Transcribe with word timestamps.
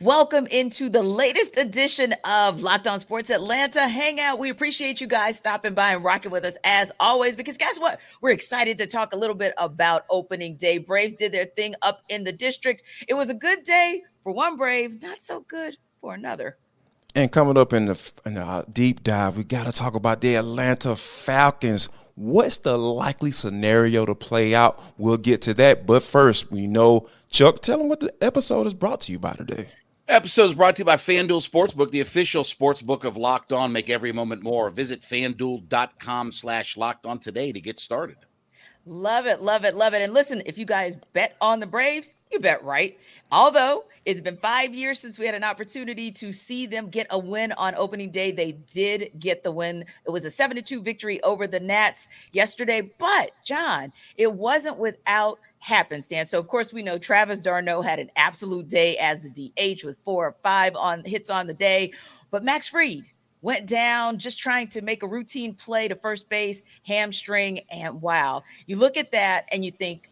Welcome 0.00 0.46
into 0.46 0.88
the 0.88 1.02
latest 1.02 1.58
edition 1.58 2.14
of 2.24 2.62
Locked 2.62 2.86
On 2.86 3.00
Sports 3.00 3.30
Atlanta 3.30 3.88
Hangout. 3.88 4.38
We 4.38 4.48
appreciate 4.48 5.00
you 5.00 5.08
guys 5.08 5.36
stopping 5.36 5.74
by 5.74 5.90
and 5.90 6.04
rocking 6.04 6.30
with 6.30 6.44
us 6.44 6.56
as 6.62 6.92
always, 7.00 7.34
because 7.34 7.56
guess 7.56 7.80
what? 7.80 7.98
We're 8.20 8.30
excited 8.30 8.78
to 8.78 8.86
talk 8.86 9.12
a 9.12 9.16
little 9.16 9.34
bit 9.34 9.54
about 9.58 10.04
opening 10.08 10.54
day. 10.54 10.78
Braves 10.78 11.14
did 11.14 11.32
their 11.32 11.46
thing 11.46 11.74
up 11.82 12.02
in 12.08 12.22
the 12.22 12.30
district. 12.30 12.84
It 13.08 13.14
was 13.14 13.28
a 13.28 13.34
good 13.34 13.64
day 13.64 14.04
for 14.22 14.30
one 14.30 14.56
Brave, 14.56 15.02
not 15.02 15.20
so 15.20 15.40
good 15.40 15.78
for 16.00 16.14
another. 16.14 16.58
And 17.16 17.32
coming 17.32 17.58
up 17.58 17.72
in 17.72 17.86
the, 17.86 18.12
in 18.24 18.34
the 18.34 18.44
uh, 18.44 18.62
deep 18.72 19.02
dive, 19.02 19.36
we 19.36 19.42
got 19.42 19.66
to 19.66 19.72
talk 19.72 19.96
about 19.96 20.20
the 20.20 20.36
Atlanta 20.36 20.94
Falcons. 20.94 21.88
What's 22.14 22.58
the 22.58 22.78
likely 22.78 23.32
scenario 23.32 24.06
to 24.06 24.14
play 24.14 24.54
out? 24.54 24.80
We'll 24.96 25.16
get 25.16 25.42
to 25.42 25.54
that. 25.54 25.86
But 25.86 26.04
first, 26.04 26.52
we 26.52 26.68
know 26.68 27.08
Chuck, 27.30 27.62
tell 27.62 27.78
them 27.78 27.88
what 27.88 27.98
the 27.98 28.14
episode 28.22 28.68
is 28.68 28.74
brought 28.74 29.00
to 29.02 29.12
you 29.12 29.18
by 29.18 29.32
today. 29.32 29.70
Episode 30.08 30.44
is 30.44 30.54
brought 30.54 30.74
to 30.74 30.80
you 30.80 30.86
by 30.86 30.96
FanDuel 30.96 31.46
Sportsbook, 31.46 31.90
the 31.90 32.00
official 32.00 32.42
sportsbook 32.42 33.04
of 33.04 33.18
Locked 33.18 33.52
On. 33.52 33.70
Make 33.70 33.90
every 33.90 34.10
moment 34.10 34.42
more. 34.42 34.70
Visit 34.70 35.02
fanduel.com 35.02 36.32
slash 36.32 36.78
locked 36.78 37.04
on 37.04 37.18
today 37.18 37.52
to 37.52 37.60
get 37.60 37.78
started. 37.78 38.16
Love 38.86 39.26
it, 39.26 39.40
love 39.40 39.66
it, 39.66 39.74
love 39.74 39.92
it. 39.92 40.00
And 40.00 40.14
listen, 40.14 40.40
if 40.46 40.56
you 40.56 40.64
guys 40.64 40.96
bet 41.12 41.36
on 41.42 41.60
the 41.60 41.66
Braves, 41.66 42.14
you 42.32 42.40
bet 42.40 42.64
right. 42.64 42.98
Although 43.30 43.84
it's 44.06 44.22
been 44.22 44.38
five 44.38 44.72
years 44.72 44.98
since 44.98 45.18
we 45.18 45.26
had 45.26 45.34
an 45.34 45.44
opportunity 45.44 46.10
to 46.12 46.32
see 46.32 46.64
them 46.64 46.88
get 46.88 47.06
a 47.10 47.18
win 47.18 47.52
on 47.52 47.74
opening 47.74 48.10
day. 48.10 48.32
They 48.32 48.52
did 48.72 49.10
get 49.18 49.42
the 49.42 49.52
win. 49.52 49.84
It 50.06 50.10
was 50.10 50.24
a 50.24 50.30
7 50.30 50.64
2 50.64 50.80
victory 50.80 51.22
over 51.22 51.46
the 51.46 51.60
Nats 51.60 52.08
yesterday. 52.32 52.90
But, 52.98 53.32
Jon, 53.44 53.92
it 54.16 54.32
wasn't 54.32 54.78
without 54.78 55.38
happenstance. 55.60 56.30
So, 56.30 56.38
of 56.38 56.48
course, 56.48 56.72
we 56.72 56.82
know 56.82 56.98
Travis 56.98 57.40
d'Arnaud 57.40 57.82
had 57.82 57.98
an 57.98 58.10
absolute 58.16 58.68
day 58.68 58.96
as 58.98 59.22
the 59.22 59.30
DH 59.30 59.84
with 59.84 59.98
four 60.04 60.26
or 60.26 60.36
five 60.42 60.74
on 60.76 61.04
hits 61.04 61.30
on 61.30 61.46
the 61.46 61.54
day. 61.54 61.92
But 62.30 62.44
Max 62.44 62.68
Fried 62.68 63.08
went 63.40 63.66
down 63.66 64.18
just 64.18 64.38
trying 64.38 64.68
to 64.68 64.82
make 64.82 65.02
a 65.02 65.08
routine 65.08 65.54
play 65.54 65.88
to 65.88 65.94
first 65.94 66.28
base, 66.28 66.62
hamstring, 66.84 67.60
and 67.70 68.00
wow. 68.00 68.42
You 68.66 68.76
look 68.76 68.96
at 68.96 69.12
that 69.12 69.48
and 69.52 69.64
you 69.64 69.70
think 69.70 70.10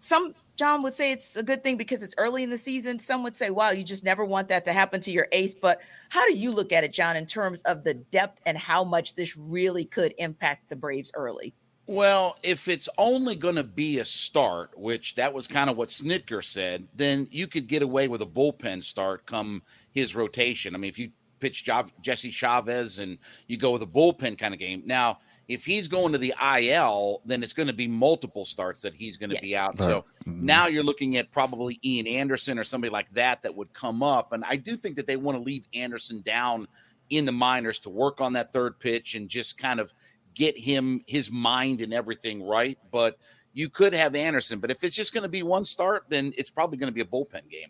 some 0.00 0.34
John 0.56 0.82
would 0.82 0.94
say 0.94 1.10
it's 1.10 1.36
a 1.36 1.42
good 1.42 1.64
thing 1.64 1.78
because 1.78 2.02
it's 2.02 2.14
early 2.18 2.42
in 2.42 2.50
the 2.50 2.58
season. 2.58 2.98
Some 2.98 3.22
would 3.22 3.34
say, 3.34 3.48
wow, 3.48 3.70
you 3.70 3.82
just 3.82 4.04
never 4.04 4.26
want 4.26 4.48
that 4.50 4.62
to 4.66 4.74
happen 4.74 5.00
to 5.00 5.10
your 5.10 5.26
ace. 5.32 5.54
But 5.54 5.80
how 6.10 6.26
do 6.26 6.36
you 6.36 6.50
look 6.50 6.70
at 6.70 6.84
it, 6.84 6.92
Jon, 6.92 7.16
in 7.16 7.24
terms 7.24 7.62
of 7.62 7.82
the 7.82 7.94
depth 7.94 8.42
and 8.44 8.58
how 8.58 8.84
much 8.84 9.14
this 9.14 9.38
really 9.38 9.86
could 9.86 10.12
impact 10.18 10.68
the 10.68 10.76
Braves 10.76 11.12
early? 11.14 11.54
Well, 11.90 12.36
if 12.44 12.68
it's 12.68 12.88
only 12.98 13.34
going 13.34 13.56
to 13.56 13.64
be 13.64 13.98
a 13.98 14.04
start, 14.04 14.78
which 14.78 15.16
that 15.16 15.32
was 15.32 15.48
kind 15.48 15.68
of 15.68 15.76
what 15.76 15.88
Snitker 15.88 16.44
said, 16.44 16.86
then 16.94 17.26
you 17.32 17.48
could 17.48 17.66
get 17.66 17.82
away 17.82 18.06
with 18.06 18.22
a 18.22 18.26
bullpen 18.26 18.80
start 18.80 19.26
come 19.26 19.60
his 19.90 20.14
rotation. 20.14 20.76
I 20.76 20.78
mean, 20.78 20.88
if 20.88 21.00
you 21.00 21.10
pitch 21.40 21.68
Jesse 22.00 22.30
Chavez 22.30 23.00
and 23.00 23.18
you 23.48 23.56
go 23.56 23.72
with 23.72 23.82
a 23.82 23.88
bullpen 23.88 24.38
kind 24.38 24.54
of 24.54 24.60
game. 24.60 24.84
Now, 24.86 25.18
if 25.48 25.64
he's 25.64 25.88
going 25.88 26.12
to 26.12 26.18
the 26.18 26.32
IL, 26.40 27.22
then 27.24 27.42
it's 27.42 27.54
going 27.54 27.66
to 27.66 27.72
be 27.72 27.88
multiple 27.88 28.44
starts 28.44 28.82
that 28.82 28.94
he's 28.94 29.16
going 29.16 29.30
to 29.30 29.34
yes. 29.34 29.42
be 29.42 29.56
out. 29.56 29.80
Right. 29.80 29.84
So 29.84 30.04
mm-hmm. 30.24 30.46
now 30.46 30.68
you're 30.68 30.84
looking 30.84 31.16
at 31.16 31.32
probably 31.32 31.80
Ian 31.84 32.06
Anderson 32.06 32.56
or 32.56 32.62
somebody 32.62 32.92
like 32.92 33.12
that 33.14 33.42
that 33.42 33.56
would 33.56 33.72
come 33.72 34.00
up. 34.00 34.32
And 34.32 34.44
I 34.44 34.54
do 34.54 34.76
think 34.76 34.94
that 34.94 35.08
they 35.08 35.16
want 35.16 35.38
to 35.38 35.42
leave 35.42 35.66
Anderson 35.74 36.22
down 36.24 36.68
in 37.08 37.24
the 37.24 37.32
minors 37.32 37.80
to 37.80 37.90
work 37.90 38.20
on 38.20 38.34
that 38.34 38.52
third 38.52 38.78
pitch 38.78 39.16
and 39.16 39.28
just 39.28 39.58
kind 39.58 39.80
of– 39.80 39.92
get 40.40 40.56
him 40.56 41.04
his 41.06 41.30
mind 41.30 41.82
and 41.82 41.92
everything 41.92 42.42
right. 42.42 42.78
But 42.90 43.18
you 43.52 43.68
could 43.68 43.92
have 43.92 44.14
Anderson, 44.14 44.58
but 44.58 44.70
if 44.70 44.82
it's 44.82 44.96
just 44.96 45.12
going 45.12 45.22
to 45.22 45.28
be 45.28 45.42
one 45.42 45.66
start, 45.66 46.04
then 46.08 46.32
it's 46.38 46.48
probably 46.48 46.78
going 46.78 46.88
to 46.88 46.94
be 46.94 47.02
a 47.02 47.04
bullpen 47.04 47.48
game. 47.50 47.68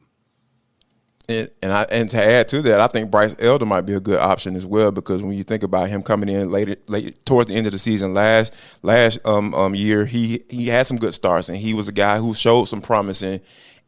And, 1.29 1.51
and 1.62 1.73
I 1.73 1.83
and 1.91 2.09
to 2.11 2.23
add 2.23 2.49
to 2.49 2.62
that, 2.62 2.81
I 2.81 2.87
think 2.87 3.11
Bryce 3.11 3.35
Elder 3.41 3.67
might 3.67 3.83
be 3.83 3.95
a 3.95 4.01
good 4.01 4.21
option 4.21 4.55
as 4.57 4.67
well 4.67 4.93
because 4.93 5.23
when 5.23 5.33
you 5.33 5.43
think 5.43 5.65
about 5.65 5.89
him 5.89 6.03
coming 6.03 6.29
in 6.29 6.51
later, 6.51 6.77
late 6.87 7.25
towards 7.27 7.49
the 7.49 7.57
end 7.57 7.67
of 7.67 7.73
the 7.73 7.79
season 7.79 8.15
last 8.15 8.55
last 8.83 9.25
um, 9.25 9.53
um 9.55 9.75
year, 9.75 10.06
he 10.06 10.44
he 10.49 10.69
had 10.69 10.87
some 10.87 10.97
good 10.97 11.15
starts 11.15 11.49
and 11.49 11.59
he 11.59 11.75
was 11.75 11.89
a 11.89 11.93
guy 11.93 12.19
who 12.19 12.34
showed 12.34 12.67
some 12.67 12.81
promise 12.81 13.23
and 13.23 13.41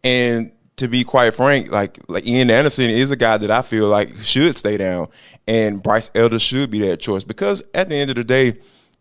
and 0.05 0.53
to 0.77 0.89
be 0.89 1.05
quite 1.05 1.35
frank, 1.35 1.71
like 1.71 1.99
like 2.09 2.27
Ian 2.27 2.51
Anderson 2.51 2.91
is 2.91 3.11
a 3.11 3.17
guy 3.17 3.39
that 3.39 3.51
I 3.51 3.63
feel 3.63 3.89
like 3.89 4.11
should 4.21 4.57
stay 4.57 4.77
down, 4.77 5.09
and 5.47 5.83
Bryce 5.83 6.11
Elder 6.15 6.39
should 6.39 6.71
be 6.71 6.81
that 6.81 6.99
choice 6.99 7.25
because 7.25 7.63
at 7.75 7.89
the 7.89 7.97
end 7.97 8.11
of 8.11 8.17
the 8.17 8.25
day, 8.25 8.55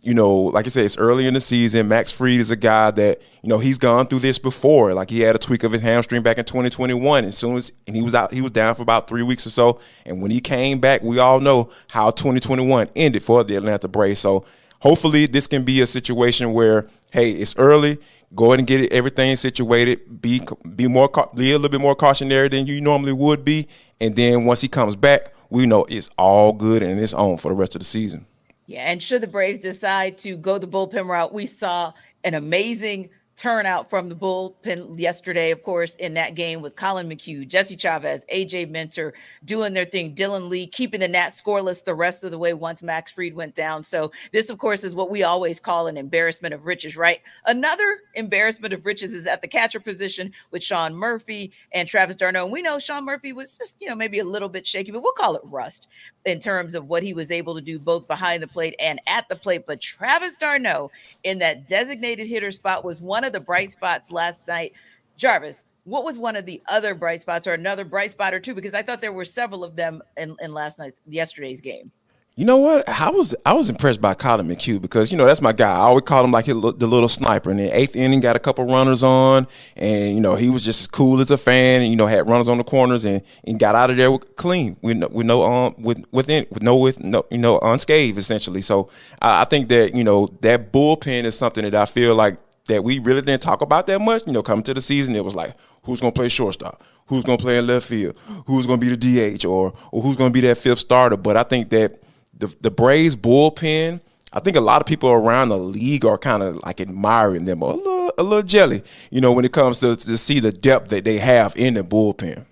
you 0.04 0.16
know, 0.16 0.34
like 0.34 0.66
I 0.66 0.70
said, 0.70 0.86
it's 0.86 0.98
early 0.98 1.28
in 1.28 1.36
the 1.36 1.40
season. 1.40 1.88
Max 1.88 2.12
Fried 2.12 2.40
is 2.40 2.50
a 2.50 2.56
guy 2.56 2.90
that 2.92 3.22
you 3.44 3.50
know 3.50 3.60
he's 3.60 3.78
gone 3.78 4.08
through 4.08 4.20
this 4.20 4.40
before. 4.40 4.94
Like 4.94 5.10
he 5.10 5.20
had 5.22 5.36
a 5.36 5.40
tweak 5.40 5.64
of 5.64 5.72
his 5.72 5.82
hamstring 5.82 6.24
back 6.24 6.38
in 6.38 6.46
2021. 6.46 7.26
As 7.26 7.38
soon 7.38 7.56
as 7.58 7.72
and 7.86 7.96
he 7.96 8.02
was 8.02 8.16
out, 8.16 8.34
he 8.34 8.42
was 8.42 8.52
down 8.52 8.74
for 8.74 8.82
about 8.82 9.08
three 9.08 9.24
weeks 9.24 9.46
or 9.46 9.52
so. 9.52 9.80
And 10.06 10.22
when 10.22 10.32
he 10.32 10.40
came 10.40 10.80
back, 10.80 11.04
we 11.04 11.20
all 11.20 11.40
know 11.40 11.70
how 11.88 12.10
2021 12.10 12.90
ended 12.96 13.22
for 13.22 13.44
the 13.44 13.56
Atlanta 13.56 13.88
Braves. 13.88 14.20
So 14.20 14.46
hopefully, 14.80 15.28
this 15.28 15.46
can 15.46 15.64
be 15.64 15.82
a 15.82 15.88
situation 15.88 16.54
where 16.54 16.88
hey, 17.12 17.32
it's 17.32 17.56
early 17.58 18.00
go 18.34 18.48
ahead 18.48 18.60
and 18.60 18.68
get 18.68 18.92
everything 18.92 19.36
situated. 19.36 20.22
Be 20.22 20.42
be 20.76 20.88
more 20.88 21.10
be 21.36 21.52
a 21.52 21.56
little 21.58 21.70
bit 21.70 21.82
more 21.82 21.96
cautionary 21.96 22.50
than 22.50 22.68
you 22.68 22.82
normally 22.82 23.14
would 23.14 23.46
be, 23.46 23.68
and 24.00 24.16
then 24.16 24.46
once 24.46 24.62
he 24.62 24.68
comes 24.68 24.96
back, 24.96 25.34
we 25.50 25.66
know 25.66 25.86
it's 25.90 26.10
all 26.18 26.54
good 26.54 26.84
and 26.84 27.00
it's 27.00 27.14
on 27.14 27.38
for 27.38 27.50
the 27.50 27.56
rest 27.56 27.76
of 27.76 27.80
the 27.80 27.86
season. 27.86 28.26
Yeah, 28.72 28.90
and 28.90 29.04
should 29.04 29.20
the 29.20 29.28
Braves 29.28 29.60
decide 29.60 30.18
to 30.20 30.38
go 30.38 30.58
the 30.58 30.66
bullpen 30.66 31.06
route, 31.06 31.34
we 31.34 31.46
saw 31.46 31.92
an 32.24 32.36
amazing 32.36 33.10
turnout 33.36 33.90
from 33.90 34.08
the 34.08 34.16
bullpen 34.16 34.98
yesterday, 34.98 35.52
of 35.52 35.62
course, 35.62 35.96
in 35.96 36.14
that 36.14 36.36
game 36.36 36.62
with 36.62 36.78
Collin 36.78 37.10
McHugh, 37.10 37.46
Jesse 37.46 37.76
Chavez, 37.76 38.24
AJ 38.34 38.70
Minter 38.70 39.14
doing 39.44 39.74
their 39.74 39.84
thing, 39.84 40.16
Dylan 40.16 40.48
Lee 40.48 40.68
keeping 40.68 41.02
the 41.02 41.08
Nats 41.10 41.42
scoreless 41.42 41.84
the 41.84 41.96
rest 41.96 42.24
of 42.24 42.32
the 42.32 42.38
way 42.38 42.54
once 42.54 42.82
Max 42.82 43.12
Fried 43.12 43.34
went 43.34 43.56
down. 43.56 43.84
So, 43.84 44.10
this, 44.32 44.50
of 44.50 44.58
course, 44.58 44.86
is 44.86 44.96
what 44.96 45.10
we 45.10 45.24
always 45.24 45.60
call 45.60 45.88
an 45.88 45.98
embarrassment 45.98 46.54
of 46.54 46.66
riches, 46.66 46.96
right? 46.96 47.20
Another 47.46 48.00
embarrassment 48.14 48.74
of 48.74 48.86
riches 48.86 49.12
is 49.12 49.28
at 49.28 49.42
the 49.42 49.50
catcher 49.50 49.82
position 49.82 50.32
with 50.52 50.64
Sean 50.64 50.94
Murphy 50.94 51.52
and 51.74 51.90
Travis 51.90 52.16
d'Arnaud. 52.16 52.44
And 52.44 52.54
we 52.54 52.62
know 52.62 52.80
Sean 52.80 53.04
Murphy 53.04 53.34
was 53.34 53.58
just, 53.58 53.82
you 53.82 53.90
know, 53.90 53.96
maybe 53.96 54.20
a 54.20 54.24
little 54.24 54.50
bit 54.50 54.66
shaky, 54.66 54.92
but 54.92 55.02
we'll 55.02 55.12
call 55.14 55.36
it 55.36 55.42
rust 55.44 55.90
in 56.26 56.40
terms 56.40 56.76
of 56.76 56.88
what 56.88 57.04
he 57.04 57.14
was 57.14 57.32
able 57.32 57.56
to 57.56 57.62
do 57.62 57.80
both 57.80 58.08
behind 58.08 58.44
the 58.44 58.48
plate 58.48 58.76
and 58.80 59.02
at 59.08 59.28
the 59.30 59.36
plate. 59.36 59.64
But 59.66 59.82
Travis 59.82 60.36
d'Arnaud 60.36 60.92
in 61.24 61.40
that 61.40 61.68
designated 61.68 62.28
hitter 62.28 62.52
spot 62.52 62.86
was 62.86 63.02
one 63.02 63.24
of 63.24 63.34
the 63.34 63.40
bright 63.40 63.72
spots 63.72 64.12
last 64.12 64.46
night. 64.48 64.74
Jarvis, 65.18 65.66
what 65.84 66.04
was 66.04 66.18
one 66.18 66.36
of 66.36 66.46
the 66.46 66.62
other 66.68 66.94
bright 66.94 67.22
spots 67.22 67.48
or 67.48 67.54
another 67.54 67.86
bright 67.86 68.12
spot 68.12 68.34
or 68.34 68.40
two? 68.40 68.54
Because 68.54 68.74
I 68.74 68.84
thought 68.84 69.02
there 69.02 69.14
were 69.14 69.26
several 69.26 69.64
of 69.64 69.76
them 69.76 70.02
in, 70.18 70.36
in 70.42 70.54
last 70.54 70.78
night's 70.78 71.02
yesterday's 71.08 71.62
game. 71.62 71.92
You 72.38 72.46
know 72.46 72.56
what? 72.58 72.88
I 72.88 73.10
was 73.10 73.36
I 73.46 73.52
was 73.52 73.70
impressed 73.70 74.00
by 74.00 74.14
Collin 74.14 74.48
McHugh 74.48 74.82
because 74.82 75.12
you 75.12 75.18
know 75.18 75.26
that's 75.26 75.42
my 75.42 75.52
guy. 75.52 75.74
I 75.74 75.80
always 75.80 76.06
call 76.06 76.24
him 76.24 76.32
like 76.32 76.46
the 76.46 76.54
little 76.54 77.10
sniper. 77.10 77.52
In 77.52 77.58
the 77.58 77.78
eighth 77.78 77.94
inning, 77.94 78.22
got 78.22 78.38
a 78.38 78.40
couple 78.40 78.64
runners 78.66 79.04
on, 79.04 79.48
and 79.76 80.16
you 80.16 80.22
know 80.22 80.36
he 80.36 80.50
was 80.50 80.64
just 80.64 80.80
as 80.80 80.88
cool 80.88 81.20
as 81.20 81.30
a 81.30 81.38
fan. 81.38 81.82
And 81.82 81.92
you 81.92 81.98
know 81.98 82.08
had 82.08 82.30
runners 82.30 82.48
on 82.48 82.58
the 82.58 82.64
corners 82.64 83.04
and, 83.04 83.22
and 83.44 83.60
got 83.60 83.76
out 83.76 83.90
of 83.90 83.98
there 83.98 84.10
with, 84.14 84.38
clean 84.38 84.78
with 84.82 84.96
no, 84.96 85.10
with 85.10 85.26
no 85.26 85.44
um 85.44 85.76
with 85.78 86.06
within 86.14 86.48
with 86.50 86.64
no 86.64 86.78
with 86.78 87.04
no 87.04 87.26
you 87.30 87.38
know 87.38 87.60
unscathed 87.60 88.18
essentially. 88.18 88.62
So 88.62 88.90
I, 89.22 89.42
I 89.42 89.44
think 89.44 89.68
that 89.68 89.94
you 89.94 90.06
know 90.06 90.28
that 90.40 90.72
bullpen 90.72 91.26
is 91.26 91.38
something 91.38 91.66
that 91.66 91.76
I 91.76 91.86
feel 91.86 92.16
like 92.16 92.38
that 92.68 92.82
we 92.86 93.00
really 93.00 93.22
didn't 93.22 93.42
talk 93.42 93.62
about 93.62 93.88
that 93.88 94.00
much. 94.00 94.26
You 94.26 94.32
know, 94.32 94.42
coming 94.42 94.64
to 94.64 94.74
the 94.74 94.82
season, 94.82 95.18
it 95.18 95.26
was 95.26 95.36
like 95.36 95.54
who's 95.84 96.00
gonna 96.00 96.14
play 96.14 96.30
shortstop, 96.30 96.82
who's 97.08 97.26
gonna 97.26 97.38
play 97.38 97.58
in 97.58 97.68
left 97.68 97.88
field, 97.88 98.16
who's 98.48 98.66
gonna 98.66 98.80
be 98.80 98.96
the 98.96 99.36
DH, 99.36 99.44
or 99.44 99.74
or 99.92 100.02
who's 100.02 100.16
gonna 100.16 100.30
be 100.30 100.42
that 100.42 100.60
fifth 100.60 100.80
starter. 100.80 101.18
But 101.18 101.36
I 101.36 101.44
think 101.44 101.70
that 101.72 102.00
the 102.42 102.56
the 102.60 102.72
Braves 102.72 103.16
bullpen. 103.16 104.02
I 104.34 104.40
think 104.40 104.56
a 104.56 104.62
lot 104.62 104.82
of 104.82 104.88
people 104.88 105.12
around 105.12 105.50
the 105.50 105.58
league 105.58 106.06
are 106.06 106.18
kind 106.18 106.42
of 106.42 106.64
like 106.64 106.80
admiring 106.80 107.44
them 107.44 107.62
a 107.62 107.74
little, 107.74 108.14
a 108.18 108.24
little 108.24 108.44
jelly, 108.44 108.82
you 109.10 109.20
know, 109.20 109.32
when 109.34 109.44
it 109.46 109.52
comes 109.52 109.80
to 109.80 109.96
to 109.96 110.18
see 110.18 110.40
the 110.40 110.52
depth 110.52 110.90
that 110.90 111.06
they 111.06 111.20
have 111.20 111.56
in 111.56 111.76
the 111.76 111.84
bullpen. 111.84 112.46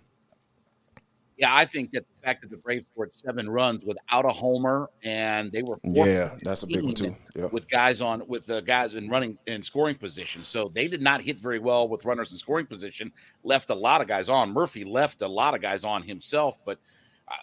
Yeah, 1.38 1.56
I 1.56 1.64
think 1.64 1.94
that 1.94 2.06
the 2.06 2.26
fact 2.26 2.41
that 2.41 2.52
the 2.52 2.58
Braves 2.58 2.88
scored 2.88 3.14
seven 3.14 3.50
runs 3.50 3.86
without 3.86 4.26
a 4.26 4.30
homer 4.30 4.90
and 5.03 5.50
they 5.53 5.64
were 5.64 5.80
yeah, 5.84 6.35
that's 6.44 6.64
a 6.64 6.68
big 6.68 6.84
one 6.84 6.94
too. 6.94 7.16
Yeah. 7.34 7.46
With 7.46 7.70
guys 7.70 8.02
on 8.02 8.24
with 8.28 8.46
the 8.46 8.59
guys 8.59 8.94
in 8.94 9.08
running 9.08 9.38
in 9.47 9.64
scoring 9.64 9.96
position, 9.96 10.44
so 10.44 10.70
they 10.76 10.90
did 10.90 11.02
not 11.02 11.22
hit 11.22 11.38
very 11.38 11.59
well 11.59 11.88
with 11.88 12.03
runners 12.03 12.34
in 12.34 12.38
scoring 12.38 12.66
position. 12.66 13.14
Left 13.44 13.70
a 13.70 13.76
lot 13.76 14.02
of 14.02 14.09
guys 14.09 14.28
on. 14.28 14.52
Murphy 14.52 14.84
left 14.84 15.22
a 15.22 15.30
lot 15.30 15.56
of 15.56 15.62
guys 15.62 15.85
on 15.85 16.03
himself, 16.03 16.59
but 16.66 16.78
uh, 17.30 17.35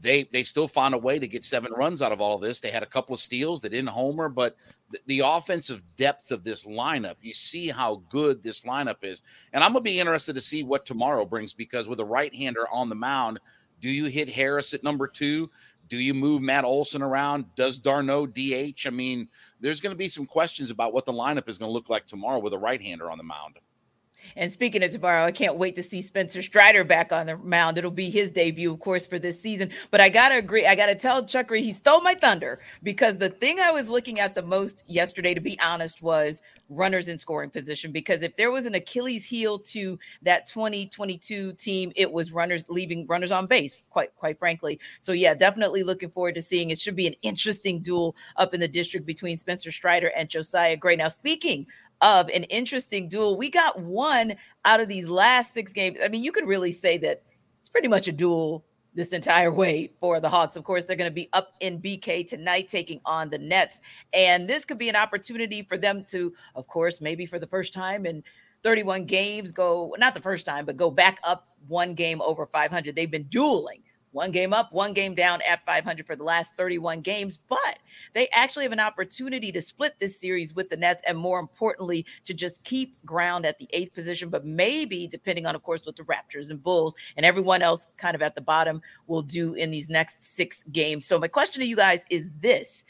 they 0.00 0.24
they 0.24 0.44
still 0.44 0.68
found 0.68 0.94
a 0.94 0.98
way 0.98 1.18
to 1.18 1.28
get 1.28 1.44
seven 1.44 1.72
runs 1.72 2.02
out 2.02 2.12
of 2.12 2.20
all 2.20 2.36
of 2.36 2.42
this. 2.42 2.60
They 2.60 2.70
had 2.70 2.82
a 2.82 2.86
couple 2.86 3.14
of 3.14 3.20
steals, 3.20 3.60
they 3.60 3.68
didn't 3.68 3.88
homer, 3.88 4.28
but 4.28 4.56
the, 4.90 4.98
the 5.06 5.22
offensive 5.24 5.82
depth 5.96 6.30
of 6.30 6.44
this 6.44 6.64
lineup, 6.66 7.16
you 7.20 7.34
see 7.34 7.68
how 7.68 8.02
good 8.08 8.42
this 8.42 8.62
lineup 8.62 9.02
is. 9.02 9.22
And 9.52 9.62
I'm 9.62 9.72
gonna 9.72 9.82
be 9.82 10.00
interested 10.00 10.34
to 10.34 10.40
see 10.40 10.62
what 10.62 10.86
tomorrow 10.86 11.24
brings 11.24 11.52
because 11.52 11.88
with 11.88 12.00
a 12.00 12.04
right-hander 12.04 12.66
on 12.72 12.88
the 12.88 12.94
mound, 12.94 13.40
do 13.80 13.88
you 13.88 14.06
hit 14.06 14.28
Harris 14.28 14.74
at 14.74 14.84
number 14.84 15.06
two? 15.06 15.50
Do 15.88 15.98
you 15.98 16.12
move 16.12 16.42
Matt 16.42 16.64
Olson 16.64 17.02
around? 17.02 17.46
Does 17.54 17.78
d'Arnaud 17.78 18.26
DH? 18.26 18.86
I 18.86 18.90
mean, 18.90 19.28
there's 19.60 19.80
going 19.80 19.94
to 19.94 19.98
be 19.98 20.08
some 20.08 20.26
questions 20.26 20.70
about 20.70 20.92
what 20.92 21.06
the 21.06 21.12
lineup 21.12 21.48
is 21.48 21.56
going 21.56 21.70
to 21.70 21.72
look 21.72 21.88
like 21.88 22.06
tomorrow 22.06 22.38
with 22.40 22.52
a 22.52 22.58
right-hander 22.58 23.10
on 23.10 23.16
the 23.16 23.24
mound. 23.24 23.58
And 24.36 24.50
speaking 24.50 24.82
of 24.82 24.90
tomorrow, 24.90 25.24
I 25.24 25.32
can't 25.32 25.56
wait 25.56 25.74
to 25.76 25.82
see 25.82 26.02
Spencer 26.02 26.42
Strider 26.42 26.84
back 26.84 27.12
on 27.12 27.26
the 27.26 27.36
mound. 27.38 27.78
It'll 27.78 27.90
be 27.90 28.10
his 28.10 28.30
debut, 28.30 28.72
of 28.72 28.80
course, 28.80 29.06
for 29.06 29.18
this 29.18 29.40
season. 29.40 29.70
But 29.90 30.00
I 30.00 30.08
gotta 30.08 30.36
agree, 30.36 30.66
I 30.66 30.74
gotta 30.74 30.94
tell 30.94 31.22
Chuckery 31.24 31.60
he 31.60 31.72
stole 31.72 32.00
my 32.00 32.14
thunder 32.14 32.60
because 32.82 33.16
the 33.16 33.30
thing 33.30 33.60
I 33.60 33.70
was 33.70 33.88
looking 33.88 34.20
at 34.20 34.34
the 34.34 34.42
most 34.42 34.84
yesterday, 34.86 35.34
to 35.34 35.40
be 35.40 35.58
honest, 35.60 36.02
was 36.02 36.42
runners 36.68 37.08
in 37.08 37.18
scoring 37.18 37.50
position. 37.50 37.92
Because 37.92 38.22
if 38.22 38.36
there 38.36 38.50
was 38.50 38.66
an 38.66 38.74
Achilles 38.74 39.24
heel 39.24 39.58
to 39.58 39.98
that 40.22 40.46
2022 40.46 41.52
team, 41.54 41.92
it 41.96 42.10
was 42.10 42.32
runners 42.32 42.68
leaving 42.68 43.06
runners 43.06 43.32
on 43.32 43.46
base, 43.46 43.82
quite 43.90 44.14
quite 44.16 44.38
frankly. 44.38 44.78
So 45.00 45.12
yeah, 45.12 45.34
definitely 45.34 45.82
looking 45.82 46.10
forward 46.10 46.34
to 46.34 46.42
seeing 46.42 46.70
it 46.70 46.78
should 46.78 46.96
be 46.96 47.06
an 47.06 47.14
interesting 47.22 47.80
duel 47.80 48.16
up 48.36 48.54
in 48.54 48.60
the 48.60 48.68
district 48.68 49.06
between 49.06 49.36
Spencer 49.36 49.72
Strider 49.72 50.08
and 50.16 50.28
Josiah 50.28 50.76
Gray. 50.76 50.96
Now, 50.96 51.08
speaking 51.08 51.66
of 52.00 52.28
an 52.28 52.44
interesting 52.44 53.08
duel. 53.08 53.36
We 53.36 53.50
got 53.50 53.80
one 53.80 54.36
out 54.64 54.80
of 54.80 54.88
these 54.88 55.08
last 55.08 55.52
six 55.52 55.72
games. 55.72 55.98
I 56.02 56.08
mean, 56.08 56.22
you 56.22 56.32
could 56.32 56.46
really 56.46 56.72
say 56.72 56.98
that 56.98 57.22
it's 57.60 57.68
pretty 57.68 57.88
much 57.88 58.08
a 58.08 58.12
duel 58.12 58.64
this 58.94 59.12
entire 59.12 59.52
way 59.52 59.92
for 60.00 60.20
the 60.20 60.28
Hawks. 60.28 60.56
Of 60.56 60.64
course, 60.64 60.84
they're 60.84 60.96
going 60.96 61.10
to 61.10 61.14
be 61.14 61.28
up 61.32 61.52
in 61.60 61.80
BK 61.80 62.26
tonight 62.26 62.68
taking 62.68 63.00
on 63.04 63.30
the 63.30 63.38
Nets. 63.38 63.80
And 64.12 64.48
this 64.48 64.64
could 64.64 64.78
be 64.78 64.88
an 64.88 64.96
opportunity 64.96 65.62
for 65.62 65.76
them 65.76 66.04
to, 66.08 66.32
of 66.54 66.66
course, 66.66 67.00
maybe 67.00 67.26
for 67.26 67.38
the 67.38 67.46
first 67.46 67.72
time 67.72 68.06
in 68.06 68.24
31 68.62 69.04
games, 69.04 69.52
go 69.52 69.94
not 69.98 70.14
the 70.14 70.20
first 70.20 70.44
time, 70.44 70.66
but 70.66 70.76
go 70.76 70.90
back 70.90 71.20
up 71.24 71.46
one 71.68 71.94
game 71.94 72.20
over 72.22 72.46
500. 72.46 72.96
They've 72.96 73.10
been 73.10 73.24
dueling 73.24 73.82
one 74.12 74.30
game 74.30 74.52
up, 74.52 74.72
one 74.72 74.92
game 74.92 75.14
down 75.14 75.40
at 75.48 75.64
500 75.64 76.06
for 76.06 76.16
the 76.16 76.24
last 76.24 76.56
31 76.56 77.00
games. 77.00 77.36
But 77.36 77.78
they 78.14 78.28
actually 78.28 78.64
have 78.64 78.72
an 78.72 78.80
opportunity 78.80 79.52
to 79.52 79.60
split 79.60 79.94
this 79.98 80.20
series 80.20 80.54
with 80.54 80.70
the 80.70 80.76
Nets, 80.76 81.02
and 81.06 81.18
more 81.18 81.40
importantly, 81.40 82.06
to 82.24 82.34
just 82.34 82.64
keep 82.64 83.04
ground 83.04 83.46
at 83.46 83.58
the 83.58 83.68
eighth 83.72 83.94
position. 83.94 84.28
But 84.28 84.44
maybe, 84.44 85.06
depending 85.06 85.46
on, 85.46 85.54
of 85.54 85.62
course, 85.62 85.84
what 85.86 85.96
the 85.96 86.04
Raptors 86.04 86.50
and 86.50 86.62
Bulls 86.62 86.96
and 87.16 87.26
everyone 87.26 87.62
else 87.62 87.88
kind 87.96 88.14
of 88.14 88.22
at 88.22 88.34
the 88.34 88.40
bottom 88.40 88.82
will 89.06 89.22
do 89.22 89.54
in 89.54 89.70
these 89.70 89.88
next 89.88 90.22
six 90.22 90.64
games. 90.72 91.06
So, 91.06 91.18
my 91.18 91.28
question 91.28 91.60
to 91.60 91.68
you 91.68 91.76
guys 91.76 92.04
is 92.10 92.30
this 92.40 92.84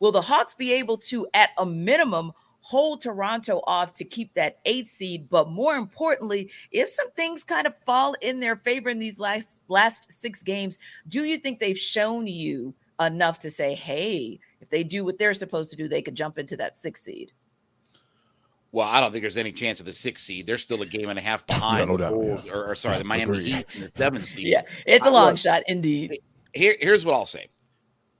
Will 0.00 0.12
the 0.12 0.20
Hawks 0.20 0.54
be 0.54 0.72
able 0.74 0.98
to, 0.98 1.26
at 1.34 1.50
a 1.56 1.64
minimum, 1.64 2.32
hold 2.64 3.02
Toronto 3.02 3.60
off 3.66 3.92
to 3.92 4.04
keep 4.04 4.32
that 4.32 4.58
eighth 4.64 4.88
seed. 4.88 5.28
But 5.28 5.50
more 5.50 5.76
importantly, 5.76 6.50
if 6.70 6.88
some 6.88 7.10
things 7.10 7.44
kind 7.44 7.66
of 7.66 7.74
fall 7.84 8.14
in 8.22 8.40
their 8.40 8.56
favor 8.56 8.88
in 8.88 8.98
these 8.98 9.18
last 9.18 9.62
last 9.68 10.10
six 10.10 10.42
games, 10.42 10.78
do 11.08 11.24
you 11.24 11.36
think 11.36 11.58
they've 11.58 11.78
shown 11.78 12.26
you 12.26 12.72
enough 13.00 13.38
to 13.40 13.50
say, 13.50 13.74
hey, 13.74 14.40
if 14.62 14.70
they 14.70 14.82
do 14.82 15.04
what 15.04 15.18
they're 15.18 15.34
supposed 15.34 15.70
to 15.72 15.76
do, 15.76 15.88
they 15.88 16.00
could 16.00 16.14
jump 16.14 16.38
into 16.38 16.56
that 16.56 16.74
sixth 16.74 17.04
seed? 17.04 17.32
Well, 18.72 18.88
I 18.88 18.98
don't 18.98 19.12
think 19.12 19.22
there's 19.22 19.36
any 19.36 19.52
chance 19.52 19.78
of 19.78 19.86
the 19.86 19.92
sixth 19.92 20.24
seed. 20.24 20.46
They're 20.46 20.56
still 20.56 20.80
a 20.80 20.86
game 20.86 21.10
and 21.10 21.18
a 21.18 21.22
half 21.22 21.46
behind. 21.46 21.86
no 21.86 21.98
doubt, 21.98 22.46
yeah. 22.46 22.52
or, 22.52 22.68
or, 22.68 22.74
sorry, 22.74 22.96
the 22.96 23.04
Miami 23.04 23.42
Heat 23.42 23.66
in 23.74 23.82
the 23.82 23.90
seventh 23.90 24.24
seed. 24.24 24.48
Yeah, 24.48 24.62
it's 24.86 25.06
a 25.06 25.10
long 25.10 25.36
shot 25.36 25.64
indeed. 25.68 26.18
Here, 26.54 26.76
here's 26.80 27.04
what 27.04 27.14
I'll 27.14 27.26
say. 27.26 27.48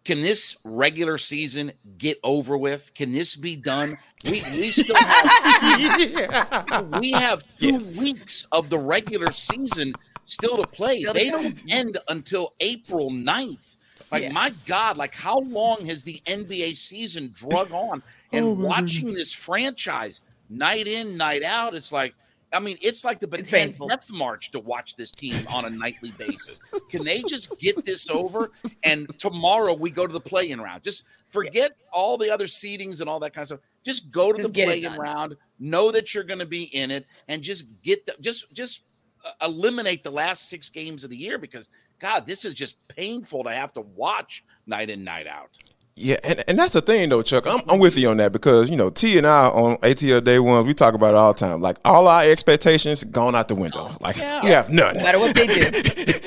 Can 0.05 0.21
this 0.21 0.57
regular 0.65 1.17
season 1.17 1.73
get 1.97 2.19
over 2.23 2.59
with? 2.59 2.93
Can 2.95 3.13
this 3.13 3.37
be 3.37 3.57
done? 3.57 3.97
We 4.25 4.43
we 4.53 4.71
still 4.71 4.97
have 4.97 6.93
we 7.01 7.13
have 7.13 7.43
two 7.59 7.73
yes. 7.73 7.99
weeks 7.99 8.47
of 8.53 8.69
the 8.69 8.79
regular 8.79 9.33
season 9.33 9.95
still 10.27 10.63
to 10.63 10.69
play. 10.69 11.03
They 11.05 11.31
don't 11.31 11.59
end 11.71 11.99
until 12.09 12.53
April 12.61 13.11
9th. 13.11 13.77
Like 14.13 14.25
yes. 14.25 14.33
my 14.33 14.53
God, 14.67 14.97
like 14.99 15.15
how 15.15 15.41
long 15.41 15.87
has 15.87 16.05
the 16.05 16.21
NBA 16.27 16.77
season 16.77 17.31
drug 17.33 17.73
on? 17.73 18.03
And 18.33 18.45
oh, 18.45 18.53
watching 18.53 19.15
this 19.15 19.33
franchise 19.33 20.21
night 20.51 20.87
in, 20.87 21.17
night 21.17 21.43
out, 21.43 21.75
it's 21.75 21.93
like 21.93 22.15
I 22.55 22.61
mean, 22.61 22.79
it's 22.81 23.05
like 23.05 23.21
the 23.21 23.27
Bataan 23.27 23.89
Death 23.89 24.11
March 24.11 24.53
to 24.53 24.61
watch 24.61 24.97
this 24.97 25.11
team 25.13 25.35
on 25.53 25.65
a 25.65 25.71
nightly 25.71 26.13
basis. 26.17 26.61
Can 26.89 27.05
they 27.05 27.23
just 27.23 27.59
get 27.59 27.85
this 27.85 28.09
over? 28.09 28.51
And 28.83 29.09
tomorrow 29.19 29.75
we 29.75 29.91
go 29.91 30.07
to 30.07 30.13
the 30.13 30.21
play-in 30.21 30.61
round. 30.61 30.83
Just 30.83 31.05
forget 31.31 31.73
all 31.93 32.17
the 32.17 32.31
other 32.31 32.47
seedings 32.47 33.01
and 33.01 33.11
all 33.11 33.19
that 33.21 33.35
kind 33.35 33.43
of 33.43 33.47
stuff. 33.49 33.61
Just 33.85 34.11
go 34.11 34.33
to 34.33 34.39
just 34.43 34.55
the 34.55 34.65
play-in 34.65 34.95
round. 34.95 35.37
Know 35.59 35.91
that 35.91 36.15
you're 36.15 36.25
going 36.25 36.39
to 36.39 36.47
be 36.47 36.65
in 36.65 36.91
it, 36.91 37.07
and 37.29 37.43
just 37.43 37.67
get 37.83 38.07
the 38.07 38.15
just 38.21 38.53
just 38.55 38.83
uh, 39.25 39.33
eliminate 39.43 40.03
the 40.03 40.11
last 40.11 40.49
six 40.49 40.69
games 40.69 41.05
of 41.05 41.11
the 41.11 41.17
year 41.17 41.39
because 41.39 41.69
God, 41.99 42.27
this 42.27 42.45
is 42.45 42.55
just 42.55 42.77
painful 42.89 43.45
to 43.45 43.51
have 43.51 43.73
to 43.75 43.81
watch 43.81 44.45
night 44.67 44.91
in 44.91 45.05
night 45.05 45.27
out. 45.27 45.51
Yeah, 45.97 46.17
and, 46.25 46.43
and 46.49 46.59
that's 46.59 46.73
the 46.73 46.81
thing 46.81 47.09
though, 47.09 47.23
Chuck. 47.23 47.47
I'm, 47.47 47.61
I'm 47.69 47.79
with 47.79 47.97
you 47.97 48.09
on 48.09 48.17
that 48.17 48.33
because 48.33 48.69
you 48.69 48.77
know 48.77 48.91
T 48.91 49.17
and 49.17 49.27
I 49.27 49.47
on 49.47 49.77
ATL 49.77 50.25
Day 50.25 50.41
One, 50.41 50.67
we 50.67 50.75
talk 50.75 50.95
about 50.95 51.15
it 51.15 51.17
all 51.17 51.33
the 51.33 51.39
time. 51.39 51.61
Like 51.61 51.77
all 51.85 52.09
our 52.09 52.23
expectations 52.23 53.05
gone 53.05 53.37
out 53.37 53.47
the 53.47 53.55
window. 53.55 53.89
Like 54.01 54.17
yeah. 54.17 54.43
you 54.43 54.49
have 54.49 54.71
none. 54.71 54.97
No 54.97 55.05
matter 55.05 55.21
what 55.21 55.37
they 55.37 55.47
do, 55.47 55.55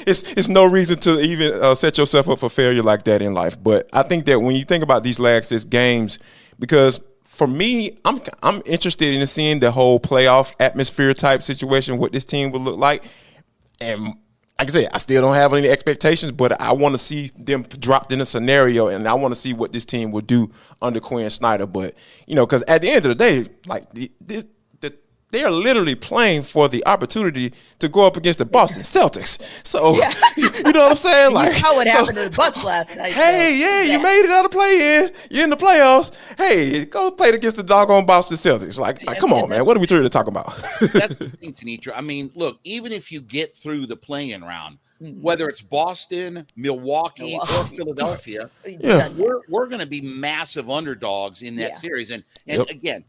it's 0.07 0.23
it's 0.33 0.47
no 0.47 0.63
reason 0.63 0.99
to 1.01 1.19
even 1.19 1.61
uh, 1.61 1.75
set 1.75 1.97
yourself 1.97 2.29
up 2.29 2.39
for 2.39 2.49
failure 2.49 2.81
like 2.81 3.03
that 3.03 3.21
in 3.21 3.33
life. 3.33 3.61
But 3.61 3.89
I 3.91 4.03
think 4.03 4.25
that 4.27 4.39
when 4.39 4.55
you 4.55 4.63
think 4.63 4.83
about 4.85 5.03
these 5.03 5.19
last 5.19 5.49
six 5.49 5.65
games, 5.65 6.17
because 6.57 7.01
for 7.25 7.45
me, 7.45 7.99
I'm 8.05 8.21
I'm 8.41 8.61
interested 8.65 9.13
in 9.13 9.27
seeing 9.27 9.59
the 9.59 9.71
whole 9.71 9.99
playoff 9.99 10.53
atmosphere 10.61 11.13
type 11.13 11.43
situation, 11.43 11.97
what 11.97 12.13
this 12.13 12.23
team 12.23 12.53
would 12.53 12.61
look 12.61 12.79
like, 12.79 13.03
and 13.81 14.15
like 14.59 14.69
I 14.69 14.71
said, 14.71 14.89
I 14.91 14.97
still 14.97 15.21
don't 15.21 15.35
have 15.35 15.53
any 15.53 15.69
expectations, 15.69 16.31
but 16.31 16.59
I 16.59 16.71
want 16.71 16.95
to 16.95 16.97
see 16.97 17.31
them 17.37 17.61
dropped 17.63 18.11
in 18.11 18.21
a 18.21 18.25
scenario, 18.25 18.87
and 18.87 19.07
I 19.07 19.13
want 19.13 19.33
to 19.33 19.39
see 19.39 19.53
what 19.53 19.71
this 19.71 19.85
team 19.85 20.11
will 20.11 20.21
do 20.21 20.51
under 20.81 20.99
Quinn 20.99 21.29
Snyder. 21.29 21.67
But 21.67 21.93
you 22.25 22.35
know, 22.35 22.45
because 22.45 22.63
at 22.63 22.81
the 22.81 22.89
end 22.89 23.05
of 23.05 23.09
the 23.09 23.15
day, 23.15 23.45
like 23.67 23.87
this, 23.91 24.45
they 25.31 25.43
are 25.43 25.51
literally 25.51 25.95
playing 25.95 26.43
for 26.43 26.69
the 26.69 26.85
opportunity 26.85 27.53
to 27.79 27.89
go 27.89 28.05
up 28.05 28.15
against 28.15 28.39
the 28.39 28.45
Boston 28.45 28.81
Celtics. 28.83 29.39
So 29.65 29.97
yeah. 29.97 30.13
you 30.37 30.49
know 30.71 30.81
what 30.81 30.91
I'm 30.91 30.95
saying? 30.95 31.17
Like 31.37 31.53
how 31.53 31.75
what 31.75 31.87
so, 31.87 31.99
happened 31.99 32.17
to 32.17 32.29
the 32.29 32.35
Bucks 32.35 32.63
last 32.63 32.95
night. 32.95 33.13
Hey, 33.13 33.59
so. 33.59 33.65
yeah, 33.65 33.93
you 33.93 34.01
made 34.01 34.21
it 34.21 34.29
out 34.29 34.45
of 34.45 34.51
play 34.51 34.97
in. 34.97 35.11
You're 35.29 35.43
in 35.43 35.49
the 35.49 35.57
playoffs. 35.57 36.11
Hey, 36.37 36.85
go 36.85 37.11
play 37.11 37.29
against 37.29 37.57
the 37.57 37.63
doggone 37.63 38.05
Boston 38.05 38.37
Celtics. 38.37 38.79
Like, 38.79 39.05
like 39.05 39.19
come 39.19 39.33
on, 39.33 39.49
man. 39.49 39.65
What 39.65 39.77
are 39.77 39.79
we 39.79 39.85
trying 39.87 40.03
to 40.03 40.09
talk 40.09 40.27
about? 40.27 40.47
that's 40.93 41.15
the 41.15 41.29
thing, 41.29 41.53
Tenitra. 41.53 41.91
I 41.95 42.01
mean, 42.01 42.31
look, 42.33 42.59
even 42.63 42.91
if 42.91 43.11
you 43.11 43.21
get 43.21 43.55
through 43.55 43.85
the 43.85 43.95
play-in 43.95 44.43
round, 44.43 44.79
mm-hmm. 45.01 45.21
whether 45.21 45.47
it's 45.49 45.61
Boston, 45.61 46.47
Milwaukee, 46.55 47.33
Milwaukee. 47.33 47.55
or 47.55 47.65
Philadelphia, 47.65 48.49
yeah. 48.65 49.09
we're, 49.09 49.41
we're 49.49 49.67
going 49.67 49.81
to 49.81 49.87
be 49.87 50.01
massive 50.01 50.69
underdogs 50.69 51.41
in 51.41 51.55
that 51.57 51.69
yeah. 51.69 51.75
series. 51.75 52.11
And 52.11 52.23
and 52.47 52.59
yep. 52.59 52.69
again, 52.69 53.03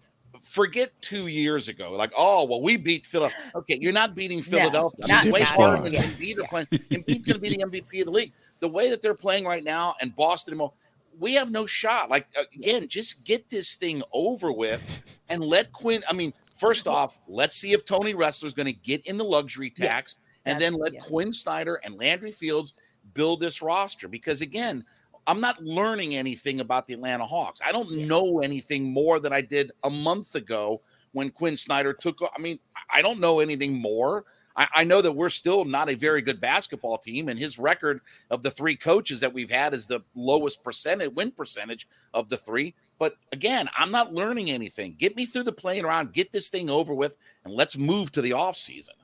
forget 0.49 0.91
two 1.03 1.27
years 1.27 1.69
ago. 1.69 1.93
Like, 1.93 2.13
oh, 2.17 2.45
well, 2.45 2.63
we 2.63 2.77
beat 2.77 3.05
Philadelphia. 3.05 3.53
Okay, 3.55 3.79
you're 3.81 3.93
not 3.93 4.15
beating 4.15 4.43
Philadelphia. 4.43 5.05
No, 5.09 5.17
not 5.17 5.27
way 5.27 5.43
harder 5.43 5.83
than 5.83 5.93
Embiid 5.93 6.39
are 6.39 6.49
playing. 6.49 6.67
Embiid's 6.67 7.27
going 7.27 7.37
to 7.37 7.41
be 7.41 7.51
the 7.51 7.65
MVP 7.65 8.01
of 8.01 8.07
the 8.07 8.13
league. 8.13 8.33
The 8.61 8.69
way 8.69 8.91
that 8.91 9.03
they're 9.03 9.15
playing 9.15 9.45
right 9.45 9.63
now, 9.63 9.95
and 10.01 10.17
Boston, 10.17 10.61
we 11.19 11.35
have 11.35 11.51
no 11.51 11.67
shot. 11.67 12.11
Like, 12.11 12.27
again, 12.55 12.89
just 12.89 13.25
get 13.25 13.49
this 13.49 13.77
thing 13.77 14.03
over 14.13 14.51
with 14.51 15.05
and 15.29 15.45
let 15.45 15.71
Quinn. 15.73 16.03
I 16.09 16.15
mean, 16.15 16.33
first 16.57 16.87
mm-hmm. 16.87 16.97
off, 16.97 17.19
let's 17.29 17.55
see 17.55 17.73
if 17.73 17.85
Tony 17.85 18.15
Ressler's 18.15 18.55
going 18.55 18.67
to 18.67 18.73
get 18.73 19.07
in 19.07 19.17
the 19.17 19.25
luxury 19.25 19.71
tax, 19.71 20.17
yes, 20.19 20.45
and 20.47 20.61
then 20.61 20.75
let 20.75 20.99
Quinn 21.01 21.33
Snyder 21.33 21.77
and 21.85 21.97
Landry 21.97 22.33
Fields 22.33 22.75
build 23.15 23.41
this 23.41 23.63
roster. 23.63 24.09
Because 24.09 24.41
again, 24.41 24.85
I'm 25.29 25.43
not 25.43 25.63
learning 25.63 26.17
anything 26.17 26.61
about 26.61 26.87
the 26.87 26.95
Atlanta 26.95 27.27
Hawks. 27.27 27.61
I 27.65 27.71
don't 27.71 27.91
know 27.93 28.41
anything 28.41 28.85
more 28.85 29.21
than 29.21 29.31
I 29.31 29.43
did 29.43 29.73
a 29.85 29.91
month 29.91 30.35
ago 30.35 30.81
when 31.13 31.29
Quinn 31.31 31.55
Snyder 31.55 31.93
took. 31.93 32.19
I 32.35 32.41
mean, 32.41 32.59
I 32.91 33.03
don't 33.03 33.21
know 33.21 33.41
anything 33.41 33.75
more. 33.75 34.25
I, 34.57 34.69
I, 34.75 34.85
know 34.85 35.03
that 35.03 35.13
we're 35.13 35.29
still 35.29 35.67
not 35.67 35.91
a 35.91 35.95
very 35.95 36.23
good 36.23 36.41
basketball 36.41 36.97
team, 36.97 37.29
and 37.29 37.39
his 37.39 37.59
record 37.59 38.01
of 38.31 38.43
the 38.43 38.51
three 38.51 38.75
coaches 38.75 39.21
that 39.21 39.33
we've 39.33 39.51
had 39.51 39.75
is 39.75 39.87
the 39.87 40.01
lowest 40.15 40.65
percentage 40.65 41.13
win 41.13 41.31
percentage 41.31 41.87
of 42.15 42.31
the 42.31 42.39
three. 42.39 42.75
But 42.99 43.13
again, 43.31 43.69
I'm 43.77 43.91
not 43.91 44.15
learning 44.15 44.51
anything. 44.51 44.97
Get 44.99 45.15
me 45.15 45.27
through 45.27 45.45
the 45.45 45.53
playing 45.53 45.85
around, 45.85 46.15
get 46.15 46.33
this 46.33 46.49
thing 46.49 46.71
over 46.71 46.95
with, 46.95 47.19
and 47.45 47.53
let's 47.53 47.77
move 47.77 48.11
to 48.13 48.23
the 48.23 48.33
off 48.33 48.57
season. 48.57 48.95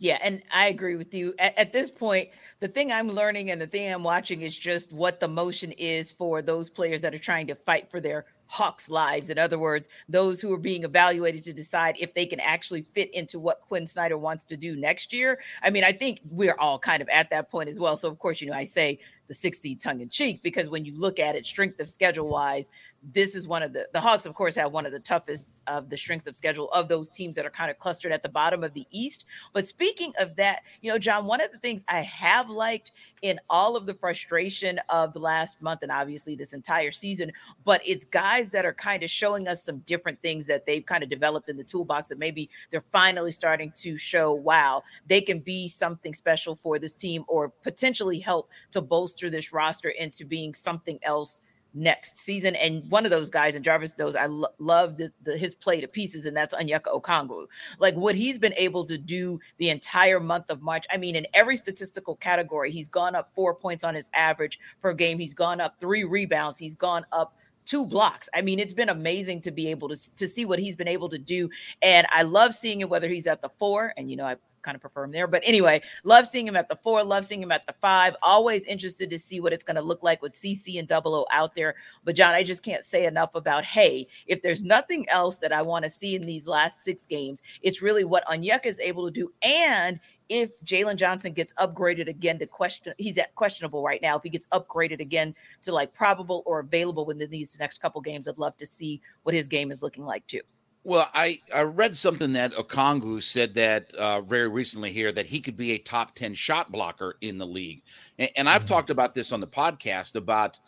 Yeah, 0.00 0.16
and 0.22 0.42
I 0.50 0.68
agree 0.68 0.96
with 0.96 1.12
you. 1.12 1.34
At, 1.38 1.58
at, 1.58 1.72
this 1.74 1.90
point, 1.90 2.30
the 2.60 2.68
thing 2.68 2.90
I'm 2.90 3.10
learning 3.10 3.50
and 3.50 3.60
the 3.60 3.66
thing 3.66 3.92
I'm 3.92 4.02
watching 4.02 4.40
is 4.40 4.56
just 4.56 4.90
what 4.94 5.20
the 5.20 5.28
motion 5.28 5.72
is 5.72 6.10
for 6.10 6.40
those 6.40 6.70
players 6.70 7.02
that 7.02 7.14
are 7.14 7.18
trying 7.18 7.46
to 7.48 7.54
fight 7.54 7.90
for 7.90 8.00
their 8.00 8.24
Hawks 8.46 8.88
lives. 8.88 9.28
In 9.28 9.38
other 9.38 9.58
words, 9.58 9.90
those 10.08 10.40
who 10.40 10.52
are 10.54 10.58
being 10.58 10.84
evaluated 10.84 11.44
to 11.44 11.52
decide 11.52 11.96
if 12.00 12.14
they 12.14 12.24
can 12.24 12.40
actually 12.40 12.80
fit 12.80 13.12
into 13.12 13.38
what 13.38 13.60
Quinn 13.60 13.86
Snyder 13.86 14.16
wants 14.16 14.44
to 14.46 14.56
do 14.56 14.74
next 14.74 15.12
year. 15.12 15.38
I 15.62 15.68
mean, 15.68 15.84
I 15.84 15.92
think 15.92 16.20
we're 16.30 16.56
all 16.58 16.78
kind 16.78 17.02
of 17.02 17.08
at 17.10 17.28
that 17.28 17.50
point 17.50 17.68
as 17.68 17.78
well. 17.78 17.98
So, 17.98 18.08
of 18.08 18.18
course, 18.18 18.40
you 18.40 18.48
know, 18.48 18.56
I 18.56 18.64
say 18.64 19.00
the 19.30 19.34
six 19.34 19.60
seed 19.60 19.80
tongue 19.80 20.00
in 20.00 20.08
cheek 20.08 20.42
because 20.42 20.68
when 20.68 20.84
you 20.84 20.92
look 20.98 21.20
at 21.20 21.36
it, 21.36 21.46
strength 21.46 21.78
of 21.78 21.88
schedule 21.88 22.28
wise, 22.28 22.68
this 23.14 23.36
is 23.36 23.46
one 23.46 23.62
of 23.62 23.72
the 23.72 23.88
the 23.92 24.00
Hawks, 24.00 24.26
of 24.26 24.34
course, 24.34 24.56
have 24.56 24.72
one 24.72 24.84
of 24.84 24.92
the 24.92 24.98
toughest 24.98 25.48
of 25.68 25.88
the 25.88 25.96
strengths 25.96 26.26
of 26.26 26.34
schedule 26.34 26.68
of 26.72 26.88
those 26.88 27.10
teams 27.10 27.36
that 27.36 27.46
are 27.46 27.50
kind 27.50 27.70
of 27.70 27.78
clustered 27.78 28.10
at 28.10 28.24
the 28.24 28.28
bottom 28.28 28.64
of 28.64 28.74
the 28.74 28.86
East. 28.90 29.24
But 29.52 29.68
speaking 29.68 30.12
of 30.20 30.34
that, 30.36 30.62
you 30.82 30.90
know, 30.90 30.98
Jon, 30.98 31.26
one 31.26 31.40
of 31.40 31.52
the 31.52 31.58
things 31.58 31.84
I 31.86 32.00
have 32.00 32.50
liked 32.50 32.90
in 33.22 33.38
all 33.48 33.76
of 33.76 33.86
the 33.86 33.94
frustration 33.94 34.80
of 34.88 35.12
the 35.12 35.18
last 35.18 35.60
month 35.62 35.82
and 35.82 35.92
obviously 35.92 36.34
this 36.34 36.52
entire 36.52 36.90
season, 36.90 37.30
but 37.64 37.80
it's 37.86 38.04
guys 38.04 38.50
that 38.50 38.64
are 38.64 38.74
kind 38.74 39.02
of 39.02 39.10
showing 39.10 39.46
us 39.46 39.62
some 39.62 39.78
different 39.80 40.20
things 40.22 40.44
that 40.46 40.66
they've 40.66 40.84
kind 40.84 41.02
of 41.02 41.08
developed 41.08 41.48
in 41.48 41.56
the 41.56 41.64
toolbox 41.64 42.08
that 42.08 42.18
maybe 42.18 42.50
they're 42.70 42.84
finally 42.92 43.30
starting 43.30 43.72
to 43.76 43.96
show, 43.96 44.32
wow, 44.32 44.82
they 45.06 45.20
can 45.20 45.38
be 45.38 45.68
something 45.68 46.14
special 46.14 46.56
for 46.56 46.78
this 46.78 46.94
team 46.94 47.24
or 47.28 47.50
potentially 47.62 48.18
help 48.18 48.48
to 48.70 48.80
bolster 48.80 49.19
this 49.28 49.52
roster 49.52 49.90
into 49.90 50.24
being 50.24 50.54
something 50.54 50.98
else 51.02 51.42
next 51.74 52.18
season. 52.18 52.56
And 52.56 52.88
one 52.90 53.04
of 53.04 53.10
those 53.10 53.30
guys, 53.30 53.54
and 53.54 53.64
Jarvis 53.64 53.96
knows, 53.98 54.16
I 54.16 54.26
lo- 54.26 54.48
love 54.58 54.96
the, 54.96 55.12
the, 55.22 55.36
his 55.36 55.54
play 55.54 55.80
to 55.80 55.88
pieces, 55.88 56.26
and 56.26 56.36
that's 56.36 56.54
Onyeka 56.54 56.86
Okongwu. 56.86 57.46
Like 57.78 57.94
what 57.94 58.14
he's 58.14 58.38
been 58.38 58.54
able 58.56 58.84
to 58.86 58.98
do 58.98 59.40
the 59.58 59.70
entire 59.70 60.20
month 60.20 60.50
of 60.50 60.62
March. 60.62 60.86
I 60.90 60.96
mean, 60.96 61.16
in 61.16 61.26
every 61.34 61.56
statistical 61.56 62.16
category, 62.16 62.70
he's 62.70 62.88
gone 62.88 63.14
up 63.14 63.30
four 63.34 63.54
points 63.54 63.84
on 63.84 63.94
his 63.94 64.10
average 64.14 64.58
per 64.80 64.92
game. 64.92 65.18
He's 65.18 65.34
gone 65.34 65.60
up 65.60 65.78
three 65.78 66.04
rebounds. 66.04 66.58
He's 66.58 66.76
gone 66.76 67.04
up 67.12 67.36
two 67.64 67.86
blocks. 67.86 68.28
I 68.34 68.42
mean, 68.42 68.58
it's 68.58 68.72
been 68.72 68.88
amazing 68.88 69.42
to 69.42 69.50
be 69.50 69.68
able 69.68 69.88
to 69.88 70.14
to 70.16 70.26
see 70.26 70.44
what 70.44 70.58
he's 70.58 70.76
been 70.76 70.88
able 70.88 71.08
to 71.10 71.18
do, 71.18 71.50
and 71.82 72.06
I 72.10 72.22
love 72.22 72.54
seeing 72.54 72.80
it 72.80 72.88
whether 72.88 73.08
he's 73.08 73.26
at 73.26 73.42
the 73.42 73.50
four. 73.58 73.92
And 73.96 74.10
you 74.10 74.16
know, 74.16 74.26
I 74.26 74.36
kind 74.62 74.74
of 74.74 74.80
prefer 74.80 75.04
him 75.04 75.12
there. 75.12 75.26
But 75.26 75.42
anyway, 75.44 75.82
love 76.04 76.26
seeing 76.26 76.46
him 76.46 76.56
at 76.56 76.68
the 76.68 76.76
four, 76.76 77.02
love 77.02 77.26
seeing 77.26 77.42
him 77.42 77.52
at 77.52 77.66
the 77.66 77.74
five. 77.80 78.16
Always 78.22 78.64
interested 78.64 79.10
to 79.10 79.18
see 79.18 79.40
what 79.40 79.52
it's 79.52 79.64
going 79.64 79.76
to 79.76 79.82
look 79.82 80.02
like 80.02 80.22
with 80.22 80.32
CC 80.32 80.78
and 80.78 80.88
Double 80.88 81.14
O 81.14 81.26
out 81.30 81.54
there. 81.54 81.74
But 82.04 82.16
Jon, 82.16 82.34
I 82.34 82.42
just 82.42 82.62
can't 82.62 82.84
say 82.84 83.06
enough 83.06 83.34
about 83.34 83.64
hey, 83.64 84.06
if 84.26 84.42
there's 84.42 84.62
nothing 84.62 85.08
else 85.08 85.38
that 85.38 85.52
I 85.52 85.62
want 85.62 85.84
to 85.84 85.90
see 85.90 86.14
in 86.14 86.22
these 86.22 86.46
last 86.46 86.82
six 86.82 87.06
games, 87.06 87.42
it's 87.62 87.82
really 87.82 88.04
what 88.04 88.26
Onyeka 88.26 88.66
is 88.66 88.80
able 88.80 89.06
to 89.06 89.12
do. 89.12 89.30
And 89.42 90.00
if 90.30 90.58
Jalen 90.62 90.96
Johnson 90.96 91.32
gets 91.32 91.52
upgraded 91.54 92.08
again 92.08 92.38
to 92.38 92.46
question, 92.46 92.94
he's 92.98 93.18
at 93.18 93.34
questionable 93.34 93.82
right 93.82 94.00
now. 94.00 94.16
If 94.16 94.22
he 94.22 94.30
gets 94.30 94.46
upgraded 94.48 95.00
again 95.00 95.34
to 95.62 95.72
like 95.72 95.92
probable 95.92 96.44
or 96.46 96.60
available 96.60 97.04
within 97.04 97.30
these 97.30 97.58
next 97.58 97.82
couple 97.82 98.00
games, 98.00 98.28
I'd 98.28 98.38
love 98.38 98.56
to 98.58 98.66
see 98.66 99.02
what 99.24 99.34
his 99.34 99.48
game 99.48 99.72
is 99.72 99.82
looking 99.82 100.04
like 100.04 100.26
too. 100.28 100.40
Well, 100.82 101.10
I, 101.12 101.40
I 101.54 101.62
read 101.62 101.94
something 101.94 102.32
that 102.32 102.54
Okongwu 102.54 103.22
said 103.22 103.54
that 103.54 103.92
uh, 103.94 104.22
very 104.22 104.48
recently 104.48 104.90
here 104.92 105.12
that 105.12 105.26
he 105.26 105.40
could 105.40 105.56
be 105.56 105.72
a 105.72 105.78
top 105.78 106.14
10 106.14 106.34
shot 106.34 106.72
blocker 106.72 107.16
in 107.20 107.36
the 107.36 107.46
league. 107.46 107.82
And, 108.18 108.30
and 108.36 108.48
I've 108.48 108.64
mm-hmm. 108.64 108.74
talked 108.74 108.90
about 108.90 109.14
this 109.14 109.32
on 109.32 109.40
the 109.40 109.46
podcast 109.46 110.16
about 110.16 110.58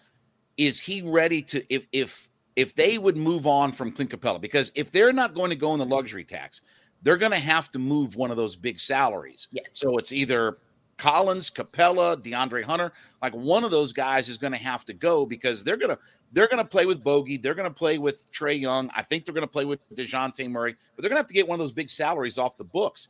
is 0.59 0.81
he 0.81 1.01
ready 1.01 1.41
to 1.41 1.65
if 1.75 1.87
if 1.93 2.29
if 2.57 2.75
they 2.75 2.99
would 2.99 3.17
move 3.17 3.47
on 3.47 3.73
from 3.73 3.91
Clint 3.91 4.11
Capela 4.11 4.39
because 4.39 4.71
if 4.75 4.93
they're 4.93 5.15
not 5.15 5.35
going 5.35 5.49
to 5.49 5.57
go 5.57 5.73
in 5.73 5.79
the 5.79 5.87
luxury 5.87 6.25
tax, 6.25 6.61
they're 7.03 7.17
going 7.17 7.33
to 7.33 7.39
have 7.39 7.71
to 7.71 7.79
move 7.79 8.15
one 8.15 8.31
of 8.31 8.37
those 8.37 8.55
big 8.55 8.79
salaries. 8.79 9.49
Yes. 9.51 9.79
So 9.79 9.97
it's 9.97 10.13
either 10.13 10.59
Collins, 11.03 11.51
Capela, 11.51 12.17
DeAndre 12.17 12.63
Hunter, 12.63 12.93
like 13.21 13.35
one 13.35 13.65
of 13.65 13.73
those 13.73 13.93
guys 13.93 14.29
is 14.29 14.39
going 14.39 14.53
to 14.53 14.59
have 14.59 14.85
to 14.85 14.93
go 14.93 15.27
because 15.27 15.65
they're 15.65 15.77
going 15.77 15.91
to 15.91 15.99
they're 16.31 16.47
going 16.47 16.63
to 16.63 16.65
play 16.65 16.87
with 16.87 17.03
Bogey. 17.03 17.37
They're 17.37 17.57
going 17.57 17.69
to 17.69 17.75
play 17.75 17.99
with 17.99 18.31
Trae 18.31 18.59
Young. 18.59 18.89
I 18.95 19.03
think 19.03 19.25
they're 19.25 19.35
going 19.35 19.43
to 19.43 19.53
play 19.53 19.65
with 19.65 19.81
Dejounte 19.97 20.49
Murray, 20.49 20.77
but 20.95 21.03
they're 21.03 21.09
going 21.09 21.17
to 21.17 21.23
have 21.23 21.27
to 21.27 21.35
get 21.35 21.49
one 21.49 21.57
of 21.57 21.59
those 21.59 21.73
big 21.73 21.91
salaries 21.91 22.39
off 22.39 22.57
the 22.57 22.63
books. 22.63 23.09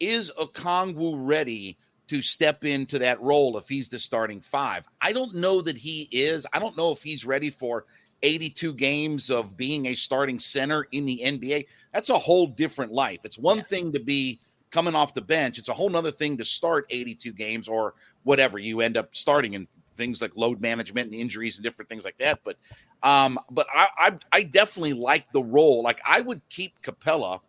Is 0.00 0.32
Okongwu 0.40 1.14
ready 1.16 1.78
to 2.08 2.20
step 2.20 2.64
into 2.64 2.98
that 2.98 3.20
role 3.22 3.56
if 3.56 3.68
he's 3.68 3.88
the 3.88 4.00
starting 4.00 4.40
five? 4.40 4.88
I 5.00 5.12
don't 5.12 5.36
know 5.36 5.62
that 5.62 5.76
he 5.76 6.08
is. 6.10 6.48
I 6.52 6.58
don't 6.58 6.76
know 6.76 6.90
if 6.90 7.00
he's 7.00 7.24
ready 7.24 7.50
for 7.50 7.86
82 8.24 8.74
games 8.74 9.30
of 9.30 9.56
being 9.56 9.86
a 9.86 9.94
starting 9.94 10.40
center 10.40 10.88
in 10.90 11.06
the 11.06 11.22
NBA. 11.24 11.66
That's 11.94 12.10
a 12.10 12.18
whole 12.18 12.48
different 12.48 12.90
life. 12.92 13.20
It's 13.22 13.38
one 13.38 13.58
yeah. 13.58 13.62
thing 13.62 13.92
to 13.92 14.00
be 14.00 14.40
coming 14.70 14.94
off 14.94 15.14
the 15.14 15.20
bench. 15.20 15.58
It's 15.58 15.68
a 15.68 15.74
whole 15.74 15.90
nother 15.90 16.10
thing 16.10 16.36
to 16.38 16.44
start 16.44 16.86
82 16.90 17.32
games 17.32 17.68
or 17.68 17.94
whatever 18.22 18.58
you 18.58 18.80
end 18.80 18.96
up 18.96 19.14
starting 19.14 19.54
in 19.54 19.66
things 19.96 20.22
like 20.22 20.36
load 20.36 20.60
management 20.60 21.10
and 21.10 21.14
injuries 21.14 21.56
and 21.56 21.64
different 21.64 21.88
things 21.88 22.04
like 22.04 22.18
that. 22.18 22.40
But 22.44 22.56
um, 23.02 23.38
but 23.50 23.66
I, 23.74 23.88
I, 23.96 24.18
I 24.32 24.42
definitely 24.42 24.94
like 24.94 25.30
the 25.32 25.42
role. 25.42 25.82
Like 25.82 26.00
I 26.06 26.20
would 26.20 26.40
keep 26.48 26.80
Capela 26.82 27.40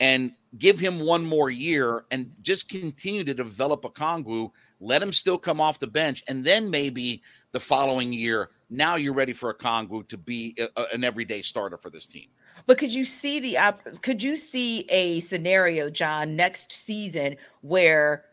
and 0.00 0.32
give 0.58 0.78
him 0.78 1.00
one 1.00 1.24
more 1.24 1.50
year 1.50 2.04
and 2.10 2.32
just 2.42 2.68
continue 2.68 3.24
to 3.24 3.34
develop 3.34 3.82
Okongwu. 3.82 4.50
Let 4.80 5.02
him 5.02 5.12
still 5.12 5.38
come 5.38 5.60
off 5.60 5.78
the 5.78 5.86
bench, 5.86 6.22
and 6.28 6.44
then 6.44 6.68
maybe 6.68 7.22
the 7.52 7.60
following 7.60 8.12
year, 8.12 8.50
now 8.70 8.96
you're 8.96 9.14
ready 9.14 9.32
for 9.32 9.54
Okongwu 9.54 10.08
to 10.08 10.18
be 10.18 10.56
a, 10.58 10.68
a, 10.80 10.86
an 10.92 11.04
everyday 11.04 11.42
starter 11.42 11.78
for 11.78 11.90
this 11.90 12.06
team. 12.06 12.28
But 12.66 12.78
could 12.78 12.92
you 12.92 13.04
see 13.04 13.40
the 13.40 13.58
op- 13.58 14.02
could 14.02 14.22
you 14.22 14.36
see 14.36 14.86
a 14.88 15.20
scenario, 15.20 15.90
Jon, 15.90 16.36
next 16.36 16.72
season 16.72 17.36
where 17.60 18.24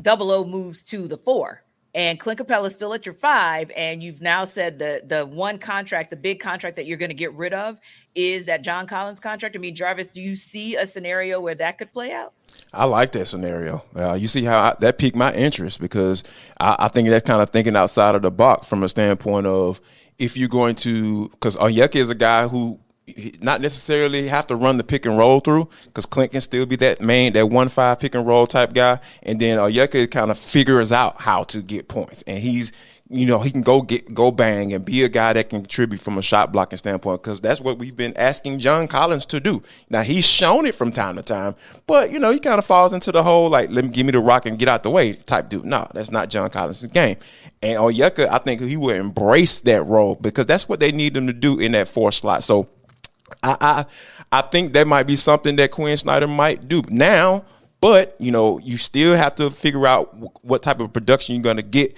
Double 0.00 0.30
O 0.30 0.44
moves 0.44 0.82
to 0.84 1.08
the 1.08 1.18
four? 1.18 1.62
and 1.96 2.20
Clint 2.20 2.38
Capela 2.38 2.66
is 2.66 2.74
still 2.74 2.92
at 2.92 3.06
your 3.06 3.14
five, 3.14 3.72
and 3.74 4.02
you've 4.02 4.20
now 4.20 4.44
said 4.44 4.78
the 4.78 5.00
the 5.06 5.24
one 5.24 5.58
contract, 5.58 6.10
the 6.10 6.16
big 6.16 6.40
contract 6.40 6.76
that 6.76 6.84
you're 6.84 6.98
going 6.98 7.08
to 7.08 7.14
get 7.14 7.32
rid 7.32 7.54
of 7.54 7.80
is 8.14 8.44
that 8.44 8.60
John 8.62 8.86
Collins 8.86 9.18
contract. 9.18 9.56
I 9.56 9.58
mean, 9.58 9.74
Jarvis, 9.74 10.08
do 10.08 10.20
you 10.20 10.36
see 10.36 10.76
a 10.76 10.86
scenario 10.86 11.40
where 11.40 11.54
that 11.54 11.78
could 11.78 11.90
play 11.92 12.12
out? 12.12 12.34
I 12.74 12.84
like 12.84 13.12
that 13.12 13.26
scenario. 13.26 13.82
Uh, 13.94 14.12
you 14.12 14.28
see 14.28 14.44
how 14.44 14.58
I, 14.58 14.74
that 14.80 14.98
piqued 14.98 15.16
my 15.16 15.32
interest 15.32 15.80
because 15.80 16.22
I, 16.60 16.76
I 16.80 16.88
think 16.88 17.08
that's 17.08 17.26
kind 17.26 17.40
of 17.40 17.48
thinking 17.48 17.76
outside 17.76 18.14
of 18.14 18.20
the 18.20 18.30
box 18.30 18.68
from 18.68 18.82
a 18.82 18.90
standpoint 18.90 19.46
of 19.46 19.80
if 20.18 20.36
you're 20.36 20.48
going 20.48 20.74
to, 20.76 21.30
because 21.30 21.56
Onyeka 21.56 21.96
is 21.96 22.10
a 22.10 22.14
guy 22.14 22.46
who 22.46 22.78
not 23.40 23.60
necessarily 23.60 24.26
have 24.28 24.46
to 24.48 24.56
run 24.56 24.78
the 24.78 24.84
pick 24.84 25.06
and 25.06 25.16
roll 25.16 25.40
through 25.40 25.68
because 25.84 26.06
Clint 26.06 26.32
can 26.32 26.40
still 26.40 26.66
be 26.66 26.76
that 26.76 27.00
main, 27.00 27.32
that 27.34 27.46
one 27.46 27.68
five 27.68 28.00
pick 28.00 28.14
and 28.14 28.26
roll 28.26 28.46
type 28.46 28.74
guy. 28.74 28.98
And 29.22 29.40
then 29.40 29.58
Onyeka 29.58 30.10
kind 30.10 30.30
of 30.30 30.38
figures 30.38 30.90
out 30.90 31.20
how 31.20 31.44
to 31.44 31.62
get 31.62 31.86
points. 31.86 32.22
And 32.26 32.38
he's, 32.38 32.72
you 33.08 33.24
know, 33.24 33.38
he 33.38 33.52
can 33.52 33.62
go 33.62 33.82
get, 33.82 34.12
go 34.12 34.32
bang 34.32 34.72
and 34.72 34.84
be 34.84 35.04
a 35.04 35.08
guy 35.08 35.32
that 35.34 35.50
can 35.50 35.60
contribute 35.60 36.00
from 36.00 36.18
a 36.18 36.22
shot 36.22 36.50
blocking 36.50 36.78
standpoint 36.78 37.22
because 37.22 37.38
that's 37.38 37.60
what 37.60 37.78
we've 37.78 37.96
been 37.96 38.16
asking 38.16 38.58
John 38.58 38.88
Collins 38.88 39.24
to 39.26 39.38
do. 39.38 39.62
Now, 39.88 40.02
he's 40.02 40.26
shown 40.26 40.66
it 40.66 40.74
from 40.74 40.90
time 40.90 41.14
to 41.14 41.22
time, 41.22 41.54
but, 41.86 42.10
you 42.10 42.18
know, 42.18 42.32
he 42.32 42.40
kind 42.40 42.58
of 42.58 42.64
falls 42.64 42.92
into 42.92 43.12
the 43.12 43.22
whole, 43.22 43.48
like, 43.48 43.70
let 43.70 43.84
me 43.84 43.90
give 43.92 44.06
me 44.06 44.10
the 44.10 44.18
rock 44.18 44.46
and 44.46 44.58
get 44.58 44.66
out 44.66 44.82
the 44.82 44.90
way 44.90 45.12
type 45.12 45.48
dude. 45.48 45.64
No, 45.64 45.86
that's 45.94 46.10
not 46.10 46.30
John 46.30 46.50
Collins' 46.50 46.84
game. 46.88 47.16
And 47.62 47.78
Onyeka, 47.78 48.28
I 48.28 48.38
think 48.38 48.60
he 48.60 48.76
will 48.76 48.90
embrace 48.90 49.60
that 49.60 49.84
role 49.84 50.16
because 50.16 50.46
that's 50.46 50.68
what 50.68 50.80
they 50.80 50.90
need 50.90 51.16
him 51.16 51.28
to 51.28 51.32
do 51.32 51.60
in 51.60 51.72
that 51.72 51.88
four 51.88 52.10
slot. 52.10 52.42
So, 52.42 52.68
I, 53.42 53.56
I 53.60 53.86
I 54.32 54.40
think 54.42 54.72
that 54.74 54.86
might 54.86 55.06
be 55.06 55.16
something 55.16 55.56
that 55.56 55.70
Quinn 55.70 55.96
Snyder 55.96 56.26
might 56.26 56.68
do 56.68 56.82
now. 56.88 57.44
But 57.80 58.16
you 58.20 58.32
know, 58.32 58.58
you 58.58 58.76
still 58.76 59.16
have 59.16 59.36
to 59.36 59.50
figure 59.50 59.86
out 59.86 60.44
what 60.44 60.62
type 60.62 60.80
of 60.80 60.92
production 60.92 61.34
you're 61.34 61.42
going 61.42 61.56
to 61.56 61.62
get 61.62 61.96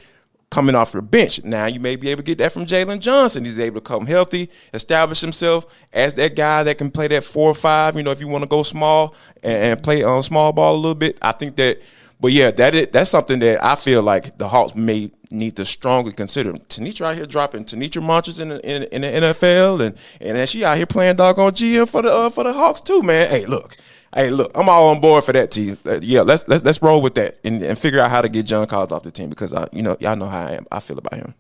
coming 0.51 0.75
off 0.75 0.95
your 0.95 1.03
bench. 1.03 1.45
Now 1.45 1.67
you 1.67 1.79
may 1.79 1.97
be 1.97 2.09
able 2.09 2.23
to 2.23 2.25
get 2.25 2.39
that 2.39 2.53
from 2.53 2.67
Jalen 2.67 3.01
Johnson. 3.01 3.45
He's 3.45 3.61
able 3.61 3.81
to 3.81 3.87
come 3.87 4.07
healthy, 4.07 4.51
establish 4.73 5.21
himself 5.21 5.67
as 5.93 6.15
that 6.15 6.35
guy 6.37 6.63
that 6.63 6.79
can 6.79 6.91
play 6.91 7.09
that 7.09 7.25
four 7.25 7.51
or 7.51 7.55
five. 7.55 7.97
You 7.97 8.03
know, 8.03 8.11
if 8.11 8.21
you 8.21 8.29
want 8.29 8.45
to 8.45 8.49
go 8.49 8.63
small 8.63 9.15
and, 9.43 9.73
and 9.73 9.83
play 9.83 10.03
on 10.03 10.23
small 10.23 10.53
ball 10.53 10.75
a 10.75 10.77
little 10.77 10.95
bit, 10.95 11.19
I 11.21 11.33
think 11.33 11.57
that 11.57 11.81
but 12.21 12.33
yeah, 12.33 12.51
that 12.51 12.75
is, 12.75 12.89
that's 12.89 13.11
something 13.11 13.39
that 13.41 13.65
I 13.65 13.75
feel 13.77 14.03
like 14.03 14.39
the 14.39 14.49
Hawks 14.49 14.75
may 14.75 15.11
need 15.31 15.57
to 15.57 15.65
strongly 15.65 16.13
consider. 16.13 16.53
Tenitra 16.53 17.11
out 17.11 17.17
here 17.17 17.27
dropping 17.27 17.65
Tenitra 17.65 18.03
Monsters 18.03 18.41
in 18.41 18.49
the, 18.49 18.69
in, 18.69 18.83
in, 18.85 19.03
the 19.03 19.29
NFL, 19.29 19.81
and 19.81 19.97
and 20.21 20.49
she 20.49 20.65
out 20.65 20.77
here 20.77 20.87
playing 20.87 21.17
doggone 21.17 21.53
GM 21.53 21.89
for 21.89 22.03
the 22.03 22.13
uh, 22.13 22.31
for 22.31 22.45
the 22.45 22.53
Hawks 22.53 22.81
too, 22.81 23.03
man. 23.03 23.31
Hey, 23.31 23.47
look, 23.47 23.77
hey, 24.15 24.31
look, 24.31 24.51
I'm 24.57 24.69
all 24.69 24.89
on 24.89 25.01
board 25.01 25.23
for 25.25 25.33
that. 25.33 25.53
T. 25.53 25.77
Uh, 25.87 26.01
yeah, 26.03 26.23
let's 26.23 26.49
let's 26.49 26.65
let's 26.65 26.83
roll 26.83 27.01
with 27.01 27.15
that 27.15 27.39
and, 27.45 27.63
and 27.63 27.79
figure 27.79 28.01
out 28.01 28.11
how 28.11 28.21
to 28.21 28.29
get 28.29 28.47
John 28.47 28.67
Collins 28.67 28.93
off 28.93 29.05
the 29.05 29.13
team 29.13 29.31
because 29.31 29.55
I, 29.55 29.69
you 29.73 29.83
know, 29.83 29.97
y'all 30.01 30.17
know 30.17 30.29
how 30.29 30.47
I 30.47 30.53
am. 30.53 30.67
I 30.73 30.81
feel 30.81 30.99
about 30.99 31.15
him. 31.15 31.35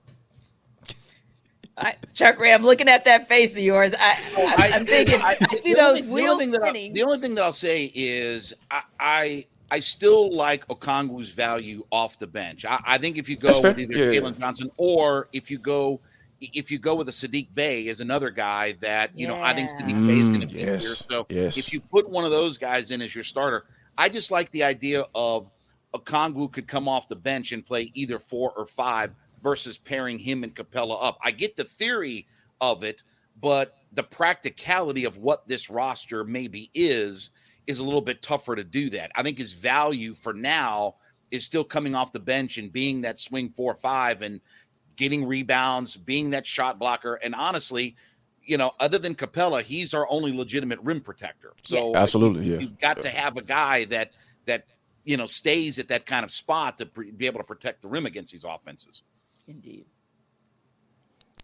I, 1.76 1.94
Chuckery, 2.12 2.52
I'm 2.52 2.64
looking 2.64 2.88
at 2.88 3.04
that 3.04 3.28
face 3.28 3.52
of 3.52 3.60
yours. 3.60 3.94
I, 3.98 4.70
am 4.74 4.84
thinking, 4.84 5.20
I, 5.22 5.36
I 5.40 5.56
see 5.58 5.74
those 5.74 6.00
only, 6.00 6.02
wheels 6.02 6.38
the 6.38 6.60
spinning. 6.60 6.92
the 6.92 7.04
only 7.04 7.20
thing 7.20 7.36
that 7.36 7.44
I'll 7.44 7.52
say 7.52 7.92
is 7.94 8.52
I, 8.98 9.46
I 9.70 9.80
still 9.80 10.34
like 10.34 10.66
Okongwu's 10.68 11.30
value 11.30 11.84
off 11.90 12.18
the 12.18 12.26
bench. 12.26 12.64
I, 12.64 12.80
I 12.84 12.98
think 12.98 13.18
if 13.18 13.28
you 13.28 13.36
go 13.36 13.48
with 13.48 13.78
either 13.78 13.92
yeah, 13.92 14.20
Jalen 14.20 14.34
yeah. 14.34 14.40
Johnson 14.40 14.70
or 14.76 15.28
if 15.32 15.50
you 15.50 15.58
go 15.58 16.00
if 16.40 16.70
you 16.70 16.78
go 16.78 16.94
with 16.94 17.08
a 17.08 17.12
Saddiq 17.12 17.48
Bey 17.54 17.88
is 17.88 18.00
another 18.00 18.30
guy 18.30 18.72
that 18.80 19.16
you 19.16 19.26
yeah. 19.26 19.34
know 19.34 19.42
I 19.42 19.54
think 19.54 19.70
Saddiq 19.70 20.06
Bey 20.06 20.18
is 20.18 20.28
going 20.28 20.40
to 20.40 20.46
mm, 20.46 20.52
be 20.52 20.60
yes. 20.60 20.84
here. 20.84 20.94
So 20.94 21.26
yes. 21.28 21.58
if 21.58 21.72
you 21.72 21.80
put 21.80 22.08
one 22.08 22.24
of 22.24 22.30
those 22.30 22.56
guys 22.58 22.90
in 22.90 23.02
as 23.02 23.14
your 23.14 23.24
starter, 23.24 23.64
I 23.96 24.08
just 24.08 24.30
like 24.30 24.50
the 24.52 24.64
idea 24.64 25.06
of 25.14 25.50
Okongwu 25.94 26.52
could 26.52 26.66
come 26.66 26.88
off 26.88 27.08
the 27.08 27.16
bench 27.16 27.52
and 27.52 27.64
play 27.64 27.90
either 27.94 28.18
four 28.18 28.52
or 28.56 28.66
five 28.66 29.12
versus 29.42 29.78
pairing 29.78 30.18
him 30.18 30.44
and 30.44 30.54
Capela 30.54 31.02
up. 31.02 31.18
I 31.22 31.30
get 31.30 31.56
the 31.56 31.64
theory 31.64 32.26
of 32.60 32.84
it, 32.84 33.02
but 33.40 33.76
the 33.92 34.02
practicality 34.02 35.04
of 35.04 35.16
what 35.16 35.48
this 35.48 35.70
roster 35.70 36.24
maybe 36.24 36.70
is 36.74 37.30
is 37.68 37.78
a 37.78 37.84
little 37.84 38.00
bit 38.00 38.22
tougher 38.22 38.56
to 38.56 38.64
do 38.64 38.90
that. 38.90 39.12
I 39.14 39.22
think 39.22 39.38
his 39.38 39.52
value 39.52 40.14
for 40.14 40.32
now 40.32 40.96
is 41.30 41.44
still 41.44 41.62
coming 41.62 41.94
off 41.94 42.12
the 42.12 42.18
bench 42.18 42.56
and 42.56 42.72
being 42.72 43.02
that 43.02 43.18
swing 43.18 43.50
four 43.50 43.72
or 43.72 43.76
five 43.76 44.22
and 44.22 44.40
getting 44.96 45.26
rebounds, 45.26 45.94
being 45.94 46.30
that 46.30 46.46
shot 46.46 46.78
blocker. 46.78 47.14
And 47.22 47.34
honestly, 47.34 47.94
you 48.42 48.56
know, 48.56 48.72
other 48.80 48.98
than 48.98 49.14
Capela, 49.14 49.62
he's 49.62 49.92
our 49.92 50.06
only 50.08 50.32
legitimate 50.32 50.80
rim 50.80 51.02
protector. 51.02 51.52
So 51.62 51.94
absolutely, 51.94 52.46
you, 52.46 52.54
yeah. 52.54 52.58
You've 52.60 52.80
got 52.80 53.02
to 53.02 53.10
have 53.10 53.36
a 53.36 53.42
guy 53.42 53.84
that 53.86 54.12
that 54.46 54.64
you 55.04 55.18
know 55.18 55.26
stays 55.26 55.78
at 55.78 55.88
that 55.88 56.06
kind 56.06 56.24
of 56.24 56.30
spot 56.30 56.78
to 56.78 56.86
pre- 56.86 57.10
be 57.10 57.26
able 57.26 57.40
to 57.40 57.44
protect 57.44 57.82
the 57.82 57.88
rim 57.88 58.06
against 58.06 58.32
these 58.32 58.44
offenses. 58.44 59.02
Indeed. 59.46 59.84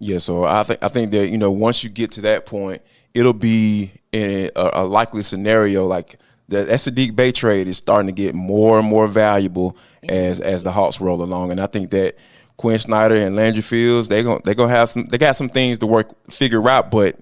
Yeah, 0.00 0.18
so 0.18 0.44
I 0.44 0.62
think 0.62 0.82
I 0.82 0.88
think 0.88 1.10
that 1.10 1.28
you 1.28 1.36
know 1.36 1.50
once 1.50 1.84
you 1.84 1.90
get 1.90 2.12
to 2.12 2.22
that 2.22 2.46
point, 2.46 2.80
it'll 3.14 3.32
be 3.32 3.92
in 4.12 4.50
a, 4.56 4.70
a 4.74 4.84
likely 4.84 5.22
scenario 5.22 5.86
like 5.86 6.18
the 6.48 6.64
Saddiq 6.64 7.16
Bey 7.16 7.32
trade 7.32 7.68
is 7.68 7.76
starting 7.76 8.06
to 8.06 8.12
get 8.12 8.34
more 8.34 8.78
and 8.78 8.86
more 8.86 9.08
valuable 9.08 9.76
as 10.08 10.40
as 10.40 10.62
the 10.62 10.72
Hawks 10.72 11.00
roll 11.00 11.22
along, 11.22 11.50
and 11.50 11.60
I 11.60 11.66
think 11.66 11.90
that 11.90 12.16
Quinn 12.56 12.78
Snyder 12.78 13.16
and 13.16 13.34
Landry 13.34 13.62
Fields 13.62 14.08
they 14.08 14.22
gonna 14.22 14.40
they 14.44 14.54
gonna 14.54 14.70
have 14.70 14.90
some 14.90 15.06
they 15.06 15.18
got 15.18 15.36
some 15.36 15.48
things 15.48 15.78
to 15.78 15.86
work 15.86 16.14
figure 16.30 16.68
out, 16.68 16.90
but 16.90 17.16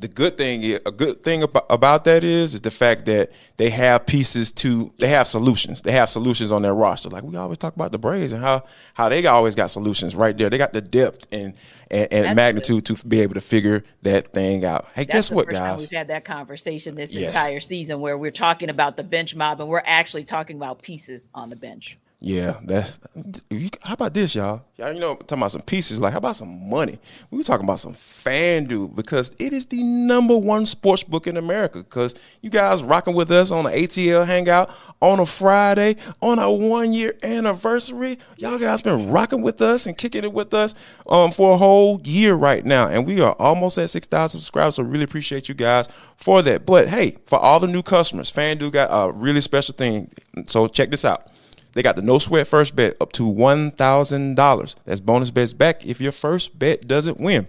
the 0.00 0.08
good 0.08 0.38
thing 0.38 0.64
a 0.86 0.90
good 0.90 1.22
thing 1.22 1.42
about, 1.42 1.66
about 1.68 2.04
that 2.04 2.24
is 2.24 2.54
is 2.54 2.62
the 2.62 2.70
fact 2.70 3.04
that 3.06 3.30
they 3.58 3.70
have 3.70 4.06
pieces 4.06 4.50
to 4.52 4.92
they 4.98 5.08
have 5.08 5.26
solutions. 5.26 5.82
They 5.82 5.92
have 5.92 6.08
solutions 6.08 6.50
on 6.52 6.62
their 6.62 6.74
roster. 6.74 7.10
Like 7.10 7.22
we 7.22 7.36
always 7.36 7.58
talk 7.58 7.76
about 7.76 7.92
the 7.92 7.98
Braves 7.98 8.32
and 8.32 8.42
how 8.42 8.64
how 8.94 9.08
they 9.08 9.26
always 9.26 9.54
got 9.54 9.68
solutions 9.68 10.16
right 10.16 10.36
there. 10.36 10.48
They 10.48 10.58
got 10.58 10.72
the 10.72 10.80
depth 10.80 11.26
and 11.30 11.54
and, 11.90 12.12
and 12.12 12.36
magnitude 12.36 12.86
to 12.86 12.94
be 13.06 13.20
able 13.20 13.34
to 13.34 13.40
figure 13.40 13.84
that 14.02 14.32
thing 14.32 14.64
out. 14.64 14.86
Hey 14.94 15.04
That's 15.04 15.28
guess 15.28 15.30
what 15.30 15.48
guys? 15.48 15.80
we've 15.80 15.90
had 15.90 16.08
that 16.08 16.24
conversation 16.24 16.94
this 16.94 17.12
Yes. 17.12 17.32
entire 17.32 17.60
season 17.60 18.00
where 18.00 18.16
we're 18.16 18.30
talking 18.30 18.70
about 18.70 18.96
the 18.96 19.04
bench 19.04 19.36
mob 19.36 19.60
and 19.60 19.68
we're 19.68 19.82
actually 19.84 20.24
talking 20.24 20.56
about 20.56 20.80
pieces 20.82 21.28
on 21.34 21.50
the 21.50 21.56
bench. 21.56 21.98
Yeah, 22.22 22.58
that's. 22.62 23.00
You, 23.48 23.70
how 23.80 23.94
about 23.94 24.12
this, 24.12 24.34
y'all? 24.34 24.62
Y'all, 24.76 24.92
you 24.92 25.00
know, 25.00 25.14
talking 25.14 25.38
about 25.38 25.52
some 25.52 25.62
pieces. 25.62 25.98
Like, 25.98 26.12
how 26.12 26.18
about 26.18 26.36
some 26.36 26.68
money? 26.68 26.98
We 27.30 27.38
were 27.38 27.44
talking 27.44 27.64
about 27.64 27.78
some 27.80 27.94
FanDuel 27.94 28.94
because 28.94 29.32
it 29.38 29.54
is 29.54 29.64
the 29.64 29.82
number 29.82 30.36
one 30.36 30.66
sports 30.66 31.02
book 31.02 31.26
in 31.26 31.38
America. 31.38 31.78
Because 31.78 32.14
you 32.42 32.50
guys 32.50 32.82
rocking 32.82 33.14
with 33.14 33.30
us 33.30 33.50
on 33.50 33.64
the 33.64 33.70
ATL 33.70 34.26
Hangout 34.26 34.70
on 35.00 35.18
a 35.18 35.24
Friday 35.24 35.96
on 36.20 36.38
our 36.38 36.54
one 36.54 36.92
year 36.92 37.14
anniversary. 37.22 38.18
Y'all 38.36 38.58
guys 38.58 38.82
been 38.82 39.10
rocking 39.10 39.40
with 39.40 39.62
us 39.62 39.86
and 39.86 39.96
kicking 39.96 40.22
it 40.22 40.32
with 40.34 40.52
us 40.52 40.74
um 41.08 41.30
for 41.30 41.54
a 41.54 41.56
whole 41.56 42.02
year 42.04 42.34
right 42.34 42.66
now, 42.66 42.86
and 42.86 43.06
we 43.06 43.22
are 43.22 43.32
almost 43.38 43.78
at 43.78 43.88
six 43.88 44.06
thousand 44.06 44.40
subscribers. 44.40 44.74
So 44.74 44.82
really 44.82 45.04
appreciate 45.04 45.48
you 45.48 45.54
guys 45.54 45.88
for 46.16 46.42
that. 46.42 46.66
But 46.66 46.88
hey, 46.88 47.16
for 47.24 47.38
all 47.38 47.60
the 47.60 47.66
new 47.66 47.82
customers, 47.82 48.30
FanDuel 48.30 48.72
got 48.72 48.88
a 48.90 49.10
really 49.10 49.40
special 49.40 49.72
thing. 49.72 50.10
So 50.46 50.68
check 50.68 50.90
this 50.90 51.06
out. 51.06 51.29
They 51.72 51.82
got 51.82 51.96
the 51.96 52.02
no 52.02 52.18
sweat 52.18 52.46
first 52.46 52.74
bet 52.74 52.96
up 53.00 53.12
to 53.12 53.26
one 53.26 53.70
thousand 53.70 54.34
dollars. 54.34 54.76
That's 54.84 55.00
bonus 55.00 55.30
bets 55.30 55.52
back 55.52 55.86
if 55.86 56.00
your 56.00 56.12
first 56.12 56.58
bet 56.58 56.88
doesn't 56.88 57.20
win. 57.20 57.46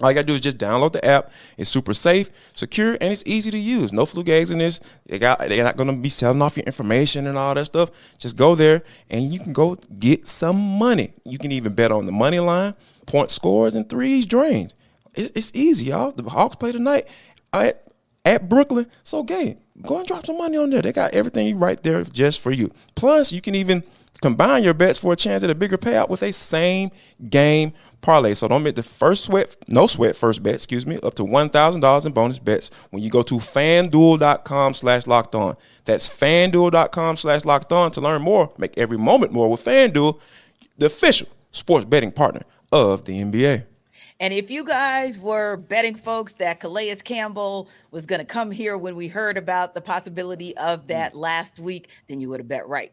All 0.00 0.10
you 0.10 0.14
gotta 0.14 0.26
do 0.26 0.34
is 0.34 0.40
just 0.40 0.58
download 0.58 0.92
the 0.92 1.04
app. 1.04 1.30
It's 1.58 1.68
super 1.68 1.92
safe, 1.92 2.30
secure, 2.54 2.92
and 2.94 3.12
it's 3.12 3.22
easy 3.26 3.50
to 3.50 3.58
use. 3.58 3.92
No 3.92 4.06
flu 4.06 4.24
gags 4.24 4.50
in 4.50 4.58
this. 4.58 4.80
They 5.06 5.18
got 5.18 5.38
they're 5.38 5.62
not 5.62 5.76
gonna 5.76 5.92
be 5.92 6.08
selling 6.08 6.40
off 6.40 6.56
your 6.56 6.64
information 6.64 7.26
and 7.26 7.36
all 7.36 7.54
that 7.54 7.66
stuff. 7.66 7.90
Just 8.18 8.36
go 8.36 8.54
there 8.54 8.82
and 9.10 9.32
you 9.32 9.38
can 9.38 9.52
go 9.52 9.76
get 9.98 10.26
some 10.26 10.56
money. 10.56 11.12
You 11.24 11.38
can 11.38 11.52
even 11.52 11.74
bet 11.74 11.92
on 11.92 12.06
the 12.06 12.12
money 12.12 12.40
line, 12.40 12.74
point 13.06 13.30
scores, 13.30 13.74
and 13.74 13.88
threes 13.88 14.26
drained. 14.26 14.72
It's, 15.14 15.30
it's 15.34 15.52
easy, 15.54 15.86
y'all. 15.86 16.10
The 16.10 16.28
Hawks 16.30 16.56
play 16.56 16.72
tonight 16.72 17.06
at, 17.52 17.91
at 18.24 18.48
Brooklyn. 18.48 18.86
So 19.02 19.22
gay. 19.22 19.58
Go 19.80 19.98
and 19.98 20.06
drop 20.06 20.26
some 20.26 20.38
money 20.38 20.56
on 20.56 20.70
there. 20.70 20.82
They 20.82 20.92
got 20.92 21.14
everything 21.14 21.58
right 21.58 21.82
there 21.82 22.04
just 22.04 22.40
for 22.40 22.50
you. 22.50 22.70
Plus, 22.94 23.32
you 23.32 23.40
can 23.40 23.54
even 23.54 23.82
combine 24.20 24.62
your 24.62 24.74
bets 24.74 24.98
for 24.98 25.12
a 25.12 25.16
chance 25.16 25.42
at 25.42 25.50
a 25.50 25.54
bigger 25.54 25.78
payout 25.78 26.08
with 26.08 26.22
a 26.22 26.32
same 26.32 26.90
game 27.28 27.72
parlay. 28.00 28.34
So 28.34 28.48
don't 28.48 28.62
make 28.62 28.76
the 28.76 28.82
first 28.82 29.24
sweat, 29.24 29.56
no 29.68 29.86
sweat 29.86 30.14
first 30.14 30.42
bet, 30.42 30.54
excuse 30.54 30.86
me, 30.86 30.98
up 31.02 31.14
to 31.14 31.24
$1,000 31.24 32.06
in 32.06 32.12
bonus 32.12 32.38
bets 32.38 32.70
when 32.90 33.02
you 33.02 33.10
go 33.10 33.22
to 33.22 33.36
fanduel.com 33.36 34.74
slash 34.74 35.06
locked 35.06 35.34
on. 35.34 35.56
That's 35.84 36.08
fanduel.com 36.08 37.16
slash 37.16 37.44
locked 37.44 37.72
on 37.72 37.90
to 37.92 38.00
learn 38.00 38.22
more. 38.22 38.52
Make 38.56 38.78
every 38.78 38.98
moment 38.98 39.32
more 39.32 39.50
with 39.50 39.64
FanDuel, 39.64 40.20
the 40.78 40.86
official 40.86 41.28
sports 41.50 41.84
betting 41.84 42.12
partner 42.12 42.42
of 42.70 43.04
the 43.04 43.20
NBA. 43.20 43.64
And 44.22 44.32
if 44.32 44.52
you 44.52 44.64
guys 44.64 45.18
were 45.18 45.56
betting 45.56 45.96
folks 45.96 46.34
that 46.34 46.60
Calais 46.60 46.94
Campbell 47.02 47.68
was 47.90 48.06
going 48.06 48.20
to 48.20 48.24
come 48.24 48.52
here 48.52 48.78
when 48.78 48.94
we 48.94 49.08
heard 49.08 49.36
about 49.36 49.74
the 49.74 49.80
possibility 49.80 50.56
of 50.58 50.86
that 50.86 51.12
mm. 51.12 51.16
last 51.16 51.58
week, 51.58 51.88
then 52.06 52.20
you 52.20 52.28
would 52.28 52.38
have 52.38 52.46
bet 52.46 52.68
right 52.68 52.92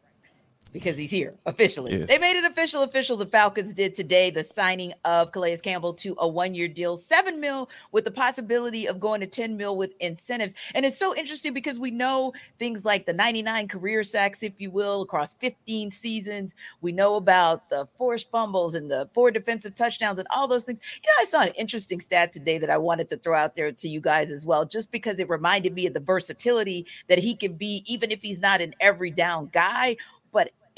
because 0.71 0.95
he's 0.95 1.11
here 1.11 1.33
officially. 1.45 1.97
Yes. 1.97 2.09
They 2.09 2.17
made 2.17 2.37
it 2.37 2.45
official. 2.45 2.83
Official. 2.83 3.17
The 3.17 3.25
Falcons 3.25 3.73
did 3.73 3.93
today 3.95 4.29
the 4.29 4.43
signing 4.43 4.93
of 5.05 5.31
Calais 5.31 5.57
Campbell 5.57 5.93
to 5.95 6.15
a 6.17 6.27
one-year 6.27 6.67
deal, 6.67 6.97
seven 6.97 7.39
mil, 7.39 7.69
with 7.91 8.05
the 8.05 8.11
possibility 8.11 8.87
of 8.87 8.99
going 8.99 9.21
to 9.21 9.27
ten 9.27 9.57
mil 9.57 9.75
with 9.75 9.95
incentives. 9.99 10.53
And 10.75 10.85
it's 10.85 10.97
so 10.97 11.15
interesting 11.15 11.53
because 11.53 11.79
we 11.79 11.91
know 11.91 12.33
things 12.59 12.85
like 12.85 13.05
the 13.05 13.13
99 13.13 13.67
career 13.67 14.03
sacks, 14.03 14.43
if 14.43 14.59
you 14.59 14.71
will, 14.71 15.01
across 15.01 15.33
15 15.33 15.91
seasons. 15.91 16.55
We 16.81 16.91
know 16.91 17.15
about 17.15 17.69
the 17.69 17.87
forced 17.97 18.29
fumbles 18.31 18.75
and 18.75 18.89
the 18.89 19.09
four 19.13 19.31
defensive 19.31 19.75
touchdowns 19.75 20.19
and 20.19 20.27
all 20.31 20.47
those 20.47 20.65
things. 20.65 20.79
You 20.95 21.07
know, 21.07 21.21
I 21.21 21.25
saw 21.25 21.41
an 21.41 21.53
interesting 21.55 21.99
stat 21.99 22.33
today 22.33 22.57
that 22.59 22.69
I 22.69 22.77
wanted 22.77 23.09
to 23.09 23.17
throw 23.17 23.35
out 23.35 23.55
there 23.55 23.71
to 23.71 23.87
you 23.87 24.01
guys 24.01 24.31
as 24.31 24.45
well, 24.45 24.65
just 24.65 24.91
because 24.91 25.19
it 25.19 25.29
reminded 25.29 25.73
me 25.73 25.87
of 25.87 25.93
the 25.93 25.99
versatility 25.99 26.85
that 27.07 27.17
he 27.17 27.35
can 27.35 27.53
be, 27.53 27.83
even 27.85 28.11
if 28.11 28.21
he's 28.21 28.39
not 28.39 28.61
an 28.61 28.73
every 28.79 29.11
down 29.11 29.49
guy. 29.51 29.97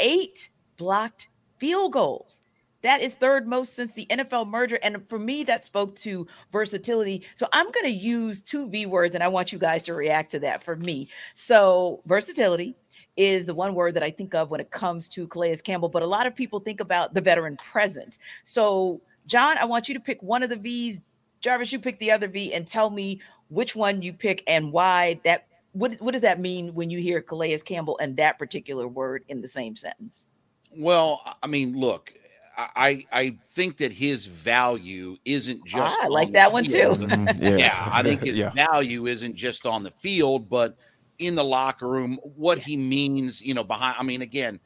Eight 0.01 0.49
blocked 0.77 1.29
field 1.57 1.93
goals. 1.93 2.43
That 2.81 3.01
is 3.01 3.15
third 3.15 3.47
most 3.47 3.75
since 3.75 3.93
the 3.93 4.07
NFL 4.07 4.47
merger. 4.47 4.79
And 4.81 5.07
for 5.07 5.19
me, 5.19 5.43
that 5.43 5.63
spoke 5.63 5.95
to 5.97 6.27
versatility. 6.51 7.23
So 7.35 7.47
I'm 7.53 7.67
going 7.71 7.85
to 7.85 7.91
use 7.91 8.41
two 8.41 8.69
V 8.69 8.87
words 8.87 9.13
and 9.15 9.23
I 9.23 9.27
want 9.27 9.51
you 9.51 9.59
guys 9.59 9.83
to 9.83 9.93
react 9.93 10.31
to 10.31 10.39
that 10.39 10.63
for 10.63 10.75
me. 10.75 11.07
So, 11.33 12.01
versatility 12.07 12.75
is 13.17 13.45
the 13.45 13.53
one 13.53 13.75
word 13.75 13.93
that 13.93 14.03
I 14.03 14.09
think 14.09 14.33
of 14.33 14.49
when 14.49 14.59
it 14.59 14.71
comes 14.71 15.07
to 15.09 15.27
Calais 15.27 15.57
Campbell, 15.57 15.89
but 15.89 16.01
a 16.01 16.07
lot 16.07 16.25
of 16.25 16.35
people 16.35 16.59
think 16.59 16.79
about 16.79 17.13
the 17.13 17.21
veteran 17.21 17.57
presence. 17.57 18.19
So, 18.43 19.01
Jon, 19.27 19.57
I 19.57 19.65
want 19.65 19.87
you 19.87 19.93
to 19.93 19.99
pick 19.99 20.21
one 20.23 20.43
of 20.43 20.49
the 20.49 20.55
V's. 20.55 20.99
Jarvis, 21.41 21.71
you 21.71 21.79
pick 21.79 21.99
the 21.99 22.11
other 22.11 22.27
V 22.27 22.53
and 22.53 22.67
tell 22.67 22.89
me 22.89 23.19
which 23.49 23.75
one 23.75 24.01
you 24.01 24.13
pick 24.13 24.43
and 24.47 24.71
why 24.71 25.19
that 25.23 25.47
what, 25.73 25.95
what 25.95 26.11
does 26.11 26.21
that 26.21 26.39
mean 26.39 26.73
when 26.73 26.89
you 26.89 26.99
hear 26.99 27.21
Calais 27.21 27.57
Campbell 27.59 27.97
and 27.99 28.15
that 28.17 28.37
particular 28.37 28.87
word 28.87 29.23
in 29.29 29.41
the 29.41 29.47
same 29.47 29.75
sentence? 29.75 30.27
Well, 30.75 31.21
I 31.41 31.47
mean, 31.47 31.77
look, 31.77 32.13
I 32.57 33.05
I 33.11 33.37
think 33.49 33.77
that 33.77 33.91
his 33.91 34.25
value 34.25 35.17
isn't 35.25 35.65
just. 35.65 35.97
Ah, 36.01 36.05
I 36.05 36.07
like 36.07 36.27
the 36.27 36.33
that 36.33 36.51
one 36.51 36.65
field. 36.65 36.99
too. 36.99 37.07
Mhm, 37.07 37.37
Yeah. 37.41 37.55
yeah. 37.57 37.89
I 37.91 38.03
think 38.03 38.21
his 38.21 38.35
yeah. 38.35 38.51
value 38.51 39.07
isn't 39.07 39.35
just 39.35 39.65
on 39.65 39.83
the 39.83 39.91
field, 39.91 40.49
but 40.49 40.77
in 41.19 41.35
the 41.35 41.43
locker 41.43 41.87
room, 41.87 42.19
what 42.35 42.57
he 42.57 42.75
means, 42.77 43.41
you 43.41 43.53
know, 43.53 43.63
behind. 43.63 43.95
I 43.97 44.03
mean, 44.03 44.21
again, 44.21 44.59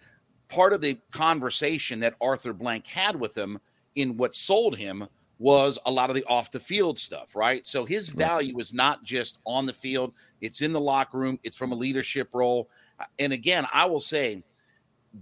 part 0.48 0.74
of 0.74 0.82
the 0.82 0.98
conversation 1.12 2.00
that 2.02 2.16
Arthur 2.22 2.54
Blank 2.54 2.88
had 2.88 3.16
with 3.20 3.36
him 3.38 3.60
in 3.96 4.18
what 4.18 4.36
sold 4.36 4.78
him 4.78 5.08
was 5.38 5.78
a 5.86 5.92
lot 5.92 6.10
of 6.10 6.16
the 6.16 6.24
off 6.26 6.52
the 6.52 6.60
field 6.60 6.98
stuff, 6.98 7.36
right? 7.36 7.66
So 7.66 7.86
his 7.86 8.10
value 8.10 8.58
is 8.60 8.74
not 8.74 9.04
just 9.04 9.40
on 9.46 9.66
the 9.66 9.74
field, 9.74 10.14
it's 10.42 10.62
in 10.62 10.74
the 10.74 10.80
locker 10.80 11.18
room, 11.18 11.40
it's 11.44 11.58
from 11.58 11.72
a 11.72 11.76
leadership 11.76 12.34
role. 12.34 12.70
Uh, 13.00 13.06
and 13.20 13.34
again, 13.34 13.68
I 13.74 13.86
will 13.86 14.00
say 14.00 14.44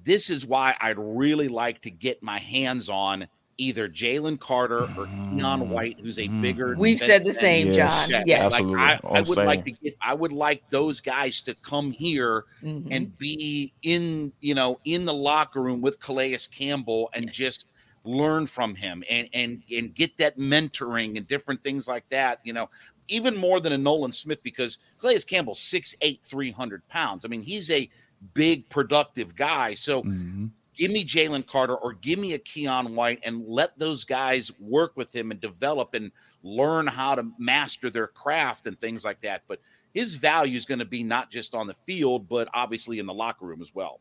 this 0.04 0.30
is 0.30 0.46
why 0.46 0.76
I'd 0.80 0.98
really 1.00 1.48
like 1.48 1.82
to 1.82 1.92
get 1.92 2.22
my 2.22 2.40
hands 2.40 2.90
on 2.90 3.28
either 3.58 3.88
Jalen 3.88 4.40
Carter 4.40 4.84
or 4.84 5.06
Keion 5.06 5.40
mm-hmm. 5.40 5.70
White, 5.70 6.00
who's 6.00 6.18
a 6.18 6.24
mm-hmm. 6.24 6.42
bigger. 6.42 6.76
We've 6.78 7.00
said 7.00 7.24
the 7.24 7.34
same, 7.34 7.68
end. 7.68 7.76
Yes. 7.76 8.10
John. 8.10 8.24
Yeah, 8.26 8.38
Yes. 8.38 8.54
Absolutely. 8.54 8.82
I, 8.82 8.92
I 8.94 9.00
I'm 9.04 9.24
would 9.26 9.38
like 9.38 9.66
to 9.66 9.72
get. 9.72 9.96
I 10.02 10.14
would 10.14 10.34
like 10.34 10.70
those 10.70 11.02
guys 11.02 11.42
to 11.44 11.56
come 11.56 11.92
here 11.92 12.46
Mhm. 12.64 12.88
and 12.92 13.18
be 13.18 13.74
in, 13.84 14.34
you 14.42 14.56
know, 14.56 14.80
in 14.86 15.06
the 15.06 15.14
locker 15.14 15.62
room 15.62 15.82
with 15.82 16.00
Calais 16.00 16.40
Campbell 16.52 17.10
and 17.14 17.32
just 17.32 17.68
learn 18.04 18.46
from 18.46 18.76
him 18.76 19.04
and 19.10 19.30
and 19.34 19.64
and 19.72 19.96
get 19.96 20.18
that 20.18 20.38
mentoring 20.38 21.18
and 21.18 21.28
different 21.28 21.64
things 21.64 21.88
like 21.88 22.08
that. 22.10 22.40
You 22.44 22.54
know, 22.54 22.70
even 23.08 23.36
more 23.36 23.60
than 23.60 23.74
a 23.74 23.78
Nolan 23.78 24.12
Smith 24.12 24.44
because 24.44 24.80
Calais 25.00 25.20
Campbell's 25.20 25.60
6'8", 25.60 26.22
300 26.24 26.88
pounds. 26.88 27.26
I 27.26 27.28
mean, 27.28 27.42
he's 27.42 27.70
a 27.72 27.90
big, 28.34 28.70
productive 28.70 29.36
guy. 29.36 29.74
So 29.74 30.04
Mhm. 30.04 30.52
give 30.76 30.92
me 30.92 31.06
Jalen 31.06 31.46
Carter 31.46 31.76
or 31.76 31.94
give 31.94 32.20
me 32.20 32.34
a 32.34 32.40
Keion 32.40 32.94
White 32.94 33.20
and 33.24 33.46
let 33.46 33.78
those 33.78 34.04
guys 34.06 34.52
work 34.60 34.96
with 34.96 35.14
him 35.14 35.32
and 35.32 35.40
develop 35.40 35.94
and 35.94 36.12
learn 36.42 36.88
how 36.88 37.16
to 37.16 37.32
master 37.38 37.90
their 37.90 38.08
craft 38.08 38.66
and 38.68 38.80
things 38.80 39.06
like 39.06 39.22
that. 39.22 39.44
But 39.48 39.60
his 39.94 40.16
value 40.16 40.58
is 40.58 40.66
going 40.66 40.80
to 40.80 40.86
be 40.86 41.04
not 41.04 41.30
just 41.32 41.54
on 41.54 41.68
the 41.68 41.76
field, 41.76 42.28
but 42.28 42.50
obviously 42.54 43.00
in 43.00 43.06
the 43.06 43.14
locker 43.14 43.46
room 43.46 43.62
as 43.62 43.74
well. 43.76 44.00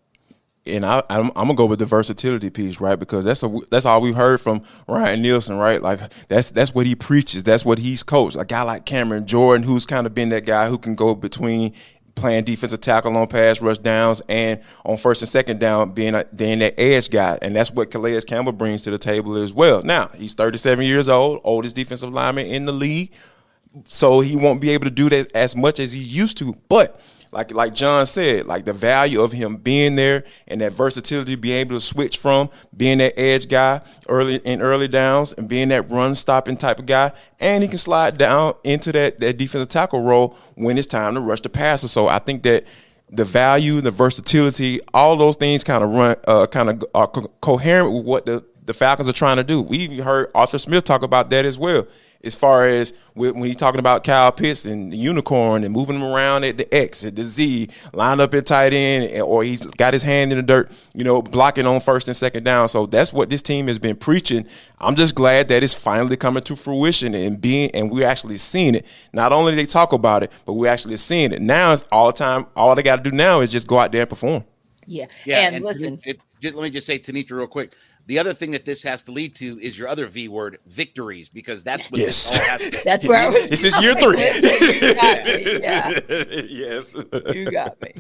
And 0.67 0.87
I, 0.87 1.03
I'm, 1.11 1.27
I'm 1.29 1.47
gonna 1.47 1.55
go 1.55 1.67
with 1.67 1.81
the 1.81 1.87
versatility 1.87 2.51
piece, 2.51 2.81
right? 2.81 2.99
Because 2.99 3.25
that's 3.25 3.43
a 3.43 3.59
that's 3.71 3.85
all 3.85 4.01
we've 4.01 4.15
heard 4.15 4.41
from 4.41 4.63
Ryan 4.87 5.23
Nielsen, 5.23 5.57
right? 5.57 5.83
Like 5.83 6.01
that's 6.29 6.51
that's 6.53 6.75
what 6.75 6.87
he 6.87 6.95
preaches. 6.95 7.43
That's 7.43 7.65
what 7.65 7.79
he's 7.79 8.03
coached. 8.03 8.37
A 8.37 8.45
guy 8.45 8.63
like 8.63 8.87
Cameron 8.87 9.27
Jordan, 9.27 9.67
who's 9.67 9.87
kind 9.87 10.07
of 10.07 10.15
been 10.15 10.29
that 10.29 10.47
guy 10.47 10.69
who 10.69 10.79
can 10.79 10.95
go 10.95 11.15
between 11.15 11.73
playing 12.15 12.45
defensive 12.45 12.81
tackle 12.81 13.17
on 13.17 13.27
pass 13.27 13.61
rush 13.61 13.79
downs 13.79 14.21
and 14.29 14.61
on 14.85 14.97
first 14.99 15.23
and 15.23 15.29
second 15.29 15.59
down 15.59 15.93
being 15.93 16.15
a, 16.15 16.25
being 16.27 16.61
that 16.61 16.79
edge 16.79 17.11
guy, 17.11 17.39
and 17.43 17.57
that's 17.57 17.71
what 17.71 17.91
Calais 17.91 18.21
Campbell 18.21 18.53
brings 18.53 18.83
to 18.85 18.91
the 18.91 18.99
table 18.99 19.37
as 19.37 19.53
well. 19.53 19.83
Now 19.83 20.11
he's 20.15 20.35
37 20.35 20.85
years 20.85 21.09
old, 21.09 21.41
oldest 21.43 21.75
defensive 21.75 22.13
lineman 22.13 22.47
in 22.47 22.67
the 22.67 22.73
league, 22.73 23.13
so 23.85 24.21
he 24.21 24.37
won't 24.37 24.61
be 24.61 24.71
able 24.71 24.85
to 24.85 24.91
do 24.91 25.09
that 25.09 25.35
as 25.35 25.57
much 25.57 25.81
as 25.81 25.93
he 25.93 26.01
used 26.03 26.39
to, 26.39 26.57
but 26.69 27.01
like 27.33 27.53
like 27.53 27.75
Jon 27.75 28.05
said, 28.05 28.47
like 28.47 28.67
the 28.67 28.75
value 28.75 29.23
of 29.23 29.33
him 29.33 29.57
being 29.57 29.97
there 29.97 30.25
and 30.47 30.61
that 30.61 30.73
versatility, 30.73 31.35
being 31.35 31.61
able 31.61 31.75
to 31.75 31.81
switch 31.81 32.19
from 32.19 32.51
being 32.77 32.99
that 32.99 33.19
edge 33.19 33.49
guy 33.49 33.81
early 34.09 34.37
in 34.37 34.61
early 34.61 34.87
downs 34.87 35.33
and 35.33 35.49
being 35.49 35.69
that 35.71 35.91
run 35.91 36.15
stopping 36.15 36.59
type 36.59 36.79
of 36.79 36.87
guy, 36.87 37.11
and 37.41 37.63
he 37.63 37.69
can 37.69 37.79
slide 37.79 38.19
down 38.19 38.55
into 38.65 38.93
that 38.93 39.19
that 39.21 39.39
defensive 39.39 39.69
tackle 39.69 40.03
role 40.03 40.37
when 40.55 40.77
it's 40.77 40.87
time 40.87 41.15
to 41.15 41.21
rush 41.21 41.41
the 41.41 41.49
passer. 41.49 41.89
So 41.89 42.07
I 42.07 42.19
think 42.19 42.43
that 42.43 42.65
the 43.09 43.25
value, 43.25 43.81
the 43.81 43.91
versatility, 43.91 44.81
all 44.93 45.17
those 45.17 45.37
things 45.37 45.65
kind 45.65 45.83
of 45.83 45.91
run, 45.91 46.17
uh, 46.27 46.47
kind 46.47 46.71
of 46.71 46.85
are 46.95 47.07
co- 47.07 47.31
coherent 47.41 47.93
with 47.93 48.05
what 48.05 48.27
the 48.27 48.45
the 48.65 48.75
Falcons 48.75 49.09
are 49.09 49.13
trying 49.13 49.37
to 49.37 49.45
do. 49.45 49.61
We 49.61 49.79
even 49.79 49.99
heard 49.99 50.31
Arthur 50.35 50.59
Smith 50.59 50.85
talk 50.85 51.03
about 51.03 51.31
that 51.31 51.45
as 51.45 51.59
well 51.59 51.87
as 52.25 52.35
far 52.35 52.67
as 52.67 52.95
when 53.15 53.37
he's 53.43 53.57
talking 53.57 53.79
about 53.79 54.05
Kyle 54.05 54.31
Pitts 54.31 54.65
and 54.65 54.93
the 54.93 54.97
unicorn 54.97 55.65
and 55.65 55.73
moving 55.73 55.97
him 55.97 56.05
around 56.05 56.45
at 56.45 56.57
the 56.57 56.73
X, 56.73 57.05
at 57.05 57.17
the 57.17 57.25
Z, 57.25 57.69
lined 57.93 58.21
up 58.21 58.33
at 58.35 58.47
tight 58.47 58.73
end, 58.73 59.23
or 59.23 59.43
he's 59.43 59.65
got 59.65 59.93
his 59.93 60.03
hand 60.03 60.33
in 60.33 60.39
the 60.39 60.43
dirt, 60.43 60.71
you 60.95 61.05
know, 61.05 61.21
blocking 61.21 61.67
on 61.67 61.81
first 61.81 62.09
and 62.09 62.17
second 62.17 62.45
down. 62.45 62.69
So 62.69 62.87
that's 62.87 63.13
what 63.13 63.29
this 63.29 63.43
team 63.43 63.67
has 63.67 63.79
been 63.79 63.97
preaching. 63.97 64.47
I'm 64.79 64.95
just 64.95 65.15
glad 65.15 65.49
that 65.49 65.63
it's 65.63 65.75
finally 65.75 66.17
coming 66.17 66.43
to 66.45 66.57
fruition 66.57 67.15
and 67.15 67.41
being, 67.41 67.71
and 67.73 67.91
we're 67.91 68.07
actually 68.07 68.37
seeing 68.37 68.77
it. 68.77 68.87
Not 69.13 69.33
only 69.33 69.55
they 69.55 69.67
talk 69.67 69.93
about 69.93 70.23
it, 70.23 70.33
but 70.47 70.55
we're 70.55 70.71
actually 70.71 70.97
seeing 70.97 71.33
it. 71.33 71.43
Now 71.43 71.73
it's 71.73 71.85
all 71.91 72.07
the 72.07 72.13
time. 72.13 72.47
All 72.57 72.75
they 72.75 72.83
got 72.83 73.03
to 73.03 73.11
do 73.11 73.15
now 73.15 73.41
is 73.41 73.51
just 73.51 73.67
go 73.67 73.79
out 73.79 73.93
there 73.93 74.03
and 74.03 74.11
perform. 74.11 74.45
Yeah. 74.87 75.07
Yeah. 75.25 75.41
And, 75.41 75.57
and 75.57 75.65
listen, 75.65 76.01
it, 76.05 76.21
it, 76.41 76.55
let 76.55 76.65
me 76.65 76.71
just 76.71 76.87
say, 76.87 76.99
Tenitra, 76.99 77.33
real 77.33 77.47
quick 77.47 77.73
the 78.07 78.19
other 78.19 78.35
thing 78.35 78.51
that 78.53 78.65
this 78.65 78.83
has 78.83 79.05
to 79.05 79.13
lead 79.13 79.35
to 79.37 79.61
is 79.61 79.79
your 79.79 79.89
other 79.89 80.07
V 80.07 80.29
word, 80.29 80.59
victories, 80.67 81.29
because 81.29 81.63
that's 81.63 81.91
what 81.91 82.01
yes. 82.01 82.31
this 82.31 82.41
all 82.41 82.47
has 82.49 82.71
to 82.71 82.81
That's 82.85 83.07
where 83.07 83.19
I 83.19 83.29
was 83.29 83.49
This 83.49 83.65
is 83.65 83.81
year 83.81 83.95
three. 83.95 84.19
yeah. 85.61 86.01
Yes. 86.49 86.95
You 87.33 87.51
got 87.51 87.81
me. 87.81 87.95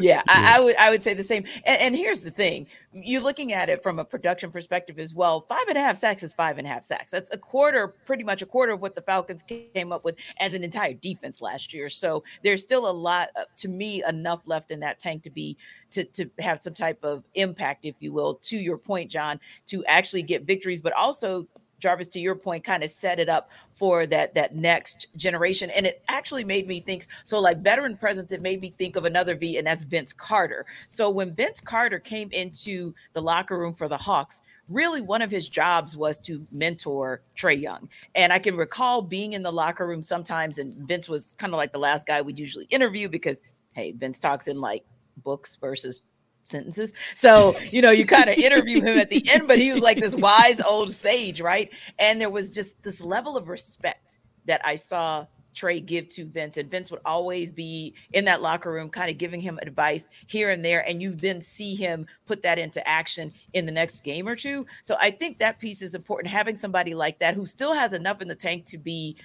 Yeah, 0.00 0.22
I, 0.28 0.56
I, 0.56 0.60
would 0.60 0.76
I 0.76 0.90
would 0.90 1.02
say 1.02 1.14
the 1.14 1.22
same. 1.22 1.44
And, 1.64 1.80
and, 1.80 1.96
here's 1.96 2.22
the 2.22 2.30
thing: 2.30 2.66
you're 2.92 3.20
looking 3.20 3.52
at 3.52 3.68
it 3.68 3.82
from 3.82 3.98
a 3.98 4.04
production 4.04 4.50
perspective 4.50 4.98
as 4.98 5.14
well. 5.14 5.42
Five 5.42 5.64
and 5.68 5.76
a 5.76 5.80
half 5.80 5.96
sacks 5.96 6.22
is 6.22 6.32
five 6.32 6.58
and 6.58 6.66
a 6.66 6.70
half 6.70 6.84
sacks. 6.84 7.10
That's 7.10 7.32
a 7.32 7.38
quarter, 7.38 7.88
pretty 7.88 8.24
much 8.24 8.42
a 8.42 8.46
quarter 8.46 8.72
of 8.72 8.80
what 8.80 8.94
the 8.94 9.02
Falcons 9.02 9.42
came 9.42 9.92
up 9.92 10.04
with 10.04 10.16
as 10.40 10.54
an 10.54 10.64
entire 10.64 10.94
defense 10.94 11.42
last 11.42 11.72
year. 11.74 11.88
So 11.88 12.24
there's 12.42 12.62
still 12.62 12.88
a 12.88 12.92
lot, 12.92 13.28
uh, 13.36 13.44
to 13.58 13.68
me, 13.68 14.02
enough 14.08 14.42
left 14.46 14.70
in 14.70 14.80
that 14.80 15.00
tank 15.00 15.22
to 15.24 15.30
be 15.30 15.56
to 15.90 16.04
to 16.04 16.30
have 16.38 16.60
some 16.60 16.74
type 16.74 16.98
of 17.02 17.24
impact, 17.34 17.84
if 17.84 17.94
you 18.00 18.12
will. 18.12 18.34
To 18.34 18.56
your 18.56 18.78
point, 18.78 19.10
Jon, 19.10 19.40
to 19.66 19.84
actually 19.86 20.22
get 20.22 20.44
victories, 20.44 20.80
but 20.80 20.92
also 20.94 21.46
Jarvis, 21.78 22.08
to 22.08 22.20
your 22.20 22.34
point, 22.34 22.64
kind 22.64 22.82
of 22.82 22.90
set 22.90 23.18
it 23.18 23.28
up 23.28 23.50
for 23.72 24.06
that 24.06 24.34
that 24.34 24.54
next 24.54 25.06
generation. 25.16 25.70
And 25.70 25.86
it 25.86 26.02
actually 26.08 26.44
made 26.44 26.66
me 26.66 26.80
think 26.80 27.06
so 27.24 27.40
like 27.40 27.58
veteran 27.58 27.96
presence, 27.96 28.32
it 28.32 28.42
made 28.42 28.60
me 28.60 28.70
think 28.70 28.96
of 28.96 29.04
another 29.04 29.34
V, 29.34 29.58
and 29.58 29.66
that's 29.66 29.84
Vince 29.84 30.12
Carter. 30.12 30.66
So 30.86 31.10
when 31.10 31.34
Vince 31.34 31.60
Carter 31.60 31.98
came 31.98 32.30
into 32.32 32.94
the 33.12 33.22
locker 33.22 33.58
room 33.58 33.74
for 33.74 33.88
the 33.88 33.96
Hawks, 33.96 34.42
really 34.68 35.00
one 35.00 35.22
of 35.22 35.30
his 35.30 35.48
jobs 35.48 35.96
was 35.96 36.20
to 36.20 36.46
mentor 36.50 37.22
Trae 37.36 37.60
Young. 37.60 37.88
And 38.14 38.32
I 38.32 38.38
can 38.38 38.56
recall 38.56 39.02
being 39.02 39.32
in 39.32 39.42
the 39.42 39.52
locker 39.52 39.86
room 39.86 40.02
sometimes, 40.02 40.58
and 40.58 40.74
Vince 40.86 41.08
was 41.08 41.34
kind 41.38 41.52
of 41.52 41.56
like 41.56 41.72
the 41.72 41.78
last 41.78 42.06
guy 42.06 42.20
we'd 42.22 42.38
usually 42.38 42.66
interview 42.66 43.08
because 43.08 43.42
hey, 43.74 43.92
Vince 43.92 44.18
talks 44.18 44.48
in 44.48 44.60
like 44.60 44.84
books 45.22 45.56
versus 45.56 46.02
sentences. 46.48 46.92
So, 47.14 47.54
you 47.70 47.82
know, 47.82 47.90
you 47.90 48.06
kind 48.06 48.28
of 48.28 48.36
interview 48.36 48.80
him 48.80 48.98
at 48.98 49.10
the 49.10 49.26
end, 49.32 49.46
but 49.46 49.58
he 49.58 49.72
was 49.72 49.80
like 49.80 49.98
this 49.98 50.14
wise 50.14 50.60
old 50.60 50.92
sage, 50.92 51.40
right? 51.40 51.72
And 51.98 52.20
there 52.20 52.30
was 52.30 52.54
just 52.54 52.82
this 52.82 53.00
level 53.00 53.36
of 53.36 53.48
respect 53.48 54.18
that 54.46 54.60
I 54.64 54.76
saw 54.76 55.26
Trae 55.54 55.84
give 55.84 56.08
to 56.10 56.24
Vince. 56.24 56.56
And 56.56 56.70
Vince 56.70 56.90
would 56.90 57.00
always 57.04 57.50
be 57.50 57.94
in 58.12 58.24
that 58.26 58.42
locker 58.42 58.72
room, 58.72 58.88
kind 58.88 59.10
of 59.10 59.18
giving 59.18 59.40
him 59.40 59.58
advice 59.62 60.08
here 60.26 60.50
and 60.50 60.64
there. 60.64 60.88
And 60.88 61.02
you 61.02 61.12
then 61.14 61.40
see 61.40 61.74
him 61.74 62.06
put 62.26 62.42
that 62.42 62.58
into 62.58 62.86
action 62.86 63.32
in 63.54 63.66
the 63.66 63.72
next 63.72 64.00
game 64.04 64.28
or 64.28 64.36
two. 64.36 64.66
So 64.82 64.96
I 65.00 65.10
think 65.10 65.38
that 65.38 65.58
piece 65.58 65.82
is 65.82 65.94
important. 65.94 66.32
Having 66.32 66.56
somebody 66.56 66.94
like 66.94 67.18
that 67.18 67.34
who 67.34 67.46
still 67.46 67.74
has 67.74 67.92
enough 67.92 68.20
in 68.22 68.28
the 68.28 68.34
tank 68.34 68.66
to 68.66 68.78
be 68.78 69.16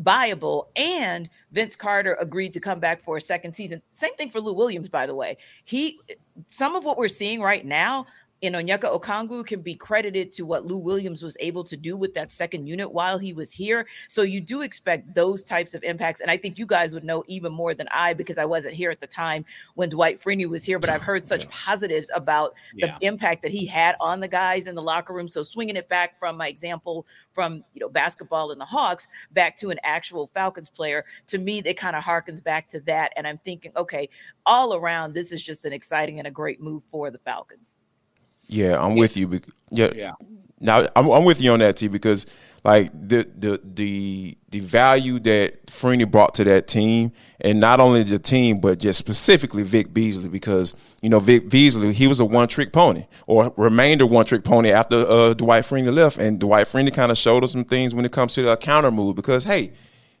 viable. 0.00 0.70
And 0.76 1.28
Vince 1.52 1.76
Carter 1.76 2.16
agreed 2.20 2.54
to 2.54 2.60
come 2.60 2.80
back 2.80 3.02
for 3.02 3.16
a 3.16 3.20
second 3.20 3.52
season. 3.52 3.82
Same 3.92 4.14
thing 4.16 4.30
for 4.30 4.40
Lou 4.40 4.52
Williams, 4.52 4.88
by 4.88 5.06
the 5.06 5.14
way. 5.14 5.36
He 5.64 6.00
some 6.48 6.74
of 6.74 6.84
what 6.84 6.96
we're 6.98 7.08
seeing 7.08 7.40
right 7.40 7.64
now 7.64 8.06
in 8.42 8.54
Onyeka 8.54 8.98
Okongwu 8.98 9.46
can 9.46 9.60
be 9.60 9.74
credited 9.74 10.32
to 10.32 10.46
what 10.46 10.64
Lou 10.64 10.78
Williams 10.78 11.22
was 11.22 11.36
able 11.40 11.62
to 11.64 11.76
do 11.76 11.96
with 11.96 12.14
that 12.14 12.32
second 12.32 12.66
unit 12.66 12.90
while 12.90 13.18
he 13.18 13.34
was 13.34 13.52
here. 13.52 13.86
So 14.08 14.22
you 14.22 14.40
do 14.40 14.62
expect 14.62 15.14
those 15.14 15.42
types 15.42 15.74
of 15.74 15.82
impacts. 15.82 16.22
And 16.22 16.30
I 16.30 16.38
think 16.38 16.58
you 16.58 16.64
guys 16.64 16.94
would 16.94 17.04
know 17.04 17.22
even 17.26 17.52
more 17.52 17.74
than 17.74 17.88
I 17.90 18.14
because 18.14 18.38
I 18.38 18.46
wasn't 18.46 18.74
here 18.74 18.90
at 18.90 19.00
the 19.00 19.06
time 19.06 19.44
when 19.74 19.90
Dwight 19.90 20.20
Freeney 20.20 20.48
was 20.48 20.64
here, 20.64 20.78
but 20.78 20.88
I've 20.88 21.02
heard 21.02 21.24
such 21.24 21.44
yeah. 21.44 21.50
positives 21.52 22.10
about 22.14 22.54
yeah. 22.74 22.96
the 22.98 23.06
impact 23.06 23.42
that 23.42 23.50
he 23.50 23.66
had 23.66 23.94
on 24.00 24.20
the 24.20 24.28
guys 24.28 24.66
in 24.66 24.74
the 24.74 24.82
locker 24.82 25.12
room. 25.12 25.28
So 25.28 25.42
swinging 25.42 25.76
it 25.76 25.88
back 25.90 26.18
from 26.18 26.38
my 26.38 26.48
example 26.48 27.06
from, 27.34 27.62
you 27.74 27.80
know, 27.80 27.90
basketball 27.90 28.52
and 28.52 28.60
the 28.60 28.64
Hawks 28.64 29.06
back 29.32 29.56
to 29.58 29.70
an 29.70 29.78
actual 29.82 30.30
Falcons 30.32 30.70
player, 30.70 31.04
to 31.26 31.38
me, 31.38 31.58
it 31.58 31.74
kind 31.74 31.94
of 31.94 32.02
harkens 32.02 32.42
back 32.42 32.68
to 32.68 32.80
that. 32.80 33.12
And 33.16 33.26
I'm 33.26 33.38
thinking, 33.38 33.72
okay, 33.76 34.08
all 34.46 34.74
around, 34.74 35.12
this 35.12 35.30
is 35.30 35.42
just 35.42 35.66
an 35.66 35.74
exciting 35.74 36.18
and 36.18 36.26
a 36.26 36.30
great 36.30 36.60
move 36.60 36.82
for 36.90 37.10
the 37.10 37.18
Falcons. 37.18 37.76
Yeah, 38.50 38.82
I'm 38.82 38.96
with 38.96 39.16
you. 39.16 39.40
Yeah, 39.70 39.90
yeah. 39.94 40.12
Now 40.58 40.88
I'm, 40.96 41.08
I'm 41.08 41.24
with 41.24 41.40
you 41.40 41.52
on 41.52 41.60
that 41.60 41.76
too 41.76 41.88
because 41.88 42.26
like 42.64 42.90
the 42.92 43.26
the 43.38 43.60
the 43.62 44.36
the 44.50 44.60
value 44.60 45.18
that 45.20 45.66
Freeney 45.66 46.10
brought 46.10 46.34
to 46.34 46.44
that 46.44 46.66
team, 46.66 47.12
and 47.40 47.60
not 47.60 47.80
only 47.80 48.02
the 48.02 48.18
team, 48.18 48.60
but 48.60 48.80
just 48.80 48.98
specifically 48.98 49.62
Vic 49.62 49.94
Beasley, 49.94 50.28
because 50.28 50.74
you 51.00 51.08
know 51.08 51.20
Vic 51.20 51.48
Beasley, 51.48 51.92
he 51.92 52.08
was 52.08 52.18
a 52.18 52.24
one 52.24 52.48
trick 52.48 52.72
pony 52.72 53.06
or 53.26 53.54
remained 53.56 54.00
a 54.00 54.06
one 54.06 54.26
trick 54.26 54.44
pony 54.44 54.70
after 54.72 54.98
uh, 54.98 55.32
Dwight 55.32 55.64
Freeney 55.64 55.94
left, 55.94 56.18
and 56.18 56.38
Dwight 56.40 56.66
Freeney 56.66 56.92
kind 56.92 57.10
of 57.12 57.16
showed 57.16 57.44
us 57.44 57.52
some 57.52 57.64
things 57.64 57.94
when 57.94 58.04
it 58.04 58.12
comes 58.12 58.34
to 58.34 58.42
the 58.42 58.56
counter 58.56 58.90
move 58.90 59.14
because 59.16 59.44
hey 59.44 59.72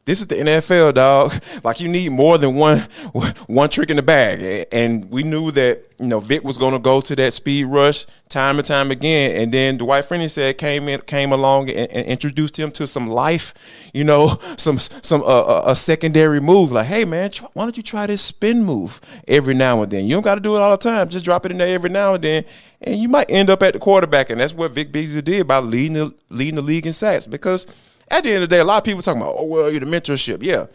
this 0.06 0.20
is 0.20 0.26
the 0.26 0.36
NFL, 0.36 0.94
dog. 0.94 1.32
Like 1.62 1.80
you 1.80 1.88
need 1.88 2.10
more 2.12 2.38
than 2.38 2.54
one 2.54 2.78
one 3.46 3.68
trick 3.68 3.90
in 3.90 3.96
the 3.96 4.02
bag. 4.02 4.66
And 4.72 5.10
we 5.10 5.22
knew 5.22 5.50
that 5.50 5.84
you 5.98 6.06
know 6.06 6.20
Vic 6.20 6.42
was 6.42 6.56
going 6.56 6.72
to 6.72 6.78
go 6.78 7.00
to 7.02 7.14
that 7.16 7.32
speed 7.32 7.64
rush 7.64 8.06
time 8.30 8.58
and 8.58 8.66
time 8.66 8.90
again. 8.90 9.36
And 9.36 9.52
then 9.52 9.76
Dwight 9.76 10.04
Freeney 10.04 10.30
said 10.30 10.56
came 10.56 10.88
in 10.88 11.00
came 11.02 11.32
along 11.32 11.68
and, 11.68 11.90
and 11.90 12.06
introduced 12.06 12.58
him 12.58 12.70
to 12.72 12.86
some 12.86 13.08
life, 13.08 13.52
you 13.92 14.04
know, 14.04 14.38
some 14.56 14.78
some 14.78 15.22
uh, 15.22 15.62
a 15.66 15.74
secondary 15.74 16.40
move. 16.40 16.72
Like, 16.72 16.86
hey 16.86 17.04
man, 17.04 17.30
why 17.52 17.64
don't 17.64 17.76
you 17.76 17.82
try 17.82 18.06
this 18.06 18.22
spin 18.22 18.64
move 18.64 19.00
every 19.28 19.54
now 19.54 19.82
and 19.82 19.92
then? 19.92 20.06
You 20.06 20.14
don't 20.14 20.22
got 20.22 20.36
to 20.36 20.40
do 20.40 20.56
it 20.56 20.60
all 20.60 20.70
the 20.70 20.78
time. 20.78 21.10
Just 21.10 21.24
drop 21.26 21.44
it 21.44 21.52
in 21.52 21.58
there 21.58 21.74
every 21.74 21.90
now 21.90 22.14
and 22.14 22.24
then, 22.24 22.44
and 22.80 22.96
you 22.96 23.08
might 23.08 23.30
end 23.30 23.50
up 23.50 23.62
at 23.62 23.74
the 23.74 23.78
quarterback. 23.78 24.30
And 24.30 24.40
that's 24.40 24.54
what 24.54 24.70
Vic 24.70 24.92
Beasley 24.92 25.22
did 25.22 25.46
by 25.46 25.58
leading 25.58 25.94
the 25.94 26.14
leading 26.30 26.54
the 26.54 26.62
league 26.62 26.86
in 26.86 26.92
sacks 26.92 27.26
because 27.26 27.66
at 28.10 28.24
the 28.24 28.30
end 28.30 28.42
of 28.42 28.50
the 28.50 28.56
day, 28.56 28.60
a 28.60 28.64
lot 28.64 28.78
of 28.78 28.84
people 28.84 29.02
talking 29.02 29.22
about, 29.22 29.36
oh 29.38 29.44
well, 29.44 29.70
you're 29.70 29.80
the 29.80 29.86
mentorship. 29.86 30.42
Yeah. 30.42 30.66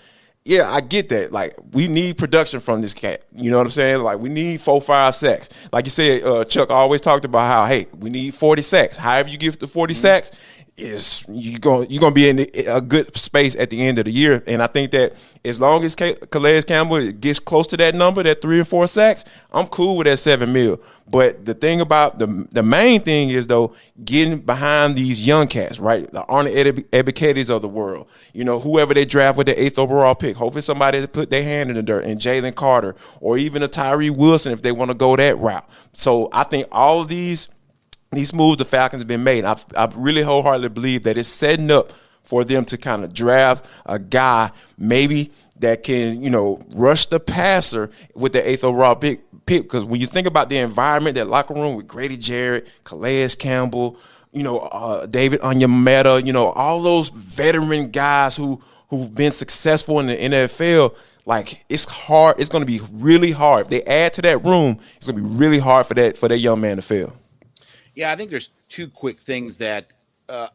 Yeah, 0.47 0.71
I 0.71 0.79
get 0.79 1.09
that. 1.09 1.31
Like, 1.31 1.55
we 1.71 1.87
need 1.87 2.19
production 2.19 2.59
from 2.59 2.81
this 2.81 2.93
cat. 2.93 3.23
You 3.35 3.49
know 3.49 3.57
what 3.57 3.65
I'm 3.65 3.71
saying? 3.71 4.03
Like, 4.03 4.19
we 4.19 4.29
need 4.29 4.61
four, 4.61 4.79
five 4.79 5.15
sacks. 5.15 5.49
Like 5.71 5.85
you 5.85 5.89
said, 5.89 6.23
uh, 6.23 6.43
Chuck 6.43 6.69
always 6.69 7.01
talked 7.01 7.25
about 7.25 7.51
how, 7.51 7.65
hey, 7.65 7.87
we 7.97 8.11
need 8.11 8.35
40 8.35 8.61
sacks. 8.61 8.95
However 8.95 9.29
you 9.29 9.39
give 9.39 9.57
the 9.57 9.65
40 9.65 9.93
mm-hmm. 9.93 9.99
sacks, 9.99 10.31
is 10.77 11.23
you 11.29 11.57
going 11.57 11.89
you're 11.89 12.01
to 12.01 12.11
be 12.11 12.27
in 12.27 12.47
a 12.67 12.81
good 12.81 13.15
space 13.15 13.55
at 13.55 13.69
the 13.69 13.81
end 13.81 13.97
of 13.97 14.05
the 14.05 14.11
year. 14.11 14.43
And 14.45 14.61
I 14.61 14.67
think 14.67 14.91
that 14.91 15.13
as 15.45 15.59
long 15.59 15.83
as 15.85 15.95
Calais 15.95 16.63
Campbell 16.63 17.11
gets 17.11 17.39
close 17.39 17.67
to 17.67 17.77
that 17.77 17.95
number, 17.95 18.23
that 18.23 18.41
three 18.41 18.59
or 18.59 18.65
four 18.65 18.87
sacks, 18.87 19.23
I'm 19.53 19.67
cool 19.67 19.95
with 19.95 20.05
that 20.05 20.17
seven 20.17 20.51
mil. 20.51 20.81
But 21.07 21.45
the 21.45 21.53
thing 21.53 21.79
about 21.79 22.19
the 22.19 22.47
the 22.51 22.63
main 22.63 22.99
thing 22.99 23.29
is 23.29 23.47
though 23.47 23.73
getting 24.03 24.39
behind 24.39 24.97
these 24.97 25.25
young 25.25 25.47
cats, 25.47 25.79
right? 25.79 26.11
The 26.11 26.23
Arnold 26.23 26.55
Ebiketies 26.55 27.49
of 27.49 27.61
the 27.61 27.69
world, 27.69 28.07
you 28.33 28.43
know, 28.43 28.59
whoever 28.59 28.93
they 28.93 29.05
draft 29.05 29.37
with 29.37 29.47
the 29.47 29.61
eighth 29.61 29.79
overall 29.79 30.15
pick. 30.15 30.35
Hopefully 30.35 30.61
somebody 30.61 31.05
put 31.07 31.29
their 31.29 31.43
hand 31.43 31.69
in 31.69 31.75
the 31.75 31.83
dirt, 31.83 32.03
and 32.03 32.19
Jalen 32.19 32.55
Carter, 32.55 32.95
or 33.21 33.37
even 33.37 33.63
a 33.63 33.69
Tyree 33.69 34.09
Wilson 34.09 34.51
if 34.51 34.61
they 34.61 34.73
want 34.73 34.91
to 34.91 34.95
go 34.95 35.15
that 35.15 35.37
route. 35.37 35.69
So 35.93 36.27
I 36.33 36.43
think 36.43 36.67
all 36.71 37.01
of 37.01 37.07
these 37.07 37.47
these 38.11 38.33
moves 38.33 38.57
the 38.57 38.65
Falcons 38.65 39.01
have 39.01 39.07
been 39.07 39.23
made. 39.23 39.45
I, 39.45 39.57
I 39.75 39.89
really 39.95 40.21
wholeheartedly 40.21 40.69
believe 40.69 41.03
that 41.03 41.17
it's 41.17 41.27
setting 41.27 41.71
up 41.71 41.91
for 42.23 42.43
them 42.43 42.65
to 42.65 42.77
kind 42.77 43.03
of 43.03 43.13
draft 43.13 43.65
a 43.85 43.99
guy 43.99 44.49
maybe 44.77 45.31
that 45.59 45.83
can, 45.83 46.21
you 46.21 46.29
know, 46.29 46.59
rush 46.73 47.05
the 47.05 47.19
passer 47.19 47.89
with 48.13 48.33
the 48.33 48.47
eighth 48.47 48.63
overall 48.63 48.95
pick. 48.95 49.21
Because 49.45 49.85
when 49.85 50.01
you 50.01 50.07
think 50.07 50.27
about 50.27 50.49
the 50.49 50.57
environment, 50.57 51.15
that 51.15 51.27
locker 51.27 51.53
room 51.53 51.75
with 51.75 51.87
Grady 51.87 52.17
Jarrett, 52.17 52.67
Calais 52.83 53.29
Campbell, 53.37 53.97
you 54.31 54.43
know, 54.43 54.59
uh, 54.59 55.05
David 55.05 55.39
Onyemata, 55.41 56.25
you 56.25 56.33
know, 56.33 56.47
all 56.47 56.81
those 56.81 57.09
veteran 57.09 57.91
guys 57.91 58.35
who 58.35 58.61
who've 58.89 59.13
been 59.13 59.31
successful 59.31 59.99
in 59.99 60.07
the 60.07 60.17
NFL, 60.17 60.95
like 61.25 61.63
it's 61.69 61.85
hard. 61.85 62.39
It's 62.39 62.49
going 62.49 62.61
to 62.61 62.65
be 62.65 62.81
really 62.91 63.31
hard. 63.31 63.65
If 63.65 63.69
they 63.69 63.83
add 63.83 64.13
to 64.13 64.21
that 64.23 64.43
room, 64.43 64.79
it's 64.97 65.07
going 65.07 65.17
to 65.17 65.29
be 65.29 65.35
really 65.35 65.59
hard 65.59 65.85
for 65.85 65.93
that 65.93 66.17
for 66.17 66.27
that 66.27 66.39
young 66.39 66.59
man 66.59 66.75
to 66.75 66.81
fail. 66.81 67.13
Yeah, 67.95 68.11
I 68.11 68.15
think 68.15 68.29
there's 68.29 68.51
two 68.69 68.87
quick 68.87 69.19
things 69.19 69.57
that 69.57 69.93
uh, 70.29 70.49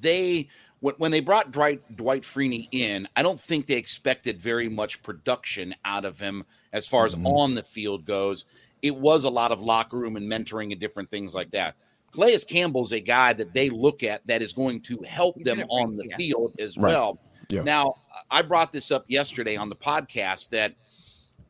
they 0.00 0.48
when, 0.80 0.94
when 0.96 1.10
they 1.10 1.20
brought 1.20 1.52
Dwight, 1.52 1.96
Dwight 1.96 2.22
Freeney 2.22 2.68
in, 2.72 3.06
I 3.14 3.22
don't 3.22 3.40
think 3.40 3.66
they 3.66 3.74
expected 3.74 4.40
very 4.40 4.68
much 4.68 5.02
production 5.02 5.74
out 5.84 6.04
of 6.04 6.18
him 6.18 6.44
as 6.72 6.88
far 6.88 7.06
as 7.06 7.14
mm-hmm. 7.14 7.26
on 7.26 7.54
the 7.54 7.62
field 7.62 8.04
goes. 8.04 8.46
It 8.82 8.96
was 8.96 9.24
a 9.24 9.30
lot 9.30 9.52
of 9.52 9.60
locker 9.60 9.98
room 9.98 10.16
and 10.16 10.30
mentoring 10.30 10.72
and 10.72 10.80
different 10.80 11.10
things 11.10 11.34
like 11.34 11.50
that. 11.50 11.76
Calais 12.12 12.38
Campbell's 12.48 12.92
a 12.92 13.00
guy 13.00 13.32
that 13.34 13.54
they 13.54 13.70
look 13.70 14.02
at 14.02 14.26
that 14.26 14.42
is 14.42 14.52
going 14.52 14.80
to 14.82 14.98
help 15.06 15.36
He's 15.36 15.44
them 15.44 15.60
on 15.68 15.96
the 15.96 16.06
yeah. 16.08 16.16
field 16.16 16.54
as 16.58 16.76
right. 16.76 16.90
well. 16.90 17.20
Yeah. 17.50 17.62
Now, 17.62 17.94
I 18.30 18.42
brought 18.42 18.72
this 18.72 18.90
up 18.90 19.04
yesterday 19.06 19.56
on 19.56 19.68
the 19.68 19.76
podcast 19.76 20.48
that 20.50 20.74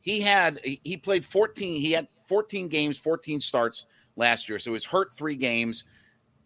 he 0.02 0.20
had 0.20 0.60
he 0.64 0.96
played 0.96 1.24
14 1.24 1.80
he 1.80 1.92
had 1.92 2.08
14 2.22 2.68
games, 2.68 2.98
14 2.98 3.40
starts 3.40 3.86
last 4.16 4.48
year. 4.48 4.58
So 4.58 4.72
he's 4.72 4.84
hurt 4.84 5.12
3 5.12 5.36
games. 5.36 5.84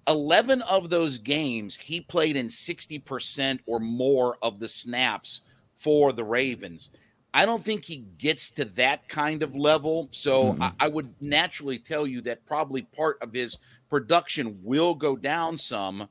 11 0.06 0.62
of 0.62 0.90
those 0.90 1.18
games 1.18 1.76
he 1.76 2.00
played 2.00 2.36
in 2.36 2.46
60% 2.48 3.60
or 3.66 3.80
more 3.80 4.36
of 4.42 4.60
the 4.60 4.68
snaps 4.68 5.42
for 5.74 6.12
the 6.12 6.24
Ravens. 6.24 6.90
I 7.32 7.46
don't 7.46 7.64
think 7.64 7.84
he 7.84 8.06
gets 8.18 8.52
to 8.52 8.64
that 8.64 9.08
kind 9.08 9.42
of 9.42 9.56
level. 9.56 10.08
So 10.12 10.52
mm-hmm. 10.52 10.62
I, 10.62 10.72
I, 10.80 10.88
would 10.88 11.12
naturally 11.20 11.78
tell 11.78 12.06
you 12.06 12.20
that 12.22 12.46
probably 12.46 12.82
part 12.82 13.18
of 13.20 13.32
his 13.32 13.58
production 13.90 14.60
will 14.62 14.94
go 14.94 15.16
down 15.16 15.56
some. 15.56 16.08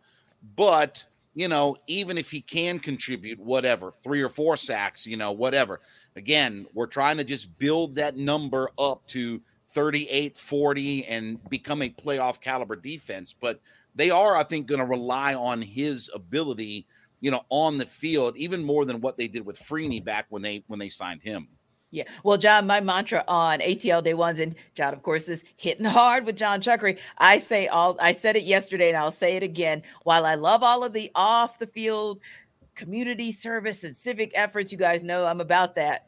But, 0.56 1.06
you 1.34 1.48
know, 1.48 1.78
even 1.88 2.18
if 2.18 2.30
he 2.30 2.42
can 2.42 2.78
contribute, 2.78 3.40
whatever, 3.40 3.94
three 4.04 4.22
or 4.22 4.28
four 4.28 4.58
sacks, 4.58 5.08
you 5.08 5.16
know, 5.16 5.32
whatever. 5.32 5.80
Again, 6.18 6.68
we're 6.74 6.88
trying 6.88 7.18
to 7.18 7.24
just 7.24 7.58
build 7.58 7.96
that 7.96 8.18
number 8.18 8.70
up 8.78 9.08
to 9.08 9.42
38, 9.74 10.38
40 10.38 11.06
and 11.06 11.50
become 11.50 11.82
a 11.82 11.90
playoff 11.90 12.40
caliber 12.40 12.76
defense. 12.76 13.34
But 13.34 13.60
they 13.96 14.10
are, 14.10 14.36
I 14.36 14.44
think, 14.44 14.68
going 14.68 14.80
to 14.80 14.86
rely 14.86 15.34
on 15.34 15.62
his 15.62 16.10
ability, 16.14 16.88
you 17.22 17.32
know, 17.32 17.44
on 17.50 17.78
the 17.78 17.86
field 17.86 18.38
even 18.38 18.64
more 18.64 18.86
than 18.86 19.02
what 19.02 19.18
they 19.18 19.28
did 19.28 19.46
with 19.46 19.60
Freeney 19.60 20.04
back 20.04 20.26
when 20.30 20.42
they 20.42 20.64
when 20.68 20.80
they 20.80 20.90
signed 20.90 21.22
him. 21.22 21.48
Yeah. 21.94 22.06
Well, 22.24 22.38
Jon, 22.38 22.66
my 22.66 22.82
mantra 22.82 23.24
on 23.28 23.60
ATL 23.60 24.04
day 24.04 24.16
ones, 24.16 24.40
and 24.40 24.56
Jon, 24.74 24.94
of 24.94 25.04
course, 25.04 25.30
is 25.30 25.46
hitting 25.58 25.86
hard 25.86 26.26
with 26.26 26.36
Jon 26.36 26.60
Chuckery. 26.60 26.98
I 27.20 27.38
say 27.38 27.68
all 27.68 27.98
I 28.02 28.14
said 28.14 28.36
it 28.36 28.44
yesterday 28.44 28.90
and 28.90 28.98
I'll 28.98 29.12
say 29.12 29.36
it 29.36 29.44
again. 29.44 29.84
While 30.04 30.26
I 30.26 30.34
love 30.34 30.64
all 30.64 30.84
of 30.84 30.94
the 30.94 31.12
off 31.14 31.60
the 31.60 31.68
field 31.68 32.20
community 32.74 33.32
service 33.32 33.84
and 33.84 33.96
civic 33.96 34.32
efforts, 34.34 34.72
you 34.72 34.78
guys 34.78 35.04
know 35.04 35.26
I'm 35.26 35.40
about 35.40 35.76
that. 35.76 36.08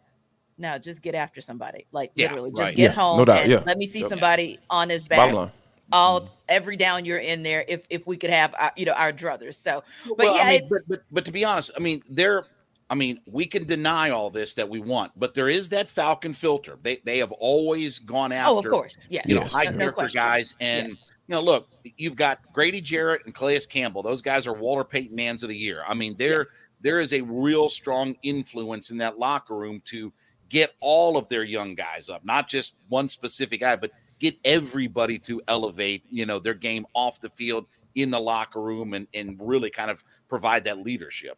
Now 0.58 0.78
just 0.78 1.02
get 1.02 1.16
after 1.16 1.42
somebody. 1.42 1.86
Like 1.92 2.12
yeah, 2.16 2.28
literally, 2.28 2.52
just 2.52 2.62
right. 2.62 2.76
get 2.76 2.92
yeah, 2.92 3.02
home 3.02 3.18
no 3.18 3.26
doubt, 3.26 3.42
and 3.42 3.52
yeah. 3.52 3.64
let 3.66 3.78
me 3.78 3.86
see 3.86 4.02
somebody 4.04 4.60
on 4.70 4.90
his 4.90 5.04
back 5.04 5.52
all 5.92 6.22
mm-hmm. 6.22 6.34
every 6.50 6.78
down 6.78 7.06
you're 7.06 7.20
in 7.20 7.44
there 7.44 7.64
if 7.68 7.86
if 7.90 8.06
we 8.08 8.18
could 8.18 8.30
have 8.30 8.54
our, 8.58 8.72
you 8.76 8.86
know 8.86 8.94
our 8.94 9.12
druthers 9.12 9.56
so 9.56 9.84
but 10.08 10.18
well, 10.18 10.36
yeah 10.36 10.44
I 10.44 10.50
mean, 10.52 10.68
but, 10.70 10.82
but 10.88 11.02
but 11.12 11.26
to 11.26 11.32
be 11.32 11.46
honest 11.46 11.72
i 11.76 11.80
mean 11.80 12.02
there 12.10 12.46
i 12.90 12.96
mean 12.96 13.20
we 13.26 13.46
can 13.46 13.66
deny 13.66 14.10
all 14.10 14.30
this 14.30 14.54
that 14.56 14.68
we 14.68 14.80
want 14.80 15.12
but 15.16 15.34
there 15.34 15.50
is 15.50 15.70
that 15.70 15.88
falcon 15.88 16.34
filter 16.34 16.78
they 16.82 17.02
they 17.04 17.20
have 17.20 17.32
always 17.34 18.00
gone 18.00 18.32
after 18.32 18.52
oh 18.52 18.60
of 18.60 18.66
course 18.66 18.98
yeah 19.10 19.22
you 19.26 19.36
yes. 19.36 19.54
know 19.54 19.60
high 19.60 19.66
no, 19.66 19.78
character 19.78 20.10
guys 20.14 20.56
and 20.60 20.90
yes. 20.90 20.98
you 21.28 21.34
know 21.36 21.42
look 21.42 21.68
you've 21.98 22.16
got 22.16 22.40
grady 22.52 22.82
jarrett 22.82 23.22
and 23.26 23.36
calais 23.36 23.60
campbell 23.70 24.02
those 24.02 24.22
guys 24.22 24.48
are 24.48 24.54
walter 24.54 24.84
payton 24.84 25.16
mans 25.16 25.44
of 25.44 25.50
the 25.50 25.58
year 25.58 25.84
i 25.88 25.94
mean 25.94 26.16
there 26.18 26.40
yes. 26.40 26.48
there 26.82 27.00
is 27.00 27.14
a 27.14 27.22
real 27.22 27.70
strong 27.70 28.16
influence 28.24 28.90
in 28.90 28.98
that 28.98 29.20
locker 29.20 29.56
room 29.56 29.82
to 29.86 30.12
get 30.50 30.74
all 30.80 31.18
of 31.18 31.28
their 31.30 31.44
young 31.44 31.76
guys 31.76 32.10
up 32.10 32.24
not 32.24 32.48
just 32.48 32.78
one 32.90 33.08
specific 33.08 33.60
guy 33.60 33.76
but 33.76 33.92
get 34.20 34.38
everybody 34.46 35.20
to 35.20 35.42
elevate, 35.48 36.04
you 36.10 36.26
know, 36.26 36.40
their 36.40 36.54
game 36.54 36.86
off 36.94 37.20
the 37.20 37.30
field, 37.30 37.66
in 37.96 38.12
the 38.12 38.20
locker 38.20 38.62
room, 38.62 38.94
and 38.94 39.08
and 39.14 39.38
really 39.40 39.70
kind 39.70 39.90
of 39.90 40.04
provide 40.28 40.66
that 40.66 40.80
leadership. 40.80 41.38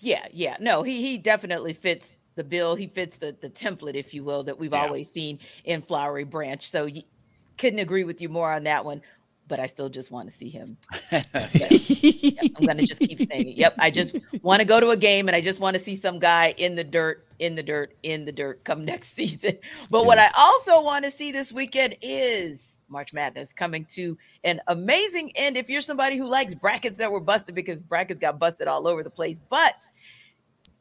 Yeah, 0.00 0.26
yeah. 0.32 0.56
No, 0.60 0.82
he 0.82 1.02
he 1.02 1.18
definitely 1.18 1.74
fits 1.74 2.14
the 2.34 2.44
bill. 2.44 2.74
He 2.74 2.86
fits 2.86 3.18
the 3.18 3.36
the 3.40 3.50
template, 3.50 3.94
if 3.94 4.12
you 4.14 4.24
will, 4.24 4.42
that 4.44 4.58
we've 4.58 4.72
yeah. 4.72 4.82
always 4.82 5.10
seen 5.10 5.38
in 5.64 5.82
Flowery 5.82 6.24
Branch. 6.24 6.66
So 6.66 6.86
you, 6.86 7.02
couldn't 7.58 7.78
agree 7.78 8.04
with 8.04 8.20
you 8.20 8.28
more 8.28 8.52
on 8.52 8.64
that 8.64 8.84
one 8.84 9.00
but 9.48 9.58
I 9.58 9.66
still 9.66 9.88
just 9.88 10.10
want 10.10 10.28
to 10.28 10.34
see 10.34 10.48
him. 10.48 10.76
yeah, 11.12 11.22
I'm 11.34 12.64
going 12.64 12.78
to 12.78 12.86
just 12.86 13.00
keep 13.00 13.18
saying 13.18 13.48
it. 13.48 13.56
Yep. 13.56 13.74
I 13.78 13.90
just 13.90 14.16
want 14.42 14.60
to 14.60 14.66
go 14.66 14.80
to 14.80 14.90
a 14.90 14.96
game 14.96 15.28
and 15.28 15.36
I 15.36 15.40
just 15.40 15.60
want 15.60 15.76
to 15.76 15.82
see 15.82 15.96
some 15.96 16.18
guy 16.18 16.54
in 16.56 16.74
the 16.74 16.84
dirt, 16.84 17.26
in 17.38 17.54
the 17.54 17.62
dirt, 17.62 17.94
in 18.02 18.24
the 18.24 18.32
dirt 18.32 18.64
come 18.64 18.84
next 18.84 19.08
season. 19.08 19.58
But 19.90 20.06
what 20.06 20.18
I 20.18 20.28
also 20.36 20.82
want 20.82 21.04
to 21.04 21.10
see 21.10 21.32
this 21.32 21.52
weekend 21.52 21.96
is 22.00 22.78
March 22.88 23.12
Madness 23.12 23.52
coming 23.52 23.84
to 23.86 24.16
an 24.44 24.60
amazing 24.68 25.32
end. 25.36 25.56
If 25.56 25.68
you're 25.68 25.82
somebody 25.82 26.16
who 26.16 26.28
likes 26.28 26.54
brackets 26.54 26.98
that 26.98 27.10
were 27.10 27.20
busted 27.20 27.54
because 27.54 27.80
brackets 27.80 28.20
got 28.20 28.38
busted 28.38 28.68
all 28.68 28.88
over 28.88 29.02
the 29.02 29.10
place, 29.10 29.40
but 29.50 29.86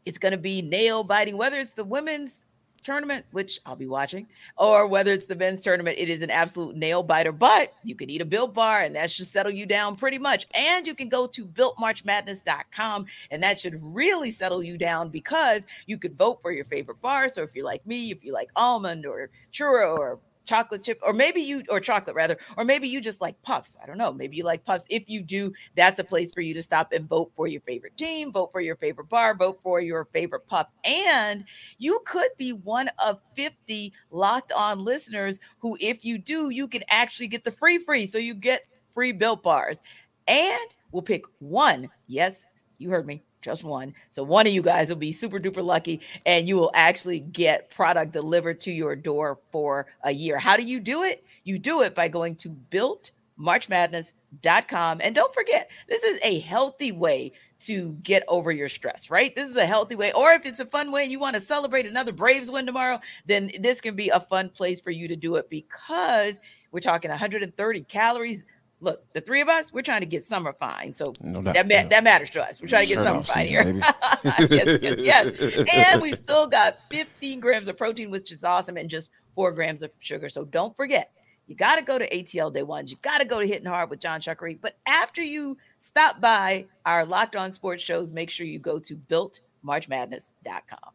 it's 0.06 0.17
going 0.17 0.34
to 0.34 0.38
be 0.38 0.62
nail 0.62 1.04
biting, 1.04 1.38
whether 1.38 1.60
it's 1.60 1.73
the 1.73 1.84
women's 1.84 2.45
tournament, 2.83 3.25
which 3.31 3.59
I'll 3.65 3.75
be 3.75 3.87
watching, 3.87 4.27
or 4.57 4.87
whether 4.87 5.11
it's 5.11 5.25
the 5.25 5.35
men's 5.35 5.63
tournament, 5.63 5.97
it 5.97 6.09
is 6.09 6.21
an 6.21 6.29
absolute 6.29 6.75
nail 6.75 7.03
biter. 7.03 7.31
But 7.31 7.73
you 7.83 7.95
can 7.95 8.09
eat 8.09 8.21
a 8.21 8.25
built 8.25 8.53
bar 8.53 8.81
and 8.81 8.95
that 8.95 9.09
should 9.09 9.27
settle 9.27 9.51
you 9.51 9.65
down 9.65 9.95
pretty 9.95 10.19
much. 10.19 10.47
And 10.53 10.85
you 10.85 10.95
can 10.95 11.09
go 11.09 11.27
to 11.27 11.45
builtmarchmadness.com 11.45 13.05
and 13.31 13.43
that 13.43 13.57
should 13.57 13.79
really 13.81 14.31
settle 14.31 14.63
you 14.63 14.77
down 14.77 15.09
because 15.09 15.65
you 15.85 15.97
could 15.97 16.17
vote 16.17 16.41
for 16.41 16.51
your 16.51 16.65
favorite 16.65 17.01
bar. 17.01 17.29
So 17.29 17.41
if 17.41 17.55
you're 17.55 17.65
like 17.65 17.85
me, 17.87 18.11
if 18.11 18.23
you 18.23 18.33
like 18.33 18.49
almond 18.55 19.05
or 19.05 19.29
churro 19.51 19.97
or 19.97 20.19
chocolate 20.45 20.84
chip, 20.84 20.99
or 21.03 21.13
maybe 21.13 21.41
you, 21.41 21.63
or 21.69 21.79
chocolate 21.79 22.15
rather, 22.15 22.38
or 22.58 22.63
maybe 22.63 22.88
you 22.88 23.01
just 23.01 23.21
like 23.21 23.41
puffs. 23.41 23.77
I 23.82 23.86
don't 23.86 23.97
know. 23.97 24.12
Maybe 24.12 24.38
you 24.38 24.43
like 24.43 24.63
puffs. 24.63 24.88
If 24.89 25.10
you 25.10 25.21
do, 25.21 25.53
that's 25.75 25.99
a 25.99 26.03
place 26.03 26.34
for 26.34 26.41
you 26.41 26.53
to 26.53 26.63
stop 26.63 26.91
and 26.91 27.08
vote 27.08 27.32
for 27.36 27.47
your 27.47 27.62
favorite 27.62 27.97
team, 27.97 28.32
vote 28.32 28.51
for 28.51 28.62
your 28.62 28.75
favorite 28.75 29.10
bar, 29.10 29.36
vote 29.36 29.60
for 29.62 29.82
your 29.82 30.06
favorite 30.06 30.45
puff. 30.47 30.67
And 30.84 31.45
you 31.77 32.01
could 32.06 32.29
be 32.38 32.53
one 32.53 32.89
of 33.03 33.19
50 33.36 33.93
locked 34.12 34.51
on 34.51 34.84
listeners 34.84 35.39
who, 35.60 35.77
if 35.79 36.03
you 36.06 36.17
do, 36.17 36.49
you 36.49 36.67
can 36.67 36.84
actually 36.89 37.27
get 37.27 37.43
the 37.43 37.51
free 37.51 37.77
free. 37.77 38.06
So 38.06 38.17
you 38.17 38.34
get 38.34 38.63
free 38.93 39.12
built 39.12 39.43
bars. 39.43 39.82
And 40.27 40.67
we'll 40.91 41.01
pick 41.01 41.25
one. 41.39 41.89
Yes, 42.08 42.45
you 42.77 42.89
heard 42.89 43.06
me 43.06 43.23
just 43.43 43.63
one. 43.63 43.93
So 44.12 44.23
one 44.23 44.47
of 44.47 44.53
you 44.53 44.63
guys 44.63 44.89
will 44.89 44.95
be 44.95 45.12
super 45.12 45.38
duper 45.38 45.63
lucky 45.63 46.01
and 46.25 46.47
you 46.47 46.56
will 46.56 46.71
actually 46.73 47.19
get 47.19 47.69
product 47.69 48.13
delivered 48.13 48.60
to 48.62 48.71
your 48.71 48.95
door 48.95 49.38
for 49.51 49.86
a 50.03 50.12
year. 50.12 50.39
How 50.39 50.58
do 50.58 50.63
you 50.63 50.79
do 50.79 51.03
it? 51.03 51.23
You 51.43 51.60
do 51.60 51.82
it 51.82 51.93
by 51.93 52.08
going 52.08 52.38
to 52.38 52.49
builtmarchmadness.com. 52.71 55.01
And 55.03 55.13
don't 55.13 55.34
forget, 55.34 55.69
this 55.88 56.03
is 56.03 56.19
a 56.23 56.39
healthy 56.39 56.91
way 56.91 57.34
to 57.60 57.93
get 58.03 58.23
over 58.27 58.51
your 58.51 58.67
stress, 58.67 59.10
right? 59.10 59.34
This 59.36 59.49
is 59.49 59.56
a 59.56 59.65
healthy 59.65 59.95
way. 59.95 60.12
Or 60.13 60.34
if 60.34 60.45
it's 60.45 60.60
a 60.60 60.65
fun 60.65 60.91
way 60.91 61.03
and 61.03 61.12
you 61.12 61.19
want 61.19 61.36
to 61.36 61.39
celebrate 61.39 61.86
another 61.86 62.12
Braves 62.12 62.51
win 62.51 62.65
tomorrow, 62.65 62.99
then 63.25 63.51
this 63.60 63.79
can 63.79 63.95
be 63.95 64.10
a 64.10 64.19
fun 64.19 64.49
place 64.49 64.82
for 64.82 64.91
you 64.91 65.08
to 65.08 65.15
do 65.15 65.36
it 65.36 65.49
because 65.49 66.41
we're 66.71 66.82
talking 66.82 67.10
130 67.10 67.84
calories 67.84 68.43
look, 68.83 69.11
the 69.13 69.21
three 69.21 69.41
of 69.41 69.47
us, 69.47 69.71
we're 69.71 69.81
trying 69.81 70.01
to 70.01 70.05
get 70.05 70.25
summer 70.25 70.53
fine. 70.53 70.91
So 70.91 71.13
no, 71.21 71.41
that, 71.41 71.53
that, 71.55 71.67
ma- 71.67 71.89
that, 71.89 72.03
matters 72.03 72.29
to 72.31 72.43
us. 72.43 72.61
We're 72.61 72.67
trying 72.67 72.87
to 72.87 72.93
get 72.93 73.03
summer 73.03 73.23
fine 73.23 73.47
here. 73.47 73.63
yes, 74.23 74.49
yes, 74.49 74.95
yes. 74.99 75.31
And 75.73 76.01
we've 76.01 76.17
still 76.17 76.47
got 76.47 76.77
15 76.91 77.39
grams 77.39 77.67
of 77.69 77.77
protein, 77.77 78.11
which 78.11 78.31
is 78.31 78.43
awesome, 78.43 78.77
and 78.77 78.89
just 78.89 79.09
four 79.35 79.51
grams 79.53 79.83
of 79.83 79.91
sugar. 79.99 80.27
So 80.29 80.43
don't 80.45 80.75
forget, 80.75 81.11
you 81.47 81.55
got 81.55 81.77
to 81.77 81.81
go 81.81 81.97
to 81.97 82.07
ATL 82.09 82.53
Day 82.53 82.63
Ones. 82.63 82.91
You 82.91 82.97
got 83.01 83.19
to 83.19 83.25
go 83.25 83.39
to 83.39 83.47
Hitting 83.47 83.65
Hard 83.65 83.89
with 83.89 83.99
Jon 83.99 84.19
Chuckery. 84.19 84.59
But 84.61 84.77
after 84.85 85.21
you 85.21 85.57
stop 85.77 86.19
by 86.19 86.65
our 86.85 87.05
Locked 87.05 87.35
On 87.37 87.51
Sports 87.51 87.81
shows, 87.83 88.11
make 88.11 88.29
sure 88.29 88.45
you 88.45 88.59
go 88.59 88.79
to 88.79 88.95
builtmarchmadness.com. 88.95 90.91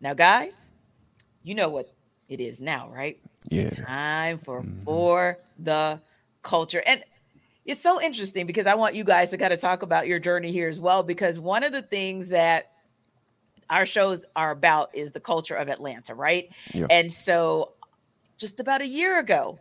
Now, 0.00 0.14
guys, 0.14 0.72
you 1.42 1.54
know 1.54 1.68
what 1.68 1.92
it 2.28 2.40
is 2.40 2.60
now, 2.60 2.90
right? 2.92 3.18
Yeah. 3.48 3.70
Time 3.70 4.38
for 4.38 4.62
mm-hmm. 4.62 4.84
for 4.84 5.38
the 5.58 6.00
culture. 6.42 6.82
And 6.86 7.04
it's 7.64 7.82
so 7.82 8.00
interesting 8.00 8.46
because 8.46 8.66
I 8.66 8.74
want 8.74 8.94
you 8.94 9.04
guys 9.04 9.30
to 9.30 9.38
kind 9.38 9.52
of 9.52 9.60
talk 9.60 9.82
about 9.82 10.06
your 10.06 10.18
journey 10.18 10.52
here 10.52 10.68
as 10.68 10.78
well. 10.78 11.02
Because 11.02 11.38
one 11.38 11.64
of 11.64 11.72
the 11.72 11.82
things 11.82 12.28
that 12.28 12.72
our 13.68 13.84
shows 13.84 14.24
are 14.36 14.52
about 14.52 14.94
is 14.94 15.12
the 15.12 15.20
culture 15.20 15.54
of 15.54 15.68
Atlanta, 15.68 16.14
right? 16.14 16.50
Yeah. 16.72 16.86
And 16.90 17.12
so 17.12 17.72
just 18.38 18.60
about 18.60 18.80
a 18.80 18.86
year 18.86 19.18
ago, 19.18 19.58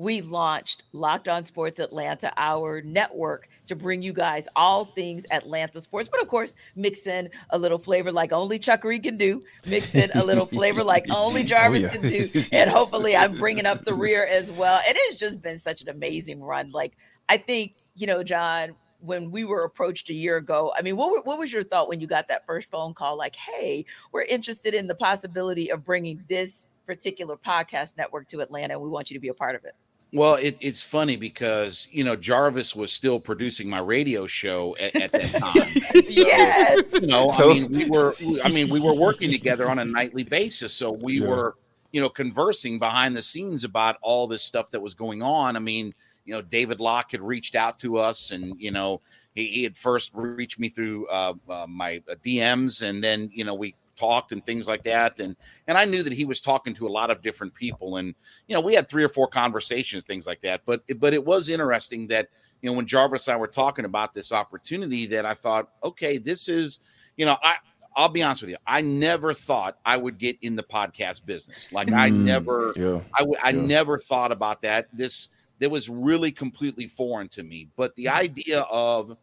we 0.00 0.22
launched 0.22 0.84
Locked 0.94 1.28
On 1.28 1.44
Sports 1.44 1.78
Atlanta, 1.78 2.32
our 2.38 2.80
network, 2.80 3.50
to 3.66 3.76
bring 3.76 4.00
you 4.00 4.14
guys 4.14 4.48
all 4.56 4.86
things 4.86 5.26
Atlanta 5.30 5.78
sports. 5.78 6.08
But 6.08 6.22
of 6.22 6.28
course, 6.28 6.54
mix 6.74 7.06
in 7.06 7.28
a 7.50 7.58
little 7.58 7.76
flavor 7.78 8.10
like 8.10 8.32
only 8.32 8.58
Chuckery 8.58 9.02
can 9.02 9.18
do, 9.18 9.42
mix 9.66 9.94
in 9.94 10.08
a 10.14 10.24
little 10.24 10.46
flavor 10.46 10.82
like 10.82 11.04
only 11.14 11.42
oh, 11.42 11.44
Jarvis 11.44 11.80
oh, 11.80 11.82
yeah. 11.82 11.88
can 11.90 12.00
do. 12.00 12.40
And 12.52 12.70
hopefully, 12.70 13.14
I'm 13.14 13.34
bringing 13.34 13.66
up 13.66 13.76
the 13.80 13.92
rear 13.92 14.24
as 14.24 14.50
well. 14.52 14.80
It 14.88 14.96
has 15.06 15.18
just 15.18 15.42
been 15.42 15.58
such 15.58 15.82
an 15.82 15.90
amazing 15.90 16.42
run. 16.42 16.70
Like, 16.70 16.96
I 17.28 17.36
think, 17.36 17.74
you 17.94 18.06
know, 18.06 18.22
Jon, 18.22 18.74
when 19.00 19.30
we 19.30 19.44
were 19.44 19.60
approached 19.60 20.08
a 20.08 20.14
year 20.14 20.38
ago. 20.38 20.72
I 20.78 20.80
mean, 20.80 20.96
what 20.96 21.26
what 21.26 21.38
was 21.38 21.52
your 21.52 21.62
thought 21.62 21.90
when 21.90 22.00
you 22.00 22.06
got 22.06 22.28
that 22.28 22.46
first 22.46 22.70
phone 22.70 22.94
call? 22.94 23.18
Like, 23.18 23.36
hey, 23.36 23.84
we're 24.12 24.22
interested 24.22 24.72
in 24.72 24.86
the 24.86 24.94
possibility 24.94 25.70
of 25.70 25.84
bringing 25.84 26.24
this 26.26 26.68
particular 26.86 27.36
podcast 27.36 27.98
network 27.98 28.28
to 28.28 28.40
Atlanta, 28.40 28.72
and 28.72 28.82
we 28.82 28.88
want 28.88 29.10
you 29.10 29.14
to 29.14 29.20
be 29.20 29.28
a 29.28 29.34
part 29.34 29.54
of 29.54 29.66
it. 29.66 29.74
Well, 30.12 30.34
it, 30.34 30.58
it's 30.60 30.82
funny 30.82 31.16
because 31.16 31.86
you 31.92 32.02
know 32.02 32.16
Jarvis 32.16 32.74
was 32.74 32.92
still 32.92 33.20
producing 33.20 33.70
my 33.70 33.78
radio 33.78 34.26
show 34.26 34.76
at, 34.80 34.96
at 34.96 35.12
that 35.12 35.30
time. 35.30 36.02
yes, 36.08 36.82
you 37.00 37.06
know, 37.06 37.28
so, 37.36 37.50
I 37.50 37.54
mean, 37.54 37.70
we 37.70 37.88
were, 37.88 38.14
I 38.44 38.50
mean, 38.50 38.70
we 38.70 38.80
were 38.80 38.94
working 38.94 39.30
together 39.30 39.70
on 39.70 39.78
a 39.78 39.84
nightly 39.84 40.24
basis, 40.24 40.72
so 40.72 40.90
we 40.90 41.20
yeah. 41.20 41.28
were, 41.28 41.56
you 41.92 42.00
know, 42.00 42.08
conversing 42.08 42.80
behind 42.80 43.16
the 43.16 43.22
scenes 43.22 43.62
about 43.62 43.96
all 44.02 44.26
this 44.26 44.42
stuff 44.42 44.70
that 44.72 44.80
was 44.80 44.94
going 44.94 45.22
on. 45.22 45.54
I 45.54 45.60
mean, 45.60 45.94
you 46.24 46.34
know, 46.34 46.42
David 46.42 46.80
Locke 46.80 47.12
had 47.12 47.20
reached 47.20 47.54
out 47.54 47.78
to 47.80 47.98
us, 47.98 48.32
and 48.32 48.60
you 48.60 48.72
know, 48.72 49.00
he, 49.36 49.46
he 49.46 49.62
had 49.62 49.76
first 49.76 50.10
reached 50.14 50.58
me 50.58 50.68
through 50.68 51.06
uh, 51.06 51.34
uh, 51.48 51.66
my 51.68 52.02
uh, 52.10 52.16
DMs, 52.24 52.82
and 52.82 53.02
then 53.02 53.30
you 53.32 53.44
know, 53.44 53.54
we 53.54 53.76
talked 54.00 54.32
and 54.32 54.44
things 54.46 54.66
like 54.66 54.82
that 54.82 55.20
and 55.20 55.36
and 55.66 55.76
I 55.76 55.84
knew 55.84 56.02
that 56.02 56.12
he 56.12 56.24
was 56.24 56.40
talking 56.40 56.72
to 56.74 56.86
a 56.86 56.88
lot 56.88 57.10
of 57.10 57.22
different 57.22 57.54
people 57.54 57.96
and 57.96 58.14
you 58.46 58.54
know 58.54 58.60
we 58.60 58.74
had 58.74 58.88
three 58.88 59.04
or 59.04 59.08
four 59.08 59.28
conversations 59.28 60.04
things 60.04 60.26
like 60.26 60.40
that 60.40 60.62
but 60.64 60.82
but 60.98 61.12
it 61.12 61.24
was 61.24 61.48
interesting 61.48 62.06
that 62.08 62.28
you 62.62 62.70
know 62.70 62.76
when 62.76 62.86
Jarvis 62.86 63.28
and 63.28 63.34
I 63.34 63.38
were 63.38 63.46
talking 63.46 63.84
about 63.84 64.14
this 64.14 64.32
opportunity 64.32 65.06
that 65.06 65.26
I 65.26 65.34
thought 65.34 65.68
okay 65.84 66.16
this 66.16 66.48
is 66.48 66.80
you 67.16 67.26
know 67.26 67.36
I 67.42 67.56
I'll 67.96 68.08
be 68.08 68.22
honest 68.22 68.42
with 68.42 68.50
you. 68.50 68.56
I 68.68 68.82
never 68.82 69.34
thought 69.34 69.76
I 69.84 69.96
would 69.96 70.16
get 70.16 70.38
in 70.42 70.54
the 70.54 70.62
podcast 70.62 71.26
business. 71.26 71.72
Like 71.72 71.90
I 71.90 72.08
mm, 72.08 72.18
never, 72.18 72.72
yeah, 72.76 73.00
I, 73.12 73.18
w- 73.18 73.36
I 73.42 73.50
yeah. 73.50 73.62
never 73.62 73.98
thought 73.98 74.30
about 74.30 74.62
that. 74.62 74.86
This 74.92 75.28
that 75.58 75.70
was 75.70 75.88
really 75.88 76.30
completely 76.30 76.86
foreign 76.86 77.28
to 77.30 77.42
me. 77.42 77.68
But 77.76 77.94
the 77.96 78.06
mm-hmm. 78.06 78.16
idea 78.16 78.60
of 78.70 79.16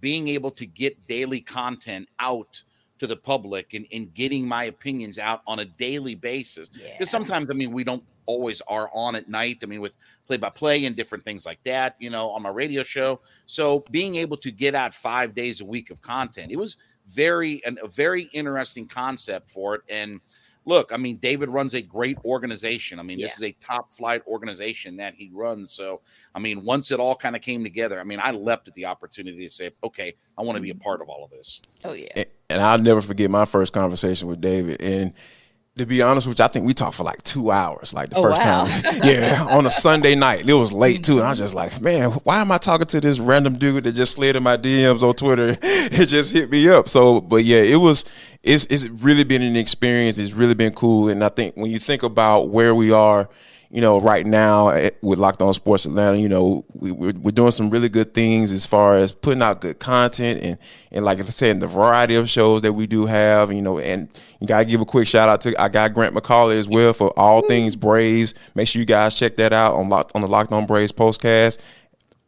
being 0.00 0.28
able 0.28 0.50
to 0.52 0.66
get 0.66 1.06
daily 1.06 1.40
content 1.40 2.08
out 2.18 2.62
to 3.02 3.08
the 3.08 3.16
public 3.16 3.74
and, 3.74 3.84
and 3.90 4.14
getting 4.14 4.46
my 4.46 4.64
opinions 4.64 5.18
out 5.18 5.42
on 5.48 5.58
a 5.58 5.64
daily 5.64 6.14
basis. 6.14 6.68
Because 6.68 6.88
yeah. 7.00 7.04
sometimes, 7.04 7.50
I 7.50 7.52
mean, 7.52 7.72
we 7.72 7.82
don't 7.82 8.04
always 8.26 8.60
are 8.68 8.88
on 8.94 9.16
at 9.16 9.28
night. 9.28 9.58
I 9.64 9.66
mean, 9.66 9.80
with 9.80 9.96
play 10.24 10.36
by 10.36 10.50
play 10.50 10.84
and 10.84 10.94
different 10.94 11.24
things 11.24 11.44
like 11.44 11.60
that, 11.64 11.96
you 11.98 12.10
know, 12.10 12.30
on 12.30 12.42
my 12.42 12.50
radio 12.50 12.84
show. 12.84 13.18
So 13.44 13.84
being 13.90 14.14
able 14.14 14.36
to 14.36 14.52
get 14.52 14.76
out 14.76 14.94
five 14.94 15.34
days 15.34 15.60
a 15.60 15.64
week 15.64 15.90
of 15.90 16.00
content, 16.00 16.52
it 16.52 16.56
was 16.56 16.76
very 17.08 17.60
an, 17.64 17.76
a 17.82 17.88
very 17.88 18.30
interesting 18.32 18.86
concept 18.86 19.48
for 19.48 19.74
it. 19.74 19.80
And 19.88 20.20
look, 20.64 20.92
I 20.92 20.96
mean, 20.96 21.16
David 21.16 21.48
runs 21.48 21.74
a 21.74 21.82
great 21.82 22.18
organization. 22.24 23.00
I 23.00 23.02
mean, 23.02 23.18
yeah. 23.18 23.26
this 23.26 23.36
is 23.36 23.42
a 23.42 23.50
top 23.54 23.92
flight 23.96 24.22
organization 24.28 24.96
that 24.98 25.14
he 25.16 25.28
runs. 25.34 25.72
So, 25.72 26.02
I 26.36 26.38
mean, 26.38 26.64
once 26.64 26.92
it 26.92 27.00
all 27.00 27.16
kind 27.16 27.34
of 27.34 27.42
came 27.42 27.64
together, 27.64 27.98
I 27.98 28.04
mean, 28.04 28.20
I 28.22 28.30
leapt 28.30 28.68
at 28.68 28.74
the 28.74 28.86
opportunity 28.86 29.44
to 29.44 29.50
say, 29.50 29.72
okay, 29.82 30.14
I 30.38 30.42
want 30.42 30.54
to 30.54 30.62
be 30.62 30.70
a 30.70 30.74
mm-hmm. 30.74 30.82
part 30.82 31.00
of 31.00 31.08
all 31.08 31.24
of 31.24 31.32
this. 31.32 31.60
Oh, 31.84 31.94
yeah 31.94 32.22
and 32.52 32.62
I'll 32.62 32.78
never 32.78 33.00
forget 33.00 33.30
my 33.30 33.44
first 33.44 33.72
conversation 33.72 34.28
with 34.28 34.40
David. 34.40 34.80
And 34.82 35.12
to 35.76 35.86
be 35.86 36.02
honest 36.02 36.26
with 36.26 36.38
you, 36.38 36.44
I 36.44 36.48
think 36.48 36.66
we 36.66 36.74
talked 36.74 36.96
for 36.96 37.02
like 37.02 37.22
two 37.22 37.50
hours, 37.50 37.94
like 37.94 38.10
the 38.10 38.16
oh, 38.16 38.22
first 38.22 38.42
wow. 38.42 38.66
time. 38.66 39.00
Yeah, 39.04 39.46
on 39.48 39.64
a 39.66 39.70
Sunday 39.70 40.14
night. 40.14 40.48
It 40.48 40.52
was 40.54 40.72
late 40.72 41.02
too. 41.02 41.18
And 41.18 41.22
I 41.22 41.30
was 41.30 41.38
just 41.38 41.54
like, 41.54 41.80
man, 41.80 42.10
why 42.10 42.40
am 42.40 42.52
I 42.52 42.58
talking 42.58 42.86
to 42.88 43.00
this 43.00 43.18
random 43.18 43.56
dude 43.56 43.84
that 43.84 43.92
just 43.92 44.12
slid 44.12 44.36
in 44.36 44.42
my 44.42 44.56
DMs 44.56 45.02
on 45.02 45.14
Twitter? 45.14 45.56
It 45.94 46.06
just 46.06 46.32
hit 46.32 46.50
me 46.50 46.68
up. 46.68 46.88
So, 46.88 47.20
but 47.20 47.44
yeah, 47.44 47.58
it 47.58 47.76
was, 47.76 48.04
it's, 48.42 48.66
it's 48.66 48.86
really 48.86 49.24
been 49.24 49.42
an 49.42 49.56
experience. 49.56 50.16
It's 50.16 50.32
really 50.32 50.54
been 50.54 50.72
cool. 50.72 51.08
And 51.08 51.24
I 51.24 51.28
think 51.28 51.56
when 51.56 51.70
you 51.70 51.78
think 51.78 52.02
about 52.02 52.48
where 52.50 52.74
we 52.74 52.92
are, 52.92 53.28
you 53.72 53.80
know, 53.80 53.98
right 53.98 54.26
now 54.26 54.68
eh, 54.68 54.90
with 55.00 55.18
Locked 55.18 55.40
On 55.40 55.52
Sports 55.54 55.86
Atlanta, 55.86 56.18
you 56.18 56.28
know, 56.28 56.62
we, 56.74 56.92
we're, 56.92 57.12
we're 57.12 57.30
doing 57.30 57.52
some 57.52 57.70
really 57.70 57.88
good 57.88 58.12
things 58.12 58.52
as 58.52 58.66
far 58.66 58.96
as 58.96 59.12
putting 59.12 59.42
out 59.42 59.62
good 59.62 59.78
content 59.78 60.42
and, 60.42 60.58
and 60.92 61.06
like 61.06 61.18
I 61.18 61.22
said, 61.22 61.58
the 61.58 61.66
variety 61.66 62.14
of 62.16 62.28
shows 62.28 62.60
that 62.62 62.74
we 62.74 62.86
do 62.86 63.06
have, 63.06 63.50
you 63.50 63.62
know, 63.62 63.78
and 63.78 64.10
you 64.40 64.46
got 64.46 64.58
to 64.58 64.64
give 64.66 64.82
a 64.82 64.84
quick 64.84 65.08
shout 65.08 65.30
out 65.30 65.40
to, 65.40 65.58
I 65.60 65.70
got 65.70 65.94
Grant 65.94 66.14
McCauley 66.14 66.58
as 66.58 66.68
well 66.68 66.92
for 66.92 67.18
all 67.18 67.40
things 67.48 67.74
Braves. 67.74 68.34
Make 68.54 68.68
sure 68.68 68.78
you 68.78 68.84
guys 68.84 69.14
check 69.14 69.36
that 69.36 69.54
out 69.54 69.72
on, 69.72 69.88
Locked, 69.88 70.12
on 70.14 70.20
the 70.20 70.28
Locked 70.28 70.52
On 70.52 70.66
Braves 70.66 70.92
postcast 70.92 71.58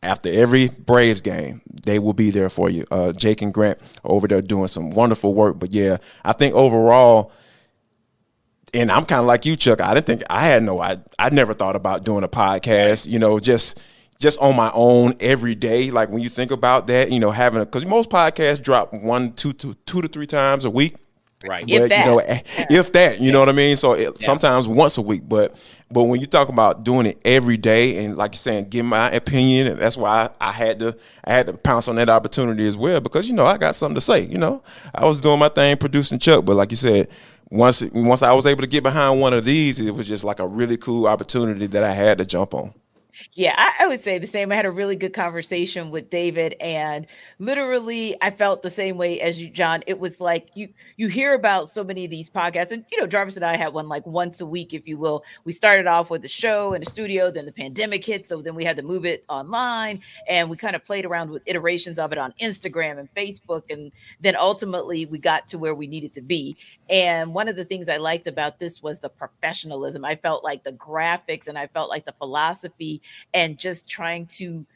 after 0.03 0.31
every 0.31 0.69
Braves 0.69 1.21
game, 1.21 1.61
they 1.85 1.99
will 1.99 2.13
be 2.13 2.31
there 2.31 2.51
for 2.51 2.71
you. 2.71 2.87
Uh, 2.91 3.13
Jake 3.13 3.43
and 3.43 3.53
Grant 3.53 3.79
over 4.03 4.27
there 4.27 4.43
doing 4.43 4.69
some 4.69 4.91
wonderful 4.91 5.35
work. 5.35 5.59
But 5.59 5.73
yeah, 5.73 5.97
I 6.25 6.33
think 6.33 6.55
overall, 6.55 7.33
and 8.75 8.91
I'm 8.91 9.07
kind 9.07 9.21
of 9.21 9.27
like 9.27 9.47
you, 9.47 9.57
Chuck. 9.57 9.81
I 9.81 9.95
didn't 9.95 10.07
think 10.07 10.23
I 10.29 10.45
had 10.45 10.63
no. 10.63 10.81
I 10.81 10.99
I 11.19 11.31
never 11.31 11.55
thought 11.55 11.77
about 11.77 12.05
doing 12.05 12.25
a 12.25 12.29
podcast. 12.29 13.07
You 13.07 13.19
know, 13.19 13.39
just 13.39 13.81
just 14.19 14.41
on 14.41 14.57
my 14.57 14.71
own 14.75 15.15
every 15.21 15.55
day. 15.55 15.91
Like 15.91 16.11
when 16.11 16.23
you 16.23 16.29
think 16.29 16.51
about 16.51 16.87
that, 16.89 17.11
you 17.11 17.21
know, 17.21 17.31
having 17.31 17.63
because 17.63 17.87
most 17.87 18.11
podcasts 18.11 18.63
drop 18.63 18.93
one, 18.93 19.33
two, 19.33 19.53
two, 19.53 19.75
two 19.87 20.03
to 20.03 20.09
three 20.09 20.27
times 20.27 20.65
a 20.65 20.71
week. 20.71 20.97
Right. 21.47 21.65
But, 21.67 21.73
eh, 21.73 21.83
if 21.83 21.89
that. 21.91 21.99
You 21.99 22.11
know, 22.11 22.23
yeah. 22.23 22.41
if 22.71 22.93
that, 22.93 23.21
you 23.21 23.27
yeah. 23.27 23.33
know 23.33 23.41
what 23.41 23.49
I 23.49 23.53
mean. 23.53 23.77
So 23.77 23.93
it, 23.93 24.03
yeah. 24.03 24.27
sometimes 24.27 24.67
once 24.67 24.99
a 24.99 25.03
week, 25.03 25.23
but 25.29 25.55
but 25.91 26.05
when 26.05 26.21
you 26.21 26.27
talk 26.27 26.49
about 26.49 26.83
doing 26.83 27.07
it 27.07 27.21
every 27.25 27.57
day 27.57 28.05
and 28.05 28.17
like 28.17 28.33
you're 28.33 28.39
saying, 28.39 28.71
give 28.71 28.87
my 28.87 29.11
opinion, 29.11 29.67
and 29.69 29.79
that's 29.79 29.97
why 29.97 30.31
I, 30.41 30.49
I, 30.49 30.53
had 30.53 30.79
to 30.81 30.97
I 31.25 31.33
had 31.33 31.47
to 31.47 31.53
pounce 31.53 31.87
on 31.87 31.97
that 31.97 32.09
opportunity 32.09 32.67
as 32.67 32.77
well 32.77 33.01
because 33.01 33.29
you 33.29 33.35
know 33.35 33.47
I 33.47 33.59
got 33.59 33.75
something 33.75 33.95
to 33.95 34.01
say. 34.01 34.23
You 34.27 34.39
know, 34.39 34.63
I 34.95 35.05
was 35.05 35.21
doing 35.21 35.39
my 35.39 35.51
thing 35.51 35.77
producing 35.77 36.19
Chuck, 36.19 36.45
but 36.45 36.57
like 36.57 36.71
you 36.71 36.77
said, 36.77 37.09
once 37.55 37.85
once 37.93 38.23
I 38.23 38.33
was 38.33 38.47
able 38.47 38.63
to 38.63 38.67
get 38.67 38.83
behind 38.83 39.21
one 39.21 39.33
of 39.33 39.45
these, 39.45 39.79
it 39.79 39.95
was 39.95 40.09
just 40.09 40.25
like 40.25 40.41
a 40.41 40.47
really 40.47 40.77
cool 40.77 41.07
opportunity 41.07 41.67
that 41.67 41.85
I 41.85 41.93
had 41.93 42.19
to 42.19 42.25
jump 42.25 42.53
on. 42.53 42.75
Yeah, 43.33 43.55
I, 43.57 43.85
I, 43.85 43.87
would 43.87 44.01
say 44.01 44.19
the 44.19 44.27
same. 44.27 44.51
I 44.51 44.57
had 44.57 44.67
a 44.67 44.71
really 44.71 44.97
good 44.97 45.13
conversation 45.13 45.93
with 45.93 46.11
David, 46.11 46.55
and 46.61 47.07
literally, 47.39 48.17
I 48.21 48.31
felt 48.31 48.63
the 48.63 48.71
same 48.71 48.97
way 48.97 49.21
as 49.21 49.41
you, 49.41 49.51
Jon. 49.51 49.85
It 49.87 50.01
was 50.01 50.21
like 50.21 50.49
you 50.55 50.69
you 50.97 51.07
hear 51.07 51.35
about 51.35 51.69
so 51.69 51.85
many 51.85 52.05
of 52.05 52.11
these 52.11 52.29
podcasts, 52.29 52.73
and 52.73 52.85
you 52.91 53.01
know, 53.01 53.07
Jarvis 53.07 53.37
and 53.37 53.45
I 53.45 53.57
had 53.57 53.73
one 53.73 53.89
like 53.89 54.05
once 54.05 54.41
a 54.41 54.47
week, 54.47 54.75
if 54.75 54.89
you 54.89 54.99
will. 54.99 55.23
We 55.45 55.53
started 55.53 55.87
off 55.87 56.11
with 56.11 56.23
the 56.23 56.29
show 56.29 56.75
in 56.75 56.83
the 56.83 56.91
studio, 56.91 57.31
then 57.31 57.47
the 57.47 57.53
pandemic 57.53 58.05
hit, 58.05 58.27
so 58.27 58.43
then 58.43 58.57
we 58.57 58.65
had 58.65 58.77
to 58.79 58.83
move 58.83 59.05
it 59.05 59.25
online, 59.29 60.01
and 60.29 60.51
we 60.51 60.57
kind 60.57 60.75
of 60.75 60.85
played 60.85 61.05
around 61.05 61.31
with 61.31 61.43
iterations 61.47 62.01
of 62.01 62.11
it 62.11 62.19
on 62.19 62.33
Instagram 62.41 62.99
and 62.99 63.09
Facebook, 63.15 63.71
and 63.71 63.93
then 64.21 64.35
ultimately 64.37 65.07
we 65.07 65.19
got 65.19 65.47
to 65.49 65.59
where 65.59 65.75
we 65.75 65.87
needed 65.87 66.15
to 66.15 66.23
be. 66.23 66.57
And 66.91 67.33
one 67.33 67.49
of 67.49 67.57
the 67.57 67.65
things 67.65 67.89
I 67.89 67.97
liked 67.97 68.27
about 68.27 68.59
this 68.59 68.83
was 68.83 69.01
the 69.01 69.09
professionalism. 69.09 70.05
I 70.05 70.17
felt 70.17 70.45
like 70.45 70.65
the 70.65 70.73
graphics, 70.73 71.49
and 71.49 71.59
I 71.59 71.67
felt 71.69 71.91
like 71.91 72.05
the 72.05 72.15
philosophy 72.19 73.01
and 73.33 73.59
just 73.59 73.89
trying 73.89 74.27
to 74.27 74.67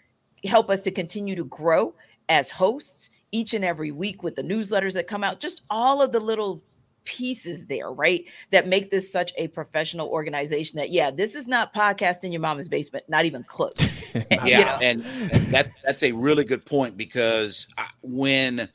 help 0.44 0.70
us 0.70 0.82
to 0.82 0.90
continue 0.90 1.36
to 1.36 1.44
grow 1.44 1.94
as 2.28 2.50
hosts 2.50 3.10
each 3.32 3.54
and 3.54 3.64
every 3.64 3.90
week 3.90 4.22
with 4.22 4.36
the 4.36 4.42
newsletters 4.42 4.94
that 4.94 5.06
come 5.06 5.22
out, 5.22 5.40
just 5.40 5.62
all 5.70 6.00
of 6.00 6.12
the 6.12 6.20
little 6.20 6.62
pieces 7.04 7.66
there, 7.66 7.90
right? 7.90 8.24
That 8.50 8.66
make 8.66 8.90
this 8.90 9.10
such 9.10 9.32
a 9.36 9.48
professional 9.48 10.08
organization 10.08 10.76
that, 10.76 10.90
yeah, 10.90 11.10
this 11.10 11.34
is 11.34 11.46
not 11.46 11.74
podcast 11.74 12.24
in 12.24 12.32
your 12.32 12.40
mama's 12.40 12.68
basement, 12.68 13.04
not 13.08 13.24
even 13.24 13.44
close. 13.44 14.14
yeah. 14.30 14.44
You 14.44 14.64
know? 14.64 14.78
and, 14.82 15.04
and 15.32 15.42
that, 15.52 15.68
that's 15.84 16.02
a 16.02 16.12
really 16.12 16.44
good 16.44 16.64
point 16.64 16.96
because 16.96 17.66
when, 18.02 18.68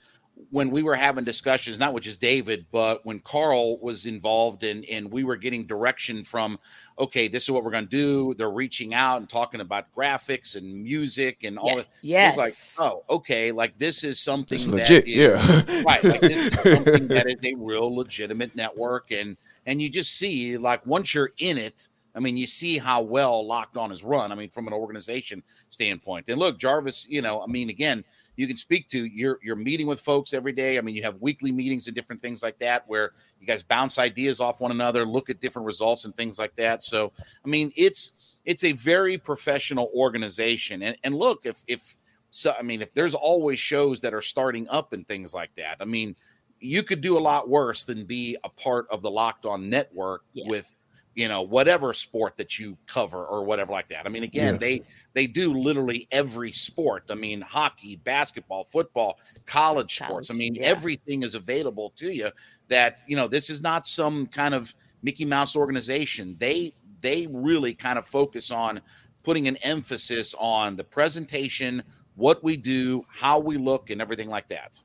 when 0.54 0.70
we 0.70 0.84
were 0.84 0.94
having 0.94 1.24
discussions, 1.24 1.80
not 1.80 1.96
with 1.96 2.04
just 2.04 2.22
David, 2.22 2.68
but 2.72 3.04
when 3.04 3.20
Carl 3.22 3.80
was 3.80 4.06
involved 4.06 4.64
and 4.64 4.86
and 4.86 5.12
we 5.12 5.24
were 5.24 5.36
getting 5.36 5.66
direction 5.66 6.24
from, 6.24 6.60
okay, 7.00 7.28
this 7.28 7.42
is 7.42 7.50
what 7.50 7.64
we're 7.64 7.72
going 7.72 7.86
to 7.86 7.90
do. 7.90 8.36
They're 8.36 8.52
reaching 8.52 8.94
out 8.94 9.18
and 9.18 9.28
talking 9.28 9.62
about 9.62 9.92
graphics 9.96 10.56
and 10.56 10.84
music 10.84 11.44
and 11.44 11.58
all 11.58 11.70
yes, 11.70 11.90
that. 11.90 11.96
Yes. 12.04 12.34
It's 12.34 12.38
like, 12.38 12.88
oh, 12.88 13.04
okay, 13.10 13.52
like 13.52 13.80
this 13.80 14.04
is 14.04 14.20
something 14.20 14.58
it's 14.58 14.68
legit, 14.68 15.08
is, 15.08 15.16
yeah, 15.16 15.82
right. 15.88 16.04
Like 16.04 16.22
this 16.22 16.54
is 16.54 16.76
something 16.76 17.08
that 17.08 17.28
is 17.28 17.44
a 17.44 17.56
real 17.56 17.94
legitimate 17.94 18.56
network, 18.56 19.10
and 19.10 19.38
and 19.66 19.82
you 19.82 19.90
just 19.90 20.16
see 20.20 20.56
like 20.58 20.86
once 20.86 21.16
you're 21.16 21.32
in 21.40 21.58
it. 21.58 21.88
I 22.16 22.20
mean, 22.20 22.38
you 22.38 22.46
see 22.46 22.78
how 22.78 23.02
well 23.02 23.44
Locked 23.44 23.76
On 23.76 23.92
is 23.92 24.04
run. 24.04 24.32
I 24.32 24.36
mean, 24.36 24.50
from 24.50 24.68
an 24.68 24.74
organization 24.74 25.42
standpoint. 25.70 26.30
And 26.30 26.38
look, 26.38 26.60
Jarvis, 26.60 27.08
you 27.10 27.24
know, 27.24 27.42
I 27.42 27.48
mean, 27.48 27.72
again, 27.72 28.04
you 28.36 28.48
can 28.48 28.58
speak 28.58 28.88
to. 28.90 29.06
You're 29.06 29.40
you're 29.44 29.56
meeting 29.56 29.88
with 29.88 30.00
folks 30.00 30.34
every 30.34 30.54
day. 30.54 30.78
I 30.78 30.82
mean, 30.82 30.96
you 30.96 31.04
have 31.04 31.22
weekly 31.22 31.52
meetings 31.52 31.88
and 31.88 31.96
different 31.96 32.22
things 32.22 32.42
like 32.42 32.58
that 32.60 32.84
where 32.88 33.12
you 33.40 33.48
guys 33.48 33.64
bounce 33.64 34.00
ideas 34.00 34.40
off 34.40 34.62
one 34.62 34.72
another, 34.72 35.06
look 35.06 35.30
at 35.30 35.40
different 35.40 35.66
results 35.66 36.06
and 36.06 36.16
things 36.16 36.40
like 36.40 36.56
that. 36.56 36.84
So, 36.84 37.12
I 37.46 37.48
mean, 37.48 37.72
it's 37.76 38.36
it's 38.46 38.64
a 38.64 38.74
very 38.74 39.18
professional 39.18 39.92
organization. 39.96 40.84
And 40.84 40.98
and 41.04 41.16
look, 41.16 41.42
if 41.46 41.64
if 41.68 41.96
so, 42.30 42.54
I 42.58 42.64
mean, 42.64 42.82
if 42.82 42.94
there's 42.94 43.14
always 43.14 43.60
shows 43.60 44.02
that 44.02 44.14
are 44.14 44.22
starting 44.22 44.68
up 44.70 44.94
and 44.94 45.08
things 45.08 45.34
like 45.34 45.54
that. 45.56 45.78
I 45.80 45.86
mean, 45.86 46.16
you 46.60 46.82
could 46.82 47.02
do 47.02 47.18
a 47.18 47.20
lot 47.20 47.50
worse 47.50 47.84
than 47.84 48.06
be 48.06 48.38
a 48.44 48.50
part 48.50 48.88
of 48.90 49.02
the 49.02 49.12
Locked 49.12 49.46
On 49.46 49.70
Network 49.70 50.24
yeah. 50.34 50.46
with 50.48 50.76
you 51.16 51.28
know 51.28 51.42
whatever 51.42 51.94
sport 51.94 52.38
that 52.38 52.58
you 52.58 52.78
cover 52.88 53.26
or 53.26 53.44
whatever 53.44 53.72
like 53.72 53.88
that 53.88 54.06
i 54.06 54.10
mean 54.10 54.24
again 54.24 54.56
yeah. 54.56 54.60
they 54.60 54.82
they 55.14 55.28
do 55.28 55.54
literally 55.54 56.08
every 56.12 56.52
sport 56.52 57.04
i 57.10 57.16
mean 57.16 57.42
hockey 57.42 57.96
basketball 57.98 58.64
football 58.64 59.20
college 59.46 59.96
sports 59.96 60.32
i 60.32 60.34
mean 60.34 60.56
yeah. 60.56 60.64
everything 60.64 61.24
is 61.24 61.36
available 61.36 61.92
to 61.96 62.12
you 62.12 62.30
that 62.68 63.02
you 63.08 63.16
know 63.16 63.28
this 63.28 63.50
is 63.50 63.62
not 63.62 63.86
some 63.86 64.28
kind 64.28 64.54
of 64.54 64.74
mickey 65.02 65.26
mouse 65.26 65.56
organization 65.56 66.36
they 66.40 66.74
they 67.02 67.28
really 67.32 67.74
kind 67.74 68.00
of 68.00 68.08
focus 68.08 68.50
on 68.50 68.82
putting 69.24 69.48
an 69.48 69.58
emphasis 69.58 70.36
on 70.40 70.76
the 70.76 70.84
presentation 70.84 71.84
what 72.16 72.44
we 72.44 72.58
do, 72.58 73.06
how 73.10 73.40
we 73.40 73.58
look, 73.58 73.90
and 73.90 74.02
everything 74.02 74.30
like 74.30 74.48
that. 74.50 74.80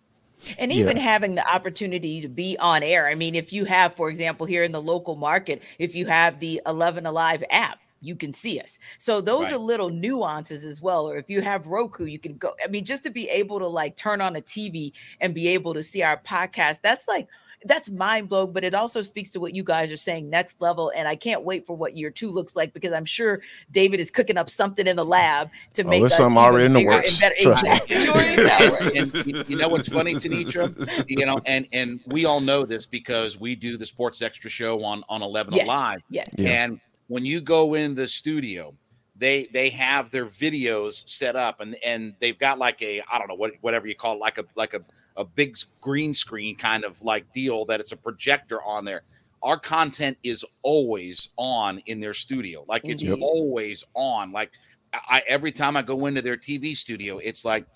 And 0.59 0.73
even 0.73 0.97
yeah. 0.97 1.03
having 1.03 1.35
the 1.35 1.47
opportunity 1.53 2.21
to 2.21 2.29
be 2.29 2.57
on 2.59 2.83
air. 2.83 3.07
I 3.09 3.15
mean, 3.15 3.35
if 3.35 3.53
you 3.53 3.65
have, 3.65 3.95
for 3.95 4.09
example, 4.09 4.47
here 4.47 4.63
in 4.63 4.73
the 4.73 4.81
local 4.81 5.17
market, 5.17 5.63
if 5.79 5.95
you 5.95 6.07
have 6.07 6.41
the 6.41 6.61
11 6.67 7.07
Alive 7.07 7.43
app, 7.51 7.79
you 8.01 8.15
can 8.15 8.33
see 8.33 8.61
us. 8.61 8.79
So 8.99 9.21
those 9.21 9.47
right. 9.47 9.55
are 9.55 9.59
little 9.59 9.91
nuances 9.91 10.65
as 10.65 10.81
well. 10.81 11.09
Or 11.09 11.17
if 11.17 11.29
you 11.29 11.41
have 11.41 11.67
Roku, 11.67 12.05
you 12.05 12.19
can 12.19 12.37
go. 12.37 12.55
I 12.65 12.69
mean, 12.69 12.85
just 12.85 13.03
to 13.05 13.11
be 13.11 13.29
able 13.29 13.59
to 13.59 13.67
like 13.67 13.97
turn 13.97 14.21
on 14.21 14.37
a 14.37 14.41
TV 14.41 14.93
and 15.21 15.35
be 15.35 15.49
able 15.49 15.75
to 15.75 15.83
see 15.83 16.03
our 16.03 16.17
podcast, 16.17 16.79
that's 16.83 17.09
like 17.09 17.29
that's 17.65 17.91
mind 17.91 18.29
blowing, 18.29 18.53
but 18.53 18.65
it 18.65 18.75
also 18.75 19.03
speaks 19.03 19.31
to 19.33 19.41
what 19.41 19.55
you 19.55 19.65
guys 19.65 19.91
are 19.91 19.97
saying 19.97 20.31
next 20.31 20.61
level. 20.61 20.93
And 20.95 21.09
I 21.09 21.17
can't 21.17 21.43
wait 21.43 21.67
for 21.67 21.77
what 21.77 21.97
year 21.97 22.11
two 22.11 22.31
looks 22.31 22.55
like 22.55 22.73
because 22.73 22.93
I'm 22.93 23.05
sure 23.05 23.41
David 23.71 24.01
is 24.01 24.11
cooking 24.11 24.37
up 24.37 24.49
something 24.49 24.87
in 24.87 24.97
the 24.97 25.05
lab 25.05 25.51
to 25.75 25.83
oh, 25.83 25.89
make 25.89 26.05
us 26.05 26.17
something 26.17 26.39
already 26.39 26.67
in 26.67 26.73
the 26.73 26.85
works. 26.85 27.21
Exactly. 27.23 27.97
and 28.99 29.49
you 29.49 29.57
know 29.57 29.69
what's 29.69 29.89
funny, 29.89 30.15
Tenitra? 30.15 31.05
You 31.09 31.27
know, 31.27 31.39
and 31.47 31.67
and 31.73 32.01
we 32.07 32.25
all 32.25 32.41
know 32.41 32.65
this 32.65 32.87
because 32.87 33.39
we 33.39 33.55
do 33.55 33.77
the 33.77 33.87
Sports 33.87 34.23
Extra 34.23 34.51
show 34.51 34.83
on 34.85 35.03
on 35.09 35.23
Eleven 35.23 35.55
yes. 35.55 35.65
Alive. 35.65 36.03
Yes. 36.11 36.29
Yeah. 36.39 36.65
And 36.65 36.81
when 37.09 37.25
you 37.25 37.41
go 37.41 37.75
in 37.75 37.95
the 37.95 38.07
studio, 38.07 38.75
they 39.19 39.49
they 39.53 39.69
have 39.71 40.11
their 40.11 40.27
videos 40.27 41.09
set 41.09 41.37
up 41.37 41.61
and 41.61 41.77
and 41.85 42.15
they've 42.21 42.39
got 42.39 42.59
like 42.59 42.81
a 42.83 43.03
I 43.13 43.19
don't 43.19 43.29
know 43.29 43.35
what 43.35 43.53
whatever 43.61 43.87
you 43.87 43.95
call 43.95 44.15
it, 44.15 44.21
like 44.21 44.39
a 44.39 44.45
like 44.55 44.75
a 44.75 44.81
a 45.17 45.25
big 45.25 45.57
green 45.81 46.15
screen 46.15 46.57
kind 46.57 46.85
of 46.85 47.03
like 47.03 47.31
deal 47.33 47.65
that 47.67 47.81
it's 47.81 47.93
a 47.93 47.97
projector 47.97 48.63
on 48.63 48.85
there. 48.85 49.03
Our 49.43 49.59
content 49.59 50.17
is 50.23 50.45
always 50.63 51.31
on 51.37 51.79
in 51.87 52.01
their 52.01 52.15
studio. 52.15 52.65
Like 52.69 52.83
it's 52.85 53.03
mm-hmm. 53.03 53.21
yep. 53.21 53.23
always 53.23 53.85
on. 53.95 54.33
Like 54.33 54.53
I 54.93 55.23
every 55.27 55.53
time 55.53 55.77
I 55.77 55.83
go 55.83 56.07
into 56.07 56.23
their 56.23 56.37
TV 56.37 56.77
studio, 56.77 57.19
it's 57.19 57.45
like 57.45 57.67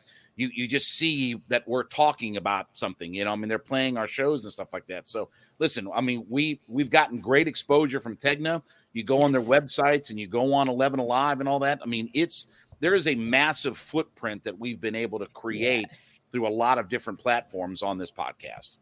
you 0.42 0.50
you 0.54 0.68
just 0.68 0.98
see 0.98 1.40
that 1.48 1.66
we're 1.66 1.84
talking 1.84 2.36
about 2.36 2.68
something. 2.72 3.14
You 3.14 3.24
know, 3.24 3.32
I 3.32 3.36
mean, 3.36 3.48
they're 3.48 3.58
playing 3.58 3.96
our 3.96 4.06
shows 4.06 4.44
and 4.44 4.52
stuff 4.52 4.72
like 4.72 4.86
that. 4.88 5.08
So 5.08 5.28
listen, 5.58 5.88
I 5.94 6.00
mean, 6.00 6.26
we 6.28 6.60
we've 6.68 6.90
gotten 6.90 7.20
great 7.20 7.48
exposure 7.48 8.00
from 8.00 8.16
Tegna. 8.16 8.62
You 8.92 9.04
go 9.04 9.18
yes. 9.18 9.24
on 9.24 9.32
their 9.32 9.42
websites 9.42 10.10
and 10.10 10.20
you 10.20 10.26
go 10.26 10.52
on 10.54 10.68
Eleven 10.68 11.00
Alive 11.00 11.40
and 11.40 11.48
all 11.48 11.60
that. 11.60 11.80
I 11.82 11.86
mean, 11.86 12.10
it's 12.14 12.46
there 12.80 12.94
is 12.94 13.06
a 13.06 13.14
massive 13.14 13.78
footprint 13.78 14.44
that 14.44 14.58
we've 14.58 14.80
been 14.80 14.96
able 14.96 15.18
to 15.20 15.26
create 15.26 15.86
yes 15.88 16.12
through 16.32 16.48
a 16.48 16.50
lot 16.50 16.78
of 16.78 16.88
different 16.88 17.18
platforms 17.18 17.82
on 17.82 17.98
this 17.98 18.10
podcast. 18.10 18.78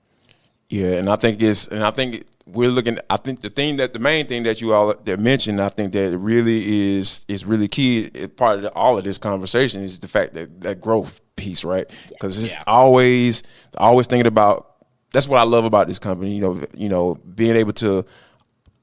Yeah, 0.69 0.93
and 0.93 1.11
I 1.11 1.17
think 1.17 1.43
it's 1.43 1.67
and 1.67 1.83
I 1.83 1.91
think 1.91 2.25
we're 2.47 2.71
looking. 2.71 2.99
I 3.11 3.17
think 3.17 3.41
the 3.41 3.51
thing 3.51 3.77
that 3.77 3.93
the 3.93 3.99
main 3.99 4.29
thing 4.29 4.45
that 4.45 4.61
you 4.61 4.73
all 4.73 4.95
that 4.95 5.19
mentioned, 5.19 5.61
I 5.61 5.69
think 5.69 5.93
that 5.93 6.17
really 6.17 6.97
is 6.97 7.25
is 7.27 7.45
really 7.45 7.67
key. 7.67 8.09
Part 8.37 8.59
of 8.59 8.63
the, 8.63 8.73
all 8.75 8.97
of 8.97 9.03
this 9.03 9.19
conversation 9.19 9.83
is 9.83 9.99
the 9.99 10.07
fact 10.07 10.35
that 10.35 10.61
that 10.61 10.81
growth 10.81 11.21
piece, 11.41 11.65
right? 11.65 11.89
Because 12.09 12.43
it's 12.43 12.55
yeah. 12.55 12.63
always 12.67 13.43
always 13.79 14.07
thinking 14.07 14.27
about. 14.27 14.67
That's 15.13 15.27
what 15.27 15.39
I 15.39 15.43
love 15.43 15.65
about 15.65 15.89
this 15.89 15.99
company. 15.99 16.37
You 16.37 16.41
know, 16.41 16.67
you 16.73 16.89
know, 16.89 17.17
being 17.35 17.57
able 17.57 17.73
to 17.75 18.05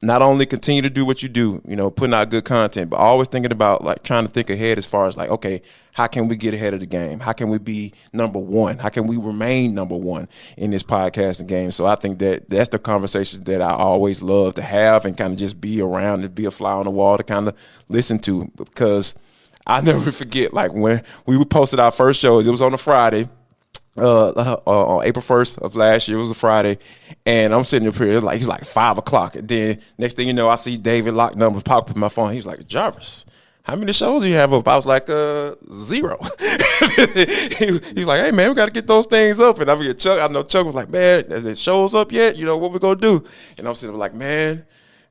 not 0.01 0.21
only 0.21 0.45
continue 0.45 0.81
to 0.83 0.89
do 0.89 1.05
what 1.05 1.23
you 1.23 1.29
do, 1.29 1.61
you 1.67 1.75
know, 1.75 1.89
putting 1.89 2.13
out 2.13 2.29
good 2.29 2.45
content, 2.45 2.89
but 2.89 2.97
always 2.97 3.27
thinking 3.27 3.51
about 3.51 3.83
like 3.83 4.03
trying 4.03 4.27
to 4.27 4.31
think 4.31 4.49
ahead 4.49 4.77
as 4.77 4.85
far 4.85 5.07
as 5.07 5.17
like, 5.17 5.29
okay, 5.29 5.61
how 5.93 6.05
can 6.05 6.27
we 6.27 6.35
get 6.35 6.53
ahead 6.53 6.75
of 6.75 6.81
the 6.81 6.85
game? 6.85 7.19
How 7.19 7.33
can 7.33 7.49
we 7.49 7.57
be 7.57 7.93
number 8.13 8.37
one? 8.37 8.77
How 8.77 8.89
can 8.89 9.07
we 9.07 9.17
remain 9.17 9.73
number 9.73 9.97
one 9.97 10.27
in 10.55 10.69
this 10.69 10.83
podcasting 10.83 11.47
game? 11.47 11.71
So 11.71 11.87
I 11.87 11.95
think 11.95 12.19
that 12.19 12.47
that's 12.47 12.69
the 12.69 12.77
conversations 12.77 13.43
that 13.45 13.61
I 13.61 13.71
always 13.71 14.21
love 14.21 14.53
to 14.55 14.61
have 14.61 15.05
and 15.05 15.17
kind 15.17 15.33
of 15.33 15.39
just 15.39 15.59
be 15.59 15.81
around 15.81 16.23
and 16.23 16.35
be 16.35 16.45
a 16.45 16.51
fly 16.51 16.73
on 16.73 16.85
the 16.85 16.91
wall 16.91 17.17
to 17.17 17.23
kind 17.23 17.47
of 17.47 17.57
listen 17.89 18.19
to 18.19 18.51
because 18.55 19.15
I 19.67 19.81
never 19.81 20.11
forget 20.23 20.53
like 20.53 20.73
when 20.73 21.03
we 21.25 21.43
posted 21.45 21.79
our 21.79 21.91
first 21.91 22.19
shows, 22.19 22.47
it 22.47 22.51
was 22.51 22.61
on 22.61 22.73
a 22.73 22.77
Friday 22.77 23.29
uh, 23.97 24.29
uh, 24.29 24.61
on 24.65 25.05
April 25.05 25.21
first 25.21 25.57
of 25.59 25.75
last 25.75 26.07
year. 26.07 26.17
It 26.17 26.21
was 26.21 26.31
a 26.31 26.35
Friday, 26.35 26.77
and 27.25 27.53
I'm 27.53 27.63
sitting 27.63 27.87
up 27.87 27.95
here 27.95 28.19
like 28.21 28.37
he's 28.37 28.47
like 28.47 28.63
five 28.63 28.97
o'clock, 28.97 29.35
and 29.35 29.47
then 29.47 29.79
next 29.97 30.15
thing 30.15 30.27
you 30.27 30.33
know, 30.33 30.49
I 30.49 30.55
see 30.55 30.77
David 30.77 31.13
Locke 31.13 31.35
numbers 31.35 31.63
pop 31.63 31.89
up 31.89 31.95
in 31.95 31.99
my 31.99 32.09
phone. 32.09 32.33
He's 32.33 32.45
like 32.45 32.67
Jarvis. 32.67 33.25
How 33.63 33.75
many 33.75 33.91
shows 33.91 34.21
do 34.21 34.29
you 34.29 34.35
have 34.35 34.53
up? 34.53 34.65
I 34.65 34.77
was 34.77 34.85
like, 34.85 35.09
uh, 35.09 35.55
zero. 35.73 36.17
he, 36.95 37.79
he's 37.95 38.05
like, 38.05 38.23
hey 38.23 38.31
man, 38.31 38.49
we 38.49 38.55
got 38.55 38.67
to 38.67 38.71
get 38.71 38.87
those 38.87 39.07
things 39.07 39.41
up. 39.41 39.59
And 39.59 39.69
I 39.69 39.75
mean, 39.75 39.93
Chuck, 39.97 40.21
I 40.21 40.31
know 40.31 40.43
Chuck 40.43 40.65
was 40.65 40.73
like, 40.73 40.89
man, 40.89 41.27
the 41.27 41.53
shows 41.53 41.93
up 41.93 42.13
yet? 42.13 42.37
You 42.37 42.45
know 42.45 42.55
what 42.55 42.71
we 42.71 42.79
gonna 42.79 42.95
do? 42.95 43.25
And 43.57 43.67
I'm 43.67 43.75
sitting 43.75 43.97
like, 43.97 44.13
man, 44.13 44.65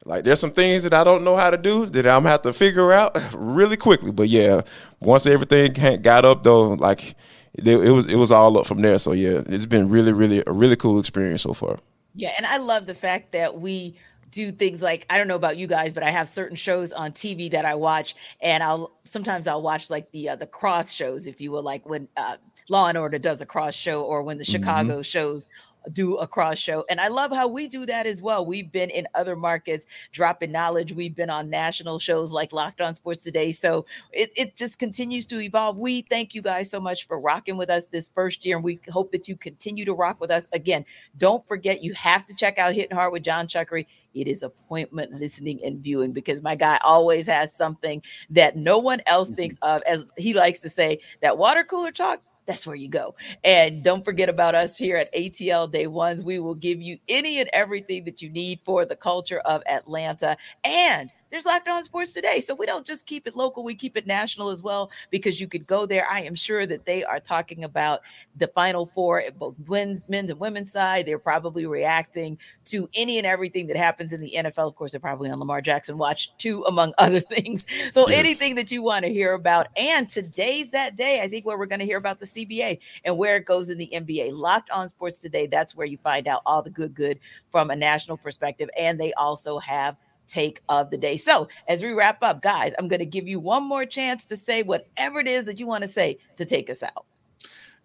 like 0.07 0.23
there's 0.23 0.41
some 0.41 0.53
things 0.53 0.85
that 0.85 0.95
I 0.95 1.03
don't 1.03 1.25
know 1.25 1.37
how 1.37 1.51
to 1.51 1.59
do 1.59 1.85
that 1.87 2.07
I'm 2.07 2.21
gonna 2.21 2.31
have 2.31 2.43
to 2.43 2.53
figure 2.53 2.93
out 2.93 3.19
really 3.35 3.77
quickly. 3.77 4.13
But 4.13 4.29
yeah, 4.29 4.63
once 5.01 5.27
everything 5.27 5.73
got 6.01 6.25
up 6.25 6.45
though, 6.45 6.75
like 6.75 7.17
it, 7.55 7.67
it 7.67 7.91
was 7.91 8.07
it 8.07 8.15
was 8.15 8.31
all 8.31 8.57
up 8.57 8.67
from 8.67 8.81
there. 8.81 8.99
So 8.99 9.13
yeah, 9.13 9.43
it's 9.47 9.67
been 9.67 9.89
really 9.89 10.13
really 10.13 10.43
a 10.47 10.53
really 10.53 10.77
cool 10.77 11.01
experience 11.01 11.43
so 11.43 11.53
far. 11.53 11.81
Yeah, 12.15 12.33
and 12.37 12.47
I 12.47 12.59
love 12.59 12.87
the 12.87 12.95
fact 12.95 13.33
that 13.33 13.61
we 13.61 13.97
do 14.31 14.53
things 14.53 14.81
like 14.81 15.07
I 15.11 15.19
don't 15.19 15.29
know 15.29 15.37
about 15.37 15.57
you 15.57 15.67
guys, 15.67 15.93
but 15.93 16.03
I 16.03 16.11
have 16.11 16.29
certain 16.29 16.57
shows 16.57 16.93
on 16.93 17.13
TV 17.13 17.51
that 17.51 17.65
I 17.65 17.75
watch, 17.75 18.15
and 18.41 18.63
I'll 18.63 18.93
sometimes 19.05 19.49
I'll 19.49 19.63
watch 19.63 19.91
like 19.91 20.13
the 20.13 20.31
uh, 20.31 20.37
the 20.37 20.47
cross 20.47 20.93
shows, 20.93 21.27
if 21.27 21.41
you 21.41 21.51
will, 21.51 21.63
like 21.63 21.89
when 21.89 22.07
uh, 22.17 22.37
Law 22.69 22.89
and 22.89 22.97
Order 22.97 23.19
does 23.19 23.41
a 23.43 23.47
cross 23.47 23.75
show, 23.75 24.03
or 24.03 24.23
when 24.23 24.39
the 24.39 24.45
mm-hmm. 24.45 24.53
Chicago 24.53 25.03
shows 25.03 25.49
do 25.93 26.17
a 26.17 26.27
cross 26.27 26.59
show. 26.59 26.85
And 26.89 27.01
I 27.01 27.09
love 27.09 27.33
how 27.33 27.47
we 27.49 27.69
do 27.69 27.87
that 27.87 28.07
as 28.07 28.23
well. 28.23 28.45
We've 28.45 28.71
been 28.71 28.91
in 28.91 29.07
other 29.15 29.37
markets 29.37 29.87
dropping 30.13 30.53
knowledge. 30.53 30.93
We've 30.93 31.15
been 31.15 31.31
on 31.31 31.51
national 31.51 31.99
shows 31.99 32.33
like 32.33 32.53
Locked 32.53 32.81
On 32.81 32.95
Sports 32.95 33.23
Today. 33.23 33.53
So 33.53 33.87
it, 34.13 34.31
it 34.37 34.57
just 34.57 34.79
continues 34.79 35.27
to 35.29 35.41
evolve. 35.41 35.79
We 35.79 36.03
thank 36.03 36.35
you 36.35 36.43
guys 36.43 36.71
so 36.71 36.81
much 36.81 37.07
for 37.07 37.21
rocking 37.21 37.57
with 37.57 37.71
us 37.71 37.87
this 37.87 38.09
first 38.09 38.45
year. 38.45 38.57
And 38.57 38.65
we 38.65 38.81
hope 38.89 39.13
that 39.13 39.29
you 39.29 39.37
continue 39.37 39.85
to 39.85 39.95
rock 39.95 40.21
with 40.21 40.31
us. 40.31 40.49
Again, 40.53 40.85
don't 41.19 41.47
forget, 41.47 41.83
you 41.83 41.95
have 41.95 42.27
to 42.27 42.35
check 42.35 42.59
out 42.59 42.75
Hitting 42.75 42.97
Hard 42.97 43.13
with 43.13 43.23
Jon 43.23 43.47
Chuckery. 43.47 43.87
It 44.15 44.29
is 44.29 44.43
appointment 44.43 45.13
listening 45.13 45.63
and 45.63 45.79
viewing 45.79 46.13
because 46.13 46.43
my 46.43 46.55
guy 46.55 46.81
always 46.83 47.27
has 47.27 47.55
something 47.55 48.03
that 48.31 48.57
no 48.57 48.79
one 48.79 49.03
else 49.07 49.29
mm-hmm. 49.29 49.37
thinks 49.37 49.59
of. 49.63 49.83
As 49.83 50.11
he 50.17 50.33
likes 50.33 50.61
to 50.61 50.69
say, 50.69 51.01
that 51.21 51.37
water 51.37 51.65
cooler 51.65 51.93
talk 51.93 52.23
that's 52.47 52.67
where 52.67 52.77
you 52.77 52.89
go. 52.89 53.15
And 53.45 53.83
don't 53.83 54.05
forget 54.05 54.29
about 54.29 54.55
us 54.55 54.77
here 54.77 54.97
at 54.97 55.13
ATL 55.15 55.71
Day 55.71 55.87
Ones. 55.87 56.25
We 56.25 56.39
will 56.39 56.55
give 56.55 56.81
you 56.81 56.99
any 57.09 57.41
and 57.41 57.51
everything 57.53 58.05
that 58.05 58.23
you 58.23 58.31
need 58.31 58.61
for 58.65 58.85
the 58.85 58.97
culture 58.97 59.41
of 59.41 59.63
Atlanta. 59.69 60.37
And 60.65 61.11
there's 61.31 61.45
Locked 61.45 61.69
On 61.69 61.83
Sports 61.83 62.13
Today. 62.13 62.41
So 62.41 62.55
we 62.55 62.67
don't 62.67 62.87
just 62.87 63.07
keep 63.07 63.27
it 63.27 63.37
local, 63.37 63.65
we 63.65 63.75
keep 63.75 63.97
it 63.97 64.07
national 64.07 64.51
as 64.51 64.63
well 64.63 64.91
because 65.11 65.41
you 65.41 65.49
could 65.49 65.67
go 65.67 65.87
there. 65.87 66.07
I 66.09 66.21
am 66.23 66.35
sure 66.35 66.67
that 66.67 66.85
they 66.85 67.05
are 67.05 67.21
talking 67.21 67.65
about 67.65 68.01
the 68.37 68.49
Final 68.49 68.87
Four 68.87 69.23
at 69.23 69.39
both 69.39 69.57
men's, 69.69 70.09
men's 70.09 70.31
and 70.31 70.39
women's 70.39 70.71
side. 70.71 71.07
They're 71.07 71.19
probably 71.19 71.67
reacting 71.67 72.39
to 72.67 72.89
any 72.95 73.19
and 73.19 73.27
everything 73.27 73.67
that 73.69 73.77
happens 73.77 74.13
in 74.13 74.21
the 74.21 74.33
NFL. 74.37 74.69
Of 74.69 74.77
course, 74.77 74.93
they're 74.93 75.01
probably 75.01 75.31
on 75.31 75.39
Lamar 75.39 75.61
Jackson 75.61 75.99
watch 75.99 76.37
too, 76.39 76.65
among 76.65 76.95
other 76.99 77.21
things. 77.21 77.67
So 77.91 78.09
yes. 78.09 78.19
anything 78.19 78.55
that 78.57 78.71
you 78.71 78.83
want 78.83 79.05
to 79.05 79.13
hear 79.13 79.33
about. 79.33 79.69
And 79.77 80.09
today's 80.09 80.71
that 80.71 80.97
day, 80.97 81.21
I 81.21 81.29
think, 81.29 81.45
where 81.47 81.59
we're 81.59 81.67
going 81.67 81.81
to 81.81 81.87
hear 81.87 81.99
about 81.99 82.21
the 82.21 82.27
CBA 82.27 82.79
and 83.05 83.19
where 83.19 83.37
it 83.37 83.47
goes 83.47 83.71
in 83.71 83.79
the 83.79 83.91
NBA. 83.93 84.33
Locked 84.33 84.71
On 84.71 84.89
Sports 84.89 85.19
Today. 85.19 85.47
That's 85.47 85.75
where 85.75 85.87
you 85.87 85.99
find 85.99 86.29
out 86.29 86.43
all 86.47 86.63
the 86.63 86.71
good, 86.71 86.95
good 86.95 87.19
from 87.51 87.71
a 87.71 87.77
national 87.77 88.17
perspective. 88.17 88.71
And 88.79 89.01
they 89.01 89.13
also 89.15 89.59
have 89.59 89.97
take 90.27 90.61
of 90.69 90.91
the 90.91 90.99
day. 90.99 91.17
So, 91.17 91.49
as 91.69 91.83
we 91.83 91.93
wrap 91.93 92.23
up, 92.23 92.43
guys, 92.43 92.73
I'm 92.79 92.89
going 92.89 93.01
to 93.01 93.07
give 93.07 93.29
you 93.29 93.41
one 93.41 93.63
more 93.63 93.87
chance 93.87 94.27
to 94.27 94.37
say 94.37 94.63
whatever 94.63 95.21
it 95.21 95.29
is 95.29 95.45
that 95.45 95.61
you 95.61 95.67
want 95.67 95.83
to 95.83 95.89
say 95.89 96.19
to 96.37 96.45
take 96.45 96.71
us 96.71 96.83
out. 96.83 97.07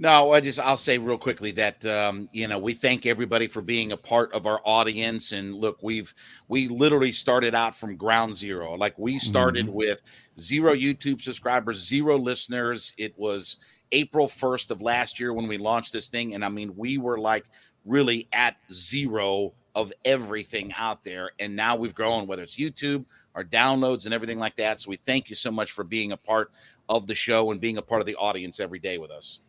No, 0.01 0.31
I 0.31 0.41
just 0.41 0.59
I'll 0.59 0.77
say 0.77 0.97
real 0.97 1.19
quickly 1.19 1.51
that 1.51 1.85
um, 1.85 2.27
you 2.31 2.47
know 2.47 2.57
we 2.57 2.73
thank 2.73 3.05
everybody 3.05 3.45
for 3.45 3.61
being 3.61 3.91
a 3.91 3.97
part 3.97 4.33
of 4.33 4.47
our 4.47 4.59
audience. 4.65 5.31
And 5.31 5.53
look, 5.53 5.77
we've 5.83 6.11
we 6.47 6.67
literally 6.67 7.11
started 7.11 7.53
out 7.53 7.75
from 7.75 7.97
ground 7.97 8.35
zero. 8.35 8.73
Like 8.73 8.97
we 8.97 9.19
started 9.19 9.67
mm-hmm. 9.67 9.75
with 9.75 10.01
zero 10.39 10.73
YouTube 10.73 11.21
subscribers, 11.21 11.87
zero 11.87 12.17
listeners. 12.17 12.95
It 12.97 13.13
was 13.15 13.57
April 13.91 14.27
first 14.27 14.71
of 14.71 14.81
last 14.81 15.19
year 15.19 15.33
when 15.33 15.47
we 15.47 15.59
launched 15.59 15.93
this 15.93 16.07
thing, 16.07 16.33
and 16.33 16.43
I 16.43 16.49
mean 16.49 16.75
we 16.75 16.97
were 16.97 17.19
like 17.19 17.45
really 17.85 18.27
at 18.33 18.55
zero 18.71 19.53
of 19.76 19.93
everything 20.05 20.74
out 20.78 21.03
there. 21.03 21.32
And 21.39 21.55
now 21.55 21.76
we've 21.76 21.95
grown, 21.95 22.28
whether 22.28 22.43
it's 22.43 22.55
YouTube, 22.55 23.05
our 23.36 23.43
downloads, 23.43 24.05
and 24.05 24.13
everything 24.13 24.39
like 24.39 24.55
that. 24.57 24.80
So 24.80 24.89
we 24.89 24.97
thank 24.97 25.30
you 25.30 25.36
so 25.36 25.51
much 25.51 25.72
for 25.72 25.84
being 25.84 26.11
a 26.11 26.17
part 26.17 26.51
of 26.89 27.07
the 27.07 27.15
show 27.15 27.51
and 27.51 27.61
being 27.61 27.78
a 27.78 27.82
part 27.82 28.01
of 28.01 28.07
the 28.07 28.15
audience 28.15 28.59
every 28.59 28.80
day 28.80 28.97
with 28.97 29.11
us. 29.11 29.39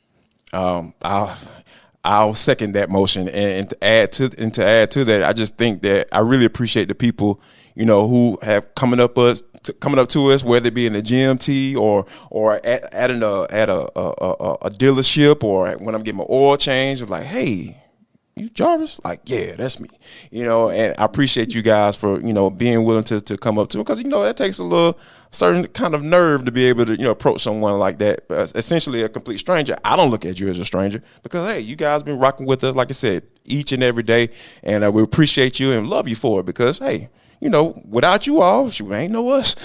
Um, 0.53 0.95
I'll 1.03 1.37
I'll 2.05 2.35
second 2.35 2.73
that 2.73 2.91
motion, 2.91 3.29
and, 3.29 3.37
and 3.37 3.71
to 3.71 3.85
add 3.85 4.13
to 4.13 4.31
and 4.37 4.53
to 4.55 4.65
add 4.65 4.91
to 4.93 5.05
that, 5.05 5.23
I 5.23 5.33
just 5.33 5.57
think 5.57 5.83
that 5.83 6.09
I 6.13 6.19
really 6.19 6.45
appreciate 6.45 6.89
the 6.89 6.95
people 6.95 7.41
you 7.75 7.87
know 7.87 8.07
who 8.07 8.39
have 8.43 8.75
coming 8.75 9.01
up 9.01 9.17
us 9.17 9.43
coming 9.81 9.99
up 9.99 10.09
to 10.09 10.31
us, 10.33 10.43
whether 10.43 10.69
it 10.69 10.75
be 10.75 10.87
in 10.87 10.93
the 10.93 11.03
GMT 11.03 11.77
or 11.77 12.07
or 12.31 12.55
at, 12.67 12.93
at, 12.93 13.11
an, 13.11 13.23
uh, 13.23 13.43
at 13.45 13.69
a, 13.69 13.99
a, 13.99 14.11
a, 14.21 14.53
a 14.63 14.71
dealership 14.71 15.45
or 15.45 15.73
when 15.73 15.95
I'm 15.95 16.03
getting 16.03 16.19
my 16.19 16.27
oil 16.29 16.57
change, 16.57 17.03
like, 17.03 17.25
hey, 17.25 17.82
you 18.35 18.49
Jarvis? 18.49 19.01
Like, 19.05 19.21
yeah, 19.27 19.57
that's 19.57 19.79
me. 19.79 19.89
You 20.31 20.45
know, 20.45 20.71
and 20.71 20.95
I 20.99 21.05
appreciate 21.05 21.55
you 21.55 21.61
guys 21.61 21.97
for, 21.97 22.21
you 22.21 22.33
know, 22.33 22.49
being 22.49 22.85
willing 22.85 23.05
to, 23.05 23.21
to 23.21 23.37
come 23.37 23.59
up 23.59 23.69
to 23.71 23.79
because, 23.79 24.01
you 24.03 24.09
know, 24.09 24.23
that 24.23 24.37
takes 24.37 24.59
a 24.59 24.65
little 24.65 24.99
certain 25.31 25.67
kind 25.69 25.95
of 25.95 26.03
nerve 26.03 26.47
to 26.47 26.53
be 26.53 26.65
able 26.65 26.87
to, 26.87 26.93
you 26.93 27.05
know, 27.05 27.11
approach 27.11 27.43
someone 27.43 27.79
like 27.79 27.99
that. 27.99 28.25
essentially 28.55 29.03
a 29.03 29.09
complete 29.09 29.39
stranger. 29.39 29.77
I 29.85 29.97
don't 29.97 30.11
look 30.11 30.25
at 30.25 30.41
you 30.41 30.49
as 30.49 30.59
a 30.59 30.65
stranger 30.65 31.03
because, 31.23 31.47
hey, 31.47 31.61
you 31.61 31.77
guys 31.77 32.03
been 32.03 32.19
rocking 32.19 32.47
with 32.47 32.65
us, 32.65 32.75
like 32.75 32.89
I 32.89 32.93
said, 32.93 33.25
each 33.45 33.71
and 33.71 33.83
every 33.83 34.03
day. 34.03 34.31
And 34.63 34.83
uh, 34.83 34.91
we 34.91 35.03
appreciate 35.03 35.61
you 35.61 35.73
and 35.73 35.89
love 35.89 36.09
you 36.09 36.17
for 36.17 36.41
it 36.41 36.47
because, 36.47 36.79
hey, 36.79 37.11
you 37.43 37.51
know, 37.51 37.75
without 37.89 38.25
you 38.29 38.41
all, 38.41 38.71
shoot, 38.71 38.93
ain't 38.93 39.13
no 39.13 39.29
us. 39.31 39.57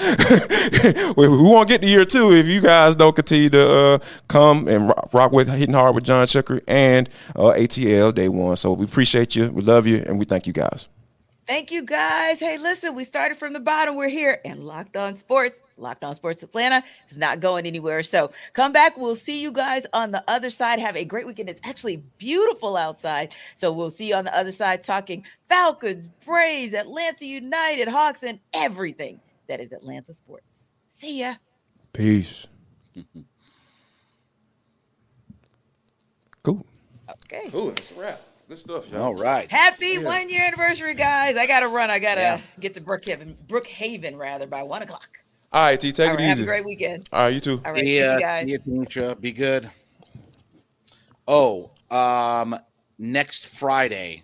we, 1.15 1.28
we 1.28 1.38
won't 1.38 1.69
get 1.69 1.80
to 1.84 1.88
year 1.88 2.05
two 2.05 2.32
if 2.32 2.47
you 2.47 2.59
guys 2.59 2.95
don't 2.95 3.15
continue 3.15 3.49
to 3.49 3.69
uh, 3.71 3.99
come 4.28 4.67
and 4.67 4.88
rock, 4.88 5.09
rock, 5.13 5.32
with 5.32 5.47
Hitting 5.47 5.75
Hard 5.75 5.93
with 5.93 6.03
Jon 6.03 6.25
Chuckery 6.25 6.63
and 6.67 7.07
uh, 7.36 7.53
ATL 7.53 8.15
Day 8.15 8.30
One. 8.30 8.55
So 8.55 8.73
we 8.73 8.86
appreciate 8.86 9.36
you, 9.36 9.51
we 9.51 9.61
love 9.61 9.86
you, 9.86 9.97
and 10.07 10.17
we 10.17 10.25
thank 10.25 10.47
you 10.47 10.53
guys. 10.53 10.88
Thank 11.48 11.72
you 11.72 11.84
guys. 11.84 12.41
Hey, 12.41 12.58
listen, 12.58 12.93
we 12.93 13.06
started 13.06 13.38
from 13.38 13.54
the 13.54 13.62
bottom. 13.62 13.95
We're 13.95 14.10
here 14.10 14.41
and 14.43 14.66
Locked 14.66 14.98
On 14.98 15.16
Sports, 15.16 15.62
Locked 15.78 16.04
On 16.04 16.14
Sports 16.14 16.43
Atlanta 16.43 16.84
is 17.08 17.18
not 17.18 17.39
going 17.39 17.66
anywhere. 17.66 18.04
So 18.04 18.32
come 18.52 18.74
back. 18.74 18.98
We'll 18.98 19.16
see 19.16 19.41
you 19.41 19.54
guys 19.54 19.88
on 19.93 20.12
the 20.12 20.22
other 20.28 20.50
side. 20.50 20.80
Have 20.80 20.98
a 20.98 21.06
great 21.06 21.26
weekend. 21.26 21.50
It's 21.50 21.62
actually 21.64 22.04
beautiful 22.18 22.76
outside. 22.76 23.34
So 23.56 23.72
we'll 23.72 23.91
see 23.91 24.10
you 24.10 24.16
on 24.16 24.26
the 24.26 24.38
other 24.38 24.52
side 24.52 24.84
talking 24.84 25.24
Falcons, 25.48 26.10
Braves, 26.10 26.74
Atlanta 26.74 27.26
United, 27.26 27.88
Hawks, 27.88 28.24
and 28.24 28.41
everything 28.54 29.22
that 29.48 29.62
is 29.62 29.72
Atlanta 29.72 30.14
sports. 30.14 30.68
See 30.89 31.22
ya. 31.22 31.36
Peace. 31.93 32.45
cool. 36.43 36.66
Okay. 37.10 37.50
Cool. 37.52 37.70
That's 37.70 37.95
a 37.95 38.02
wrap. 38.02 38.20
Good 38.48 38.60
stuff, 38.60 38.89
y'all. 38.89 39.02
All 39.02 39.16
right. 39.16 39.52
Happy 39.52 39.88
yeah. 39.88 40.04
one 40.04 40.30
year 40.30 40.41
anniversary, 40.41 40.93
guys. 40.93 41.36
I 41.36 41.45
got 41.48 41.60
to 41.62 41.68
run. 41.68 41.89
I 41.89 42.00
got 42.00 42.16
to 42.16 42.22
yeah. 42.22 42.41
get 42.62 42.76
to 42.76 42.82
Brookhaven, 42.82 43.36
Brookhaven 43.45 44.18
rather, 44.18 44.48
by 44.48 44.64
one 44.64 44.82
o'clock. 44.82 45.20
All 45.52 45.66
right, 45.66 45.78
T. 45.78 45.91
Take 45.91 46.10
All 46.10 46.16
it 46.16 46.18
right, 46.20 46.24
easy. 46.24 46.30
Have 46.30 46.39
a 46.39 46.45
great 46.45 46.66
weekend. 46.66 47.10
All 47.12 47.24
right, 47.24 47.34
you 47.34 47.41
too. 47.41 47.62
All 47.66 47.74
right, 47.74 47.86
yeah, 47.86 48.14
you 48.14 48.20
guys. 48.22 48.95
Yeah, 48.95 49.14
be 49.16 49.34
good. 49.34 49.70
Oh, 51.28 51.72
um, 51.91 52.58
next 52.98 53.48
Friday, 53.48 54.24